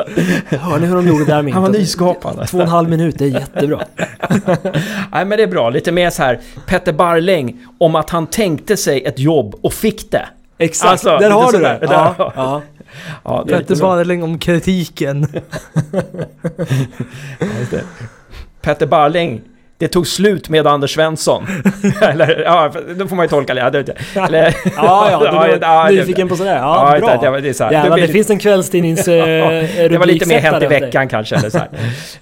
Hör 0.58 0.80
ni 0.80 0.86
hur 0.88 0.96
de 0.96 1.08
gjorde 1.08 1.26
där 1.26 1.42
med 1.42 1.54
Han 1.54 1.62
var 1.62 1.70
nyskapande. 1.70 2.48
Två 2.48 2.58
och 2.58 2.64
en 2.64 2.70
halv 2.70 2.90
minut, 2.90 3.16
det 3.20 3.26
är 3.26 3.30
jättebra. 3.30 3.80
Nej 5.12 5.26
men 5.26 5.30
det 5.30 5.44
är 5.44 5.48
bra, 5.48 5.70
lite 5.70 5.92
mer 5.92 6.10
så 6.10 6.24
här 6.24 6.40
Petter 6.68 6.94
Barläng 6.94 7.58
om 7.78 7.96
att 7.96 8.10
han 8.10 8.28
tänkte 8.28 8.78
sig 8.78 9.04
ett 9.06 9.20
jobb 9.20 9.56
och 9.62 9.74
fick 9.74 10.12
det. 10.12 10.26
Exakt, 10.58 10.92
Alltså, 10.92 11.18
där 11.18 11.30
har 11.30 11.52
du 11.52 11.58
det! 11.58 11.64
Där- 11.82 11.88
Ja, 11.92 12.34
ja. 12.36 12.62
Ja, 13.24 13.44
det 13.48 13.54
Petter. 13.58 13.76
Barling 13.76 14.24
om 14.24 14.40
kritiken. 14.40 15.28
Petter 18.62 18.86
Barling, 18.88 19.42
det 19.84 19.90
tog 19.90 20.08
slut 20.08 20.50
med 20.50 20.68
Anders 20.68 20.94
Svensson. 20.94 21.48
Eller, 22.02 22.42
ja, 22.42 22.72
då 22.96 23.08
får 23.08 23.16
man 23.16 23.26
ju 23.26 23.30
tolka 23.30 23.54
det. 23.54 23.96
Ja. 24.16 24.26
Eller, 24.28 24.56
Ja, 24.78 25.08
ja, 25.12 25.20
du 25.32 25.38
var 25.38 25.58
ja, 25.62 25.88
nyfiken 25.90 26.30
på 26.30 26.36
sådär. 26.36 26.56
Ja, 26.56 26.94
Ja, 26.96 27.00
bra. 27.00 27.22
det, 27.22 27.36
det, 27.36 27.42
det, 27.42 27.50
är 27.50 27.54
så 27.54 27.64
här. 27.64 27.72
Jävlar, 27.72 27.98
det, 27.98 28.08
finns 28.08 28.30
en 28.30 28.40
kvällstidnings 28.40 29.08
eh, 29.08 29.16
det 29.90 29.98
var 30.00 30.06
lite 30.06 30.28
mer 30.28 30.40
hänt 30.40 30.64
i 30.64 30.68
veckan 30.68 31.08
kanske. 31.08 31.36
Eller 31.36 31.50
så 31.50 31.58
här. 31.58 31.70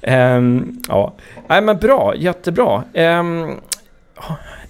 Ehm, 0.02 0.82
ja. 0.88 1.14
Nej 1.48 1.62
men 1.62 1.78
bra, 1.78 2.14
jättebra. 2.16 2.84
Um, 2.94 3.60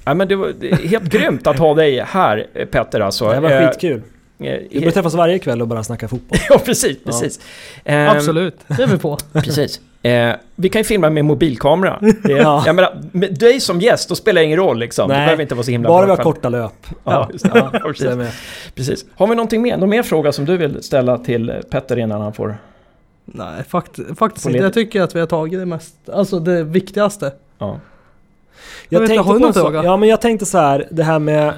ja, 0.06 0.14
men 0.14 0.28
det 0.28 0.36
var 0.36 0.54
helt 0.88 1.04
grymt 1.04 1.48
att 1.48 1.60
ha 1.60 1.74
dig 1.74 2.04
här 2.08 2.48
Petter 2.72 3.00
alltså. 3.00 3.30
Det 3.30 3.40
var 3.40 3.50
Eh, 3.52 3.68
skitkul. 3.70 4.02
eh, 4.40 4.54
Vi 4.72 4.80
borde 4.80 4.92
träffas 4.92 5.14
varje 5.14 5.40
kväll 5.40 5.62
och 5.62 5.68
bara 5.68 5.84
snacka 5.84 6.08
fotboll. 6.08 6.40
Ja, 6.50 6.58
precis, 6.66 7.04
precis. 7.06 7.40
Ehm, 7.86 8.10
Absolut, 8.10 8.56
det 8.68 8.84
är 8.84 8.88
vi 8.88 8.98
på. 8.98 9.18
Precis. 9.34 9.80
Eh, 10.04 10.36
vi 10.56 10.70
kan 10.70 10.80
ju 10.80 10.84
filma 10.84 11.10
med 11.10 11.26
mobilkamera. 11.26 12.00
Det, 12.24 12.32
Ja. 12.32 12.64
Jag 12.66 12.76
menar, 12.76 13.02
med 13.12 13.40
dig 13.40 13.60
som 13.60 13.82
gäst, 13.82 14.10
då 14.10 14.16
spelar 14.16 14.42
det 14.42 14.46
ingen 14.46 14.58
roll 14.60 14.80
liksom. 14.80 15.10
Det 15.10 15.16
Nej, 15.16 15.26
behöver 15.26 15.42
inte 15.44 15.56
vara 15.56 15.64
så 15.66 15.72
himla 15.72 15.90
Bara 15.90 16.06
vi 16.06 16.12
har 16.12 16.18
korta 16.18 16.50
löp. 16.50 16.88
Ja, 17.04 17.30
just 17.32 17.46
det. 17.46 17.52
Ja, 17.54 17.70
Ja, 17.74 17.80
precis. 17.80 18.06
jag 18.06 18.18
med. 18.18 18.32
precis. 18.76 19.06
Har 19.16 19.28
vi 19.28 19.36
någonting 19.36 19.62
mer? 19.62 19.78
Någon 19.78 19.90
mer 19.90 20.04
fråga 20.04 20.32
som 20.32 20.46
du 20.46 20.58
vill 20.58 20.84
ställa 20.84 21.18
till 21.18 21.54
Petter 21.70 22.00
innan 22.00 22.22
han 22.22 22.34
får... 22.34 22.58
Nej, 23.26 23.64
fakt 23.70 24.00
faktiskt 24.18 24.46
inte. 24.46 24.58
Jag 24.58 24.74
tycker 24.74 25.02
att 25.02 25.16
vi 25.16 25.20
har 25.20 25.28
tagit 25.28 25.60
det 25.60 25.66
mest, 25.66 26.10
alltså 26.14 26.40
det 26.40 26.64
viktigaste. 26.64 27.32
Ja. 27.58 27.80
Jag 28.90 29.00
vet 29.00 29.10
inte, 29.10 29.22
har 29.22 29.34
på 29.34 29.40
någon 29.40 29.54
fråga? 29.54 29.84
Ja 29.84 29.98
men 29.98 30.10
jag 30.10 30.22
tänkte 30.22 30.46
så 30.46 30.58
här, 30.58 30.88
det 30.92 31.04
här 31.04 31.20
med... 31.20 31.54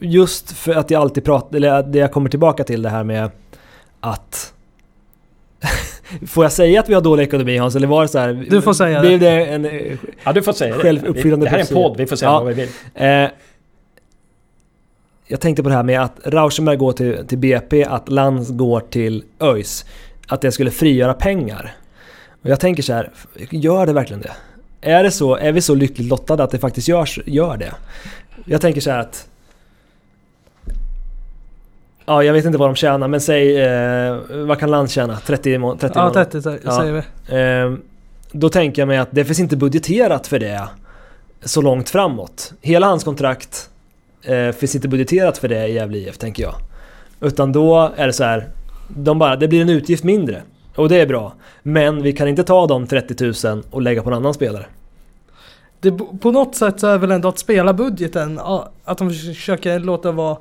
Just 0.00 0.52
för 0.52 0.74
att 0.74 0.90
jag 0.90 1.00
alltid 1.00 1.24
pratar, 1.24 1.56
eller 1.56 1.82
det 1.82 1.98
jag 1.98 2.12
kommer 2.12 2.30
tillbaka 2.30 2.64
till 2.64 2.82
det 2.82 2.88
här 2.88 3.04
med 3.04 3.30
att... 4.00 4.52
får 6.26 6.44
jag 6.44 6.52
säga 6.52 6.80
att 6.80 6.88
vi 6.88 6.94
har 6.94 7.00
dålig 7.00 7.22
ekonomi 7.24 7.56
Hans? 7.56 7.76
Eller 7.76 7.86
var 7.86 8.02
det 8.02 8.08
så 8.08 8.18
här? 8.18 8.46
Du 8.50 8.62
får 8.62 8.72
säga 8.72 9.00
Blev 9.00 9.20
det 9.20 9.44
en... 9.46 9.64
eh, 9.64 9.92
ja, 10.24 10.32
du 10.32 10.42
får 10.42 10.52
säga 10.52 10.74
det. 10.76 10.80
Självuppfyllande 10.82 11.46
Det 11.46 11.50
här 11.50 11.58
är 11.58 11.60
en 11.60 11.66
podd, 11.66 11.96
vi 11.98 12.06
får 12.06 12.16
säga 12.16 12.30
Ja. 12.30 12.38
vad 12.44 12.54
vi 12.54 12.54
vill. 12.54 12.68
Eh, 12.94 13.28
jag 15.26 15.40
tänkte 15.40 15.62
på 15.62 15.68
det 15.68 15.74
här 15.74 15.82
med 15.82 16.02
att 16.02 16.12
Rauschenberg 16.24 16.76
går 16.76 16.92
till, 16.92 17.26
till 17.26 17.38
BP, 17.38 17.84
att 17.84 18.08
Lands 18.08 18.50
går 18.50 18.80
till 18.80 19.24
ÖIS. 19.40 19.84
Att 20.28 20.40
det 20.40 20.52
skulle 20.52 20.70
frigöra 20.70 21.14
pengar. 21.14 21.72
Och 22.42 22.50
jag 22.50 22.60
tänker 22.60 22.82
så 22.82 22.92
här, 22.92 23.10
gör 23.50 23.86
det 23.86 23.92
verkligen 23.92 24.22
det? 24.22 24.32
Är 24.80 25.02
det 25.04 25.10
så, 25.10 25.36
är 25.36 25.52
vi 25.52 25.60
så 25.60 25.74
lyckligt 25.74 26.08
lottade 26.08 26.42
att 26.44 26.50
det 26.50 26.58
faktiskt 26.58 26.88
görs, 26.88 27.18
gör 27.26 27.56
det? 27.56 27.72
Jag 28.44 28.60
tänker 28.60 28.80
så 28.80 28.90
här 28.90 28.98
att... 28.98 29.28
Ja, 32.06 32.22
jag 32.24 32.32
vet 32.32 32.44
inte 32.44 32.58
vad 32.58 32.68
de 32.68 32.74
tjänar, 32.76 33.08
men 33.08 33.20
säg... 33.20 33.60
Eh, 33.62 34.16
vad 34.46 34.58
kan 34.58 34.70
Land 34.70 34.90
tjäna? 34.90 35.16
30 35.16 35.58
må- 35.58 35.76
30 35.76 35.92
Ja, 35.98 36.02
månader? 36.04 36.24
30 36.24 36.38
sä- 36.48 36.58
Ja. 36.64 36.76
säger 36.80 36.92
vi. 36.92 37.02
Ehm, 37.36 37.80
då 38.32 38.48
tänker 38.48 38.82
jag 38.82 38.86
mig 38.88 38.98
att 38.98 39.08
det 39.10 39.24
finns 39.24 39.40
inte 39.40 39.56
budgeterat 39.56 40.26
för 40.26 40.38
det 40.38 40.68
så 41.44 41.60
långt 41.62 41.90
framåt. 41.90 42.52
Hela 42.60 42.86
hans 42.86 43.04
kontrakt 43.04 43.70
eh, 44.22 44.50
finns 44.50 44.74
inte 44.74 44.88
budgeterat 44.88 45.38
för 45.38 45.48
det 45.48 45.66
i 45.68 45.72
Gävle 45.74 45.98
IF, 45.98 46.18
tänker 46.18 46.42
jag. 46.42 46.54
Utan 47.20 47.52
då 47.52 47.92
är 47.96 48.06
det 48.06 48.12
så 48.12 48.24
här, 48.24 48.48
de 48.88 49.18
bara, 49.18 49.36
det 49.36 49.48
blir 49.48 49.60
en 49.62 49.68
utgift 49.70 50.04
mindre. 50.04 50.42
Och 50.76 50.88
det 50.88 51.00
är 51.00 51.06
bra. 51.06 51.32
Men 51.62 52.02
vi 52.02 52.12
kan 52.12 52.28
inte 52.28 52.44
ta 52.44 52.66
de 52.66 52.86
30 52.86 53.48
000 53.48 53.62
och 53.70 53.82
lägga 53.82 54.02
på 54.02 54.10
en 54.10 54.16
annan 54.16 54.34
spelare. 54.34 54.66
Det, 55.80 55.92
på 56.20 56.30
något 56.30 56.54
sätt 56.54 56.80
så 56.80 56.86
är 56.86 56.98
väl 56.98 57.10
ändå 57.10 57.28
att 57.28 57.38
spela 57.38 57.72
budgeten, 57.72 58.40
att 58.84 58.98
de 58.98 59.10
försöker 59.10 59.78
låta 59.78 60.12
vara 60.12 60.36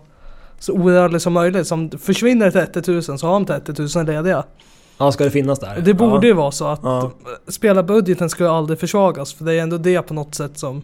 så 0.66 0.74
orörlig 0.74 1.22
som 1.22 1.34
möjligt. 1.34 1.68
Som 1.68 1.90
försvinner 1.92 2.52
30 2.52 2.92
000 2.92 3.04
så 3.04 3.28
har 3.28 3.34
de 3.34 3.46
30 3.46 3.98
000 3.98 4.06
lediga. 4.06 4.44
Ja, 4.98 5.12
ska 5.12 5.24
det 5.24 5.32
finnas 5.32 5.60
där? 5.60 5.82
Det 5.82 5.94
borde 5.94 6.28
ja. 6.28 6.30
ju 6.30 6.34
vara 6.34 6.52
så 6.52 6.68
att 6.68 6.80
Ja. 6.84 7.12
spela 7.48 7.84
budgeten 7.84 8.30
ska 8.30 8.44
ju 8.44 8.50
aldrig 8.50 8.80
försvagas. 8.80 9.34
För 9.34 9.46
det 9.46 9.54
är 9.54 9.62
ändå 9.62 9.78
det 9.78 10.02
på 10.02 10.14
något 10.14 10.36
sätt 10.36 10.58
som 10.58 10.82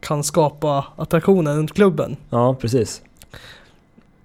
kan 0.00 0.24
skapa 0.24 0.84
attraktionen 0.96 1.56
runt 1.56 1.74
klubben. 1.74 2.16
Ja, 2.30 2.54
precis. 2.54 3.02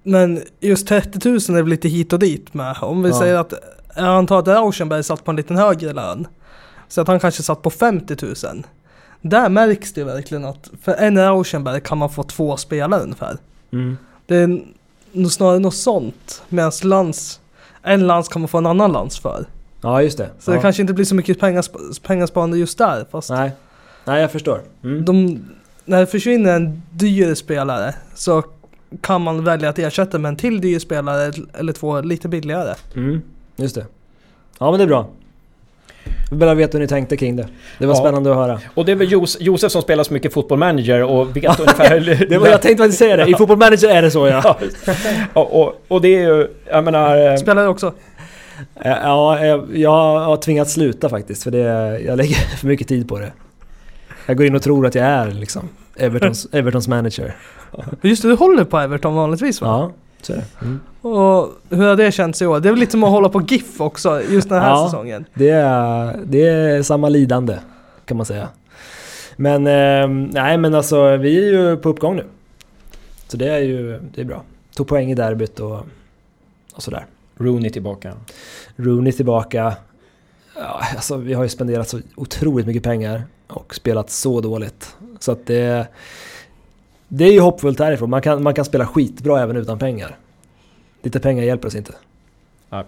Men 0.04 0.42
just 0.60 0.88
30 0.88 1.30
000 1.30 1.36
är 1.38 1.54
väl 1.62 1.68
lite 1.68 1.88
hit 1.88 2.14
och 2.14 2.20
dit 2.20 2.54
med. 2.54 2.76
Om 2.82 3.04
vi 3.04 3.10
Ja. 3.10 3.20
säger 3.20 3.36
att, 3.36 3.54
jag 3.96 4.06
antar 4.06 4.40
att 4.40 4.48
Rauschenberg 4.48 5.04
satt 5.04 5.24
på 5.26 5.32
en 5.32 5.38
liten 5.38 5.58
högre 5.58 5.94
lön. 5.94 6.28
Så 6.88 7.02
att 7.02 7.08
han 7.08 7.20
kanske 7.20 7.44
satt 7.44 7.62
på 7.62 7.70
50 7.70 8.16
000. 8.46 8.64
Där 9.22 9.50
märks 9.50 9.94
det 9.94 10.04
verkligen 10.04 10.46
att 10.46 10.70
för 10.82 10.94
en 10.94 11.18
Rauschenberg 11.18 11.82
kan 11.82 11.98
man 11.98 12.10
få 12.10 12.24
två 12.24 12.58
spelare 12.58 13.02
ungefär. 13.02 13.38
Mm. 13.74 13.98
Det 14.26 14.36
är 14.36 14.62
nog 15.12 15.32
snarare 15.32 15.60
något 15.60 15.76
sånt. 15.76 16.44
Medan 16.50 16.72
lands, 16.84 17.40
en 17.82 18.08
lands 18.08 18.30
kan 18.30 18.42
man 18.42 18.50
få 18.50 18.58
en 18.58 18.66
annan 18.66 18.92
lands 18.92 19.20
för. 19.20 19.46
Ja, 19.82 20.02
just 20.02 20.18
det. 20.18 20.30
Så 20.40 20.52
ja. 20.52 20.56
det 20.56 20.62
kanske 20.62 20.82
inte 20.82 20.94
blir 20.94 21.06
så 21.06 21.16
mycket 21.16 21.40
pengasp- 21.40 22.02
pengasparande 22.04 22.58
just 22.58 22.78
där. 22.78 23.06
Fast 23.12 23.30
Nej. 23.30 23.52
Nej, 24.06 24.22
jag 24.22 24.32
förstår. 24.32 24.62
Mm. 24.84 25.06
de, 25.06 25.46
när 25.86 26.00
det 26.00 26.08
försvinner 26.08 26.56
en 26.56 26.82
dyr 26.92 27.34
spelare 27.34 27.96
så 28.16 28.44
kan 29.02 29.22
man 29.22 29.44
välja 29.44 29.70
att 29.70 29.80
ersätta 29.80 30.20
med 30.20 30.30
en 30.30 30.36
till 30.36 30.62
dyr 30.62 30.80
spelare 30.80 31.34
eller 31.54 31.74
två 31.74 32.02
lite 32.02 32.28
billigare. 32.28 32.76
Mm. 32.96 33.22
Just 33.56 33.76
det. 33.76 33.86
Ja, 34.60 34.72
men 34.72 34.78
det 34.80 34.84
är 34.84 34.88
bra. 34.88 35.08
Jag 36.06 36.30
vill 36.30 36.40
bara 36.40 36.54
veta 36.54 36.78
hur 36.78 36.80
ni 36.84 36.88
tänkte 36.88 37.18
kring 37.18 37.36
det. 37.36 37.48
Det 37.80 37.86
var 37.86 37.94
Ja. 37.96 38.00
spännande 38.00 38.30
att 38.32 38.36
höra. 38.36 38.60
Och 38.74 38.86
det 38.86 38.92
är 38.92 38.96
väl 38.96 39.12
Jos 39.12 39.38
Josef 39.42 39.72
som 39.72 39.82
spelar 39.82 40.04
så 40.04 40.14
mycket 40.14 40.34
fotboll 40.34 40.58
manager 40.60 41.04
och 41.04 41.38
vet 41.38 41.60
ungefär... 41.60 42.26
Det 42.30 42.38
var, 42.38 42.48
jag 42.48 42.62
tänkte 42.62 42.84
faktiskt 42.84 43.00
säga 43.00 43.16
det. 43.18 43.28
I 43.32 43.34
Football 43.36 43.58
Manager 43.58 43.90
är 43.90 44.02
det 44.02 44.12
så 44.12 44.28
ja. 44.28 44.58
Ja, 45.34 45.42
och, 45.42 45.76
och, 45.88 46.02
det 46.02 46.08
är 46.08 46.20
ju, 46.22 46.48
jag 46.70 46.84
menar... 46.84 47.32
eh, 47.32 47.36
Spelare 47.36 47.68
också. 47.68 47.94
Ja, 48.84 49.46
jag, 49.46 49.78
jag 49.78 50.20
har 50.20 50.38
tvingats 50.38 50.74
sluta 50.74 51.10
faktiskt 51.10 51.44
för 51.44 51.52
det, 51.52 52.00
jag 52.06 52.18
lägger 52.18 52.36
för 52.58 52.68
mycket 52.68 52.88
tid 52.88 53.08
på 53.10 53.20
det. 53.20 53.32
Jag 54.26 54.38
går 54.38 54.46
in 54.48 54.56
och 54.56 54.62
tror 54.62 54.86
att 54.88 54.96
jag 54.96 55.06
är 55.06 55.32
liksom 55.32 55.70
Evertons, 55.98 56.48
Evertons 56.52 56.88
manager. 56.88 57.36
Just 58.02 58.22
det, 58.22 58.28
du 58.28 58.36
håller 58.36 58.64
på 58.64 58.80
Everton 58.80 59.16
vanligtvis 59.16 59.62
va? 59.62 59.68
Ja, 59.68 59.92
så 60.26 60.34
är 60.34 60.38
det. 60.38 60.46
Mm. 60.66 60.80
Och 61.02 61.50
hur 61.70 61.88
har 61.88 61.96
det 61.96 62.12
känts 62.12 62.42
i 62.42 62.46
år? 62.46 62.60
Det 62.60 62.70
är 62.70 62.72
väl 62.72 62.80
lite 62.80 62.92
som 62.92 63.04
att 63.04 63.10
hålla 63.10 63.30
på 63.30 63.42
GIF 63.42 63.82
också 63.82 64.22
just 64.30 64.50
den 64.50 64.62
här 64.62 64.70
Ja. 64.70 64.86
säsongen. 64.86 65.26
Det, 65.34 65.50
är, 65.50 66.20
det 66.26 66.48
är 66.48 66.84
samma 66.84 67.10
lidande 67.10 67.58
kan 68.06 68.18
man 68.18 68.26
säga. 68.26 68.50
Men 69.36 69.68
eh, 69.68 70.08
nej 70.34 70.58
men 70.58 70.76
alltså 70.76 71.18
vi 71.18 71.38
är 71.38 71.52
ju 71.52 71.78
på 71.78 71.90
uppgång 71.90 72.16
nu. 72.16 72.24
Så 73.28 73.38
det 73.38 73.50
är 73.50 73.60
ju 73.60 74.00
det 74.16 74.22
är 74.22 74.26
bra. 74.26 74.44
Tog 74.76 74.88
poäng 74.88 75.12
i 75.12 75.16
derbyt 75.16 75.60
och, 75.60 75.80
och 76.74 76.84
sådär. 76.84 77.06
Rooney 77.38 77.70
tillbaka. 77.70 78.14
Rooney 78.76 79.12
tillbaka. 79.14 79.74
Ja, 80.56 80.82
alltså, 80.96 81.18
vi 81.18 81.34
har 81.34 81.44
ju 81.44 81.50
spenderat 81.50 81.90
så 81.90 82.00
otroligt 82.16 82.68
mycket 82.68 82.84
pengar 82.84 83.24
och 83.48 83.76
spelat 83.76 84.10
så 84.10 84.42
dåligt. 84.42 84.96
Så 85.20 85.32
att 85.32 85.46
det, 85.46 85.88
det 87.18 87.26
är 87.26 87.32
ju 87.32 87.40
hoppfullt 87.40 87.80
härifrån. 87.80 88.10
Man 88.10 88.22
kan, 88.22 88.44
man 88.44 88.54
kan 88.54 88.66
spela 88.66 88.86
skitbra 88.86 89.42
även 89.42 89.58
utan 89.58 89.80
pengar. 89.80 90.16
Lite 91.04 91.20
pengar 91.20 91.44
hjälper 91.44 91.68
oss 91.68 91.76
inte. 91.76 91.94
Ja. 92.70 92.84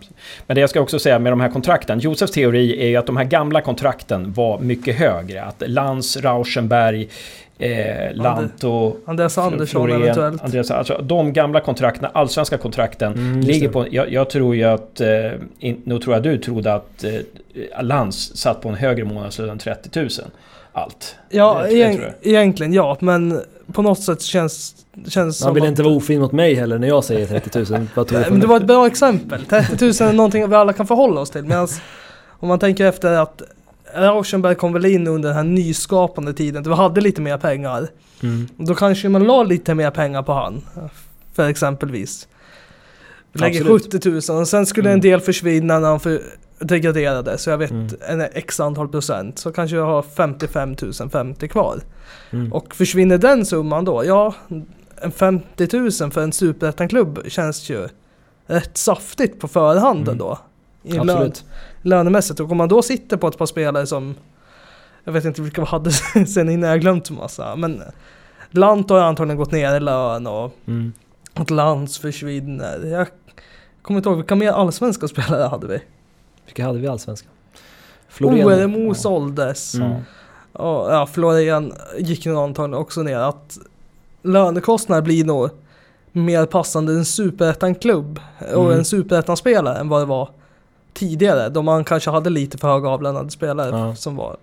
Men 0.48 0.56
det 0.56 0.62
jag 0.62 0.70
ska 0.70 0.82
också 0.82 1.00
säga 1.00 1.20
med 1.20 1.32
de 1.32 1.40
här 1.42 1.50
kontrakten. 1.50 2.00
Josefs 2.00 2.32
teori 2.32 2.82
är 2.84 2.88
ju 2.88 2.96
att 2.96 3.06
de 3.06 3.18
här 3.18 3.24
gamla 3.24 3.62
kontrakten 3.62 4.34
var 4.34 4.60
mycket 4.60 4.96
högre. 4.96 5.44
Att 5.44 5.64
Lans, 5.68 6.18
Rauschenberg, 6.18 7.10
eh, 7.58 8.14
Lanto, 8.14 8.96
Andreas 9.06 9.38
Andersson 9.38 9.68
Florén, 9.88 10.02
eventuellt. 10.04 10.44
Andreas, 10.44 10.72
alltså 10.72 10.98
de 11.04 11.34
gamla 11.34 11.60
kontrakten, 11.60 12.10
allsvenska 12.14 12.58
kontrakten, 12.58 13.14
Mm, 13.14 13.40
ligger 13.42 13.70
på... 13.70 13.86
Jag, 13.92 14.12
jag 14.12 14.30
tror 14.30 14.56
ju 14.56 14.64
att... 14.64 15.02
Eh, 15.02 15.10
in, 15.60 15.82
nu 15.84 16.00
tror 16.00 16.16
jag 16.16 16.24
du 16.24 16.38
trodde 16.38 16.74
att 16.74 17.04
eh, 17.04 17.84
Lans 17.84 18.38
satt 18.38 18.62
på 18.62 18.70
en 18.70 18.76
högre 18.76 19.04
månadslön 19.06 19.50
än 19.50 19.58
30 19.58 20.00
000. 20.00 20.10
Allt. 20.74 21.16
Ja, 21.30 21.62
Det- 21.64 21.70
det 21.70 21.74
egent- 21.76 22.02
egentligen 22.22 22.74
ja, 22.74 22.98
men 23.00 23.42
på 23.74 23.82
något 23.82 24.00
sätt 24.04 24.22
känns, 24.22 24.76
känns 25.08 25.44
Man 25.44 25.54
vill 25.54 25.64
att- 25.64 25.70
inte 25.70 25.84
vara 25.84 25.94
ofin 25.96 26.22
mot 26.22 26.32
mig 26.32 26.54
heller 26.56 26.80
när 26.80 26.88
jag 26.88 27.04
säger 27.04 27.28
30 27.28 27.60
000. 27.74 27.88
Vad 27.96 28.08
tror 28.08 28.18
du 28.18 28.22
Nej, 28.22 28.24
på 28.26 28.32
men 28.32 28.40
det 28.42 28.48
var 28.48 28.58
ett 28.58 28.68
bra 28.68 28.88
exempel. 28.88 29.46
30 29.46 29.86
000 29.86 30.10
är 30.10 30.14
någonting 30.14 30.50
vi 30.50 30.56
alla 30.56 30.74
kan 30.74 30.88
förhålla 30.88 31.22
oss 31.22 31.30
till. 31.30 31.44
Medan 31.44 31.68
om 32.30 32.48
man 32.48 32.60
tänker 32.60 32.86
efter 32.86 33.12
att 33.12 33.42
Rauschenberg 33.96 34.56
kom 34.56 34.74
väl 34.74 34.86
in 34.86 35.08
under 35.08 35.30
den 35.30 35.36
här 35.38 35.44
nyskapande 35.44 36.34
tiden, 36.34 36.64
då 36.64 36.70
vi 36.70 36.76
hade 36.76 37.02
lite 37.02 37.22
mer 37.22 37.38
pengar. 37.38 37.88
Mm. 38.24 38.48
Då 38.58 38.76
kanske 38.76 39.10
man 39.10 39.24
la 39.24 39.44
lite 39.44 39.74
mer 39.76 39.92
pengar 39.92 40.24
på 40.24 40.34
han. 40.34 40.62
För 41.34 41.50
exempelvis. 41.50 42.28
Vi 43.34 43.40
lägger 43.40 43.62
Absolut. 43.62 43.94
70 43.94 44.32
000 44.32 44.40
och 44.42 44.48
sen 44.48 44.66
skulle 44.66 44.90
Mm. 44.90 44.98
en 44.98 45.02
del 45.02 45.20
försvinna 45.22 45.80
när 45.80 45.88
han 45.90 46.00
för 46.00 46.22
degraderade. 46.60 47.38
Så 47.38 47.50
jag 47.50 47.58
vet 47.58 47.72
Mm. 47.72 47.88
en 48.08 48.22
x 48.22 48.60
antal 48.60 48.88
procent. 48.88 49.40
Så 49.40 49.52
kanske 49.52 49.78
jag 49.78 49.86
har 49.86 50.02
55 50.02 50.76
050 51.12 51.48
kvar. 51.48 51.80
Mm. 52.32 52.54
Och 52.54 52.76
försvinner 52.76 53.18
den 53.18 53.46
summan 53.46 53.86
då? 53.86 54.06
Ja, 54.06 54.34
en 55.02 55.12
50 55.12 55.78
000 56.02 56.12
för 56.12 56.22
en 56.22 56.32
superettan-klubb 56.32 57.20
känns 57.28 57.70
ju 57.70 57.88
rätt 58.48 58.78
saftigt 58.78 59.40
på 59.40 59.48
förhand 59.48 60.08
Mm. 60.08 60.18
då. 60.18 60.40
I 60.84 60.92
lön, 60.92 61.32
lönemässigt. 61.82 62.40
Och 62.40 62.52
om 62.52 62.58
man 62.58 62.70
då 62.70 62.82
sitter 62.82 63.18
på 63.18 63.28
ett 63.28 63.38
par 63.38 63.46
spelare 63.46 63.88
som 63.88 64.16
jag 65.04 65.14
vet 65.14 65.26
inte 65.26 65.42
vilka 65.42 65.62
vi 65.62 65.68
hade 65.68 65.92
sen 66.28 66.50
innan, 66.50 66.70
jag 66.70 66.82
glömt 66.82 67.10
massa. 67.10 67.56
Men 67.56 67.82
Lant 68.52 68.90
har 68.90 69.00
antagligen 69.00 69.38
gått 69.38 69.52
ner 69.52 69.76
i 69.76 69.80
lön 69.80 70.28
och 70.28 70.52
Mm. 70.68 70.94
att 71.34 71.50
Lantz 71.50 71.98
försvinner. 71.98 72.86
Jag 72.86 73.08
kommer 73.82 73.98
inte 73.98 74.10
ihåg, 74.10 74.18
vilka 74.18 74.36
mer 74.36 74.52
allsvenska 74.52 75.08
spelare 75.08 75.44
hade 75.44 75.68
vi? 75.68 75.80
Vilka 76.46 76.66
hade 76.66 76.80
vi 76.80 76.86
i 76.86 76.88
Allsvenskan? 76.90 77.32
Oremo 78.22 78.94
såldes. 78.94 79.74
Mm. 79.76 79.92
Och, 80.54 80.92
ja, 80.94 81.08
Florian 81.14 81.74
gick 81.98 82.26
nog 82.26 82.38
antagligen 82.38 82.82
också 82.82 83.02
ner. 83.04 83.18
Att 83.18 83.58
lönekostnader 84.22 85.02
blir 85.02 85.26
nog 85.26 85.50
mer 86.12 86.46
passande 86.46 86.94
en 86.94 87.06
superettan-klubb 87.06 88.20
och 88.54 88.66
Mm. 88.66 88.78
en 88.78 88.86
superettan-spelare 88.86 89.78
än 89.78 89.90
vad 89.90 90.02
det 90.02 90.06
var 90.06 90.30
tidigare. 90.94 91.50
Då 91.50 91.62
man 91.62 91.84
kanske 91.84 92.10
hade 92.12 92.30
lite 92.30 92.58
för 92.58 92.68
högavlönade 92.68 93.30
spelare 93.30 93.70
Ja. 93.80 93.96
som 93.96 94.16
var 94.16 94.38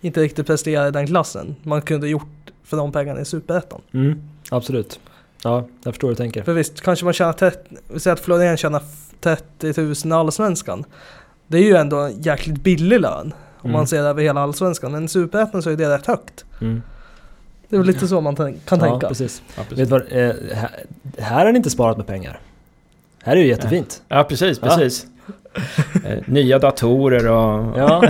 inte 0.00 0.20
riktigt 0.20 0.46
presterade 0.46 0.88
i 0.88 0.90
den 0.90 1.06
klassen. 1.06 1.56
Man 1.62 1.82
kunde 1.82 2.08
gjort 2.08 2.28
för 2.64 2.76
de 2.76 2.92
pengarna 2.92 3.20
i 3.20 3.24
superettan. 3.24 3.80
Mm. 3.94 4.22
Absolut. 4.50 5.00
Ja, 5.42 5.64
jag 5.84 5.94
förstår 5.94 6.08
hur 6.08 6.14
du 6.14 6.16
tänker. 6.18 6.42
För 6.42 6.52
visst, 6.52 6.80
kanske 6.80 7.04
man 7.04 7.14
tjänar 7.14 7.32
30, 7.32 7.58
vi 7.88 8.00
säger 8.00 8.14
att 8.14 8.20
Florian 8.20 8.56
tjänar 8.56 8.82
30 9.20 9.80
000 9.82 9.94
i 10.04 10.12
allsvenskan. 10.12 10.84
Det 11.48 11.58
är 11.58 11.62
ju 11.62 11.76
ändå 11.76 11.96
en 11.98 12.22
jäkligt 12.22 12.60
billig 12.62 13.00
lön. 13.00 13.34
Om 13.60 13.64
Mm. 13.70 13.72
man 13.72 13.86
ser 13.86 14.02
över 14.02 14.22
hela 14.22 14.40
allsvenskan. 14.40 14.92
Men 14.92 15.04
i 15.04 15.08
superettan 15.08 15.62
så 15.62 15.70
är 15.70 15.76
det 15.76 15.94
rätt 15.94 16.06
högt. 16.06 16.44
Mm. 16.60 16.82
Det 17.68 17.76
är 17.76 17.78
väl 17.78 17.86
lite 17.86 18.08
så 18.08 18.20
man 18.20 18.36
kan 18.36 18.54
ja, 18.70 18.76
tänka. 18.76 19.08
precis. 19.08 19.42
Ja, 19.56 19.62
Vet 19.62 19.68
precis. 19.68 19.88
du 19.88 19.90
vad, 19.90 20.02
eh, 20.02 20.56
här, 20.56 20.70
här 21.18 21.44
har 21.44 21.52
ni 21.52 21.56
inte 21.56 21.70
sparat 21.70 21.96
med 21.96 22.06
pengar. 22.06 22.40
Här 23.22 23.36
är 23.36 23.40
ju 23.40 23.46
jättefint. 23.46 24.02
Ja, 24.08 24.24
precis. 24.24 24.58
Ja. 24.62 24.68
precis. 24.68 25.04
Eh, 25.04 25.10
Nya 26.26 26.58
datorer 26.58 27.26
och... 27.28 27.78
Ja, 27.78 28.02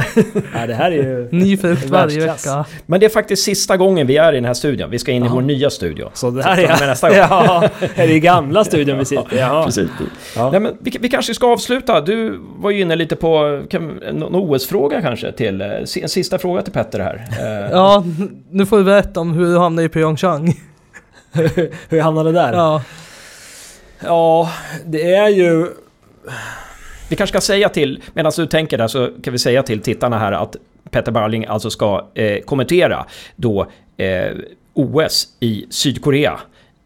ja 0.55 0.67
det 0.67 0.75
här 0.75 0.91
är 0.91 0.95
ju... 0.97 1.29
Ny 1.33 1.57
frukt 1.57 1.85
varje 1.91 2.21
vecka. 2.27 2.65
Men 2.87 3.01
det 3.01 3.07
är 3.07 3.11
faktiskt 3.11 3.43
sista 3.45 3.77
gången 3.77 4.07
vi 4.07 4.17
är 4.17 4.33
i 4.33 4.37
den 4.37 4.45
här 4.45 4.55
studion. 4.55 4.91
Vi 4.91 4.99
ska 4.99 5.13
in 5.13 5.23
i 5.23 5.27
Jaha. 5.27 5.35
vår 5.35 5.43
nya 5.43 5.71
studio. 5.71 6.11
Så 6.15 6.31
det 6.31 6.43
Så 6.43 6.49
här 6.49 6.57
med 6.57 6.83
är... 6.83 6.87
nästa 6.87 7.09
gång. 7.09 7.19
Ja, 7.19 7.69
är 7.95 8.07
det 8.07 8.13
i 8.15 8.21
gamla 8.21 8.65
studion 8.65 8.99
vi 8.99 9.05
sitter? 9.05 9.37
Jaha. 9.37 9.65
Precis. 9.65 9.89
Ja. 10.37 10.51
Nej, 10.51 10.61
men 10.61 10.77
vi, 10.81 10.97
vi 11.01 11.09
kanske 11.09 11.35
ska 11.35 11.53
avsluta. 11.53 12.01
Du 12.01 12.41
var 12.59 12.71
ju 12.71 12.81
inne 12.81 12.97
lite 12.97 13.17
på 13.17 13.63
kan, 13.71 13.87
någon 14.13 14.35
OS-fråga 14.35 15.01
kanske 15.03 15.33
till... 15.33 15.61
eh, 15.61 15.69
En 16.03 16.09
sista 16.09 16.39
fråga 16.39 16.63
till 16.63 16.73
Petter 16.73 16.99
här. 17.01 17.29
Eh, 17.41 17.71
Ja, 17.73 18.05
nu 18.51 18.67
får 18.67 18.79
du 18.79 18.85
berätta 18.85 19.21
om 19.21 19.33
hur 19.33 19.45
du 19.45 19.59
hamnade 19.59 19.87
i 19.87 19.89
Pyeongchang. 19.89 20.55
Hur 21.89 22.01
hamnade 22.01 22.33
det 22.33 22.39
där? 22.39 22.53
Ja. 22.53 22.83
Ja, 24.05 24.51
det 24.87 25.15
är 25.15 25.29
ju... 25.29 25.67
Vi 27.09 27.17
kanske 27.17 27.33
ska 27.39 27.41
säga 27.41 27.69
till, 27.69 28.03
medan 28.15 28.33
du 28.37 28.47
tänker 28.47 28.79
där 28.79 28.89
så 28.89 29.11
kan 29.23 29.33
vi 29.33 29.39
säga 29.39 29.63
till 29.63 29.81
tittarna 29.81 30.19
här 30.19 30.33
att 30.33 30.57
Petter 30.91 31.13
Barling 31.13 31.47
alltså 31.47 31.71
ska 31.71 32.07
eh, 32.15 32.41
kommentera 32.41 33.07
då 33.37 33.67
eh, 33.97 34.31
OS 34.75 35.29
i 35.41 35.67
Sydkorea 35.71 36.41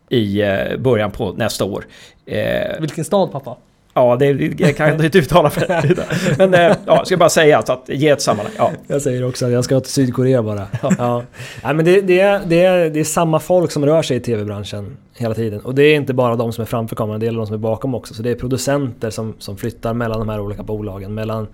i 0.09 0.43
eh, 0.43 0.77
början 0.79 1.11
på 1.11 1.33
nästa 1.33 1.65
år. 1.65 1.87
Eh, 2.27 2.81
vilken 2.81 3.05
stad 3.05 3.33
pappa? 3.33 3.57
Ja, 3.95 4.17
det, 4.17 4.61
jag 4.61 4.77
kan 4.77 5.05
inte 5.05 5.19
uttala 5.19 5.51
det. 5.55 6.07
Men 6.39 6.55
eh, 6.55 6.61
ja, 6.61 6.77
jag 6.87 7.07
ska 7.07 7.17
bara 7.17 7.29
säga 7.29 7.63
så 7.63 7.73
att 7.73 7.89
ge 7.89 8.09
ett 8.09 8.23
sammanhang. 8.23 8.55
Ja, 8.59 8.71
Jag 8.87 9.03
säger 9.03 9.25
också 9.25 9.47
att 9.47 9.53
jag 9.53 9.65
ska 9.65 9.81
till 9.81 9.93
Sydkorea 9.93 10.43
bara. 10.43 10.67
Ja. 10.99 11.23
Nej, 11.65 11.75
men 11.75 11.85
det, 11.85 12.01
det, 12.01 12.21
är, 12.21 12.41
det, 12.47 12.65
är, 12.65 12.91
det 12.91 13.01
är 13.01 13.05
samma 13.05 13.41
folk 13.41 13.71
som 13.71 13.87
rör 13.87 14.03
sig 14.03 14.17
i 14.17 14.21
tv-branschen 14.21 14.97
hela 15.17 15.35
tiden. 15.35 15.61
Och 15.61 15.75
det 15.75 15.83
är 15.83 15.97
inte 15.97 16.15
bara 16.15 16.37
de 16.37 16.53
som 16.53 16.63
är 16.63 16.67
framför 16.67 16.97
kameran, 16.97 17.21
det 17.21 17.27
gäller 17.27 17.39
de 17.39 17.47
som 17.47 17.55
är 17.55 17.59
bakom 17.59 17.95
också. 17.95 18.15
Så 18.15 18.23
det 18.23 18.31
är 18.31 18.35
producenter 18.35 19.11
som, 19.11 19.35
som 19.39 19.57
flyttar 19.57 19.95
mellan 19.95 20.19
de 20.19 20.29
här 20.29 20.41
olika 20.41 20.63
bolagen. 20.63 21.15
Mellan, 21.15 21.49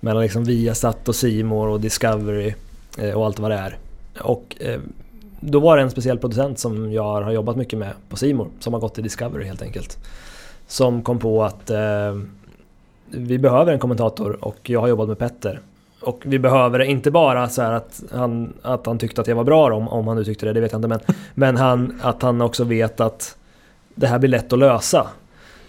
mellan 0.00 0.22
liksom 0.22 0.44
Viasat 0.44 1.08
och 1.08 1.14
Simor 1.14 1.68
och 1.68 1.80
Discovery 1.80 2.54
eh, 2.98 3.10
och 3.10 3.26
allt 3.26 3.38
vad 3.38 3.50
det 3.50 3.56
är. 3.56 3.78
Och 4.20 4.56
eh, 4.60 4.80
då 5.40 5.60
var 5.60 5.76
det 5.76 5.82
en 5.82 5.90
speciell 5.90 6.18
producent 6.18 6.58
som 6.58 6.92
jag 6.92 7.22
har 7.22 7.32
jobbat 7.32 7.56
mycket 7.56 7.78
med 7.78 7.92
på 8.08 8.16
Simor 8.16 8.48
som 8.60 8.72
har 8.72 8.80
gått 8.80 8.94
till 8.94 9.02
Discovery 9.02 9.44
helt 9.44 9.62
enkelt. 9.62 9.98
Som 10.66 11.02
kom 11.02 11.18
på 11.18 11.44
att 11.44 11.70
eh, 11.70 12.14
vi 13.10 13.38
behöver 13.38 13.72
en 13.72 13.78
kommentator 13.78 14.44
och 14.44 14.70
jag 14.70 14.80
har 14.80 14.88
jobbat 14.88 15.08
med 15.08 15.18
Petter. 15.18 15.60
Och 16.00 16.22
vi 16.24 16.38
behöver 16.38 16.78
det 16.78 16.86
inte 16.86 17.10
bara 17.10 17.48
så 17.48 17.62
här 17.62 17.72
att 17.72 18.02
han, 18.12 18.52
att 18.62 18.86
han 18.86 18.98
tyckte 18.98 19.20
att 19.20 19.26
jag 19.26 19.36
var 19.36 19.44
bra 19.44 19.74
om, 19.74 19.88
om 19.88 20.08
han 20.08 20.16
nu 20.16 20.24
tyckte 20.24 20.46
det, 20.46 20.52
det 20.52 20.60
vet 20.60 20.72
jag 20.72 20.78
inte. 20.78 20.88
Men, 20.88 21.00
men 21.34 21.56
han, 21.56 22.00
att 22.02 22.22
han 22.22 22.40
också 22.40 22.64
vet 22.64 23.00
att 23.00 23.36
det 23.94 24.06
här 24.06 24.18
blir 24.18 24.30
lätt 24.30 24.52
att 24.52 24.58
lösa. 24.58 25.06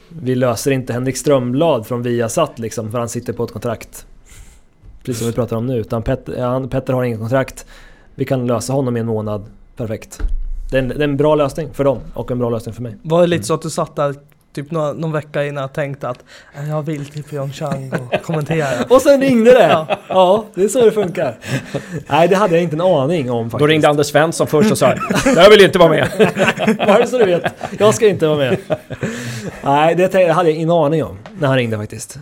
Vi 0.10 0.36
löser 0.36 0.72
inte 0.72 0.94
Henrik 0.94 1.18
Strömblad 1.18 1.88
från 1.88 2.02
Viasat 2.02 2.60
liksom, 2.60 2.92
för 2.92 3.00
han 3.00 3.10
sitter 3.10 3.34
på 3.34 3.44
ett 3.44 3.52
kontrakt. 3.52 4.06
Precis 5.04 5.20
som 5.20 5.28
vi 5.28 5.34
pratar 5.34 5.56
om 5.56 5.66
nu. 5.66 5.78
Utan 5.78 6.04
Petter, 6.04 6.42
han, 6.42 6.70
Petter 6.70 6.94
har 6.94 7.04
inget 7.04 7.20
kontrakt. 7.20 7.66
Vi 8.16 8.26
kan 8.26 8.48
lösa 8.48 8.74
honom 8.74 8.98
i 8.98 9.00
en 9.00 9.06
månad. 9.06 9.46
Perfekt. 9.76 10.22
Det 10.72 10.78
är, 10.78 10.82
en, 10.82 10.88
det 10.88 10.96
är 10.96 11.04
en 11.04 11.18
bra 11.18 11.36
lösning 11.36 11.74
för 11.74 11.84
dem 11.84 12.00
och 12.14 12.32
en 12.32 12.40
bra 12.40 12.50
lösning 12.50 12.76
för 12.76 12.82
mig. 12.82 12.98
Var 13.02 13.22
det 13.22 13.28
lite 13.28 13.44
så 13.44 13.54
att 13.54 13.62
du 13.62 13.70
satt 13.70 13.96
där 13.96 14.16
typ 14.56 14.72
någon, 14.72 14.98
någon 14.98 15.12
vecka 15.12 15.46
innan 15.46 15.62
jag 15.62 15.74
tänkte 15.74 16.10
att 16.10 16.24
"Eh, 16.58 16.70
jag 16.70 16.82
vill 16.82 17.06
till 17.06 17.24
Pyeongchang 17.24 17.92
och 17.94 18.22
kommentera. 18.24 18.68
Och 18.90 19.02
sen 19.02 19.22
ringde 19.22 19.52
det! 19.52 19.68
Ja. 19.68 19.88
Ja. 20.10 20.46
det 20.56 20.64
är 20.64 20.68
så 20.68 20.86
det 20.86 20.92
funkar. 20.92 21.38
Nej, 22.10 22.28
det 22.28 22.36
hade 22.36 22.54
jag 22.54 22.64
inte 22.64 22.76
en 22.76 22.82
aning 22.82 23.32
om 23.32 23.46
faktiskt. 23.50 23.60
Då 23.60 23.68
ringde 23.68 23.90
Anders 23.90 24.08
Svensson 24.08 24.48
först 24.48 24.72
och 24.72 24.78
sa 24.78 24.94
jag 25.36 25.50
vill 25.50 25.64
inte 25.64 25.80
vara 25.80 25.90
med. 25.90 26.08
Bara 26.88 27.08
så 27.08 27.18
du 27.18 27.26
vet. 27.26 27.44
Jag 27.80 27.96
ska 27.96 28.08
inte 28.08 28.28
vara 28.28 28.38
med. 28.38 28.58
Nej, 29.64 29.96
det 29.96 30.14
hade 30.34 30.50
jag 30.50 30.56
ingen 30.56 30.72
aning 30.72 31.04
om 31.04 31.18
när 31.40 31.48
han 31.48 31.58
ringde 31.58 31.78
faktiskt. 31.78 32.18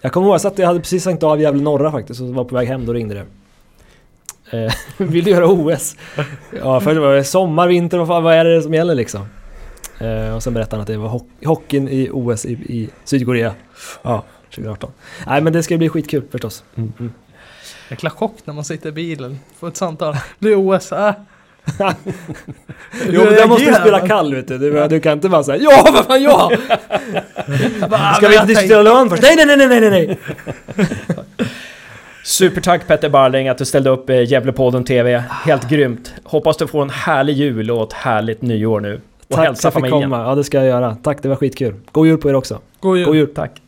Jag 0.00 0.12
kommer 0.12 0.26
ihåg 0.26 0.36
att 0.46 0.58
jag 0.58 0.66
hade 0.66 0.80
precis 0.80 1.02
stängt 1.02 1.22
av 1.22 1.40
Gävle 1.40 1.62
Norra 1.62 1.92
faktiskt 1.92 2.20
och 2.20 2.26
var 2.28 2.44
på 2.44 2.54
väg 2.54 2.68
hem, 2.68 2.86
då 2.86 2.92
ringde 2.92 3.14
det. 3.14 3.24
Eh, 4.50 4.72
vill 4.96 5.24
du 5.24 5.30
göra 5.30 5.46
OS? 5.46 5.96
Ja, 6.62 6.80
för 6.80 6.94
det 6.94 7.00
var 7.00 7.22
sommar, 7.22 7.68
vinter, 7.68 7.98
vad, 7.98 8.06
fan, 8.08 8.22
vad 8.22 8.34
är 8.34 8.44
det 8.44 8.62
som 8.62 8.74
gäller 8.74 8.94
liksom? 8.94 9.26
Eh, 10.00 10.34
och 10.34 10.42
sen 10.42 10.54
berättade 10.54 10.76
han 10.76 10.80
att 10.80 10.86
det 10.86 10.96
var 10.96 11.08
hock- 11.08 11.44
hockeyn 11.44 11.88
i 11.88 12.10
OS 12.12 12.44
i, 12.46 12.52
i 12.52 12.88
Sydkorea. 13.04 13.54
Ja, 14.02 14.24
2018. 14.54 14.90
Nej 15.26 15.40
men 15.42 15.52
det 15.52 15.62
ska 15.62 15.76
bli 15.76 15.88
skitkul 15.88 16.22
förstås. 16.30 16.64
Mm. 16.76 17.12
Jäkla 17.90 18.10
chock 18.10 18.34
när 18.44 18.54
man 18.54 18.64
sitter 18.64 18.88
i 18.88 18.92
bilen, 18.92 19.38
får 19.58 19.68
ett 19.68 19.76
samtal. 19.76 20.16
Blir 20.38 20.54
OS, 20.56 20.92
äh. 20.92 21.12
Jo 23.08 23.24
men 23.24 23.34
där 23.34 23.48
måste 23.48 23.66
du 23.70 23.74
spela 23.74 24.06
kall 24.08 24.34
vet 24.34 24.48
du. 24.48 24.58
Du, 24.58 24.88
du 24.88 25.00
kan 25.00 25.12
inte 25.12 25.28
bara 25.28 25.42
säga 25.44 25.58
ja, 25.62 25.88
vad 25.92 26.04
fan 26.06 26.22
ja! 26.22 26.50
Ska 28.16 28.28
vi 28.28 28.34
inte 28.34 28.46
diskutera 28.46 28.82
lön 28.82 29.10
först? 29.10 29.22
Nej, 29.22 29.36
nej, 29.36 29.56
nej, 29.56 29.68
nej, 29.68 29.80
nej, 29.80 29.90
nej! 29.90 30.18
Supertack 32.24 32.86
Petter 32.86 33.08
Barling 33.08 33.48
att 33.48 33.58
du 33.58 33.64
ställde 33.64 33.90
upp 33.90 34.10
Gävlepodden 34.10 34.84
TV. 34.84 35.24
Helt 35.30 35.68
grymt. 35.68 36.14
Hoppas 36.24 36.56
du 36.56 36.66
får 36.66 36.82
en 36.82 36.90
härlig 36.90 37.36
jul 37.36 37.70
och 37.70 37.82
ett 37.86 37.92
härligt 37.92 38.42
nyår 38.42 38.80
nu. 38.80 39.00
Och 39.28 39.34
Tack 39.36 39.44
hälsa 39.46 39.60
för 39.62 39.68
att 39.68 39.74
jag 39.74 39.82
fick 39.84 39.90
familjen. 39.90 40.10
komma. 40.10 40.22
Ja 40.28 40.34
det 40.34 40.44
ska 40.44 40.58
jag 40.58 40.66
göra. 40.66 40.94
Tack, 41.02 41.22
det 41.22 41.28
var 41.28 41.36
skitkul. 41.36 41.74
God 41.92 42.06
jul 42.06 42.18
på 42.18 42.30
er 42.30 42.34
också. 42.34 42.58
God 42.80 42.96
jul. 42.98 43.06
God 43.06 43.16
jul. 43.16 43.34
Tack. 43.34 43.62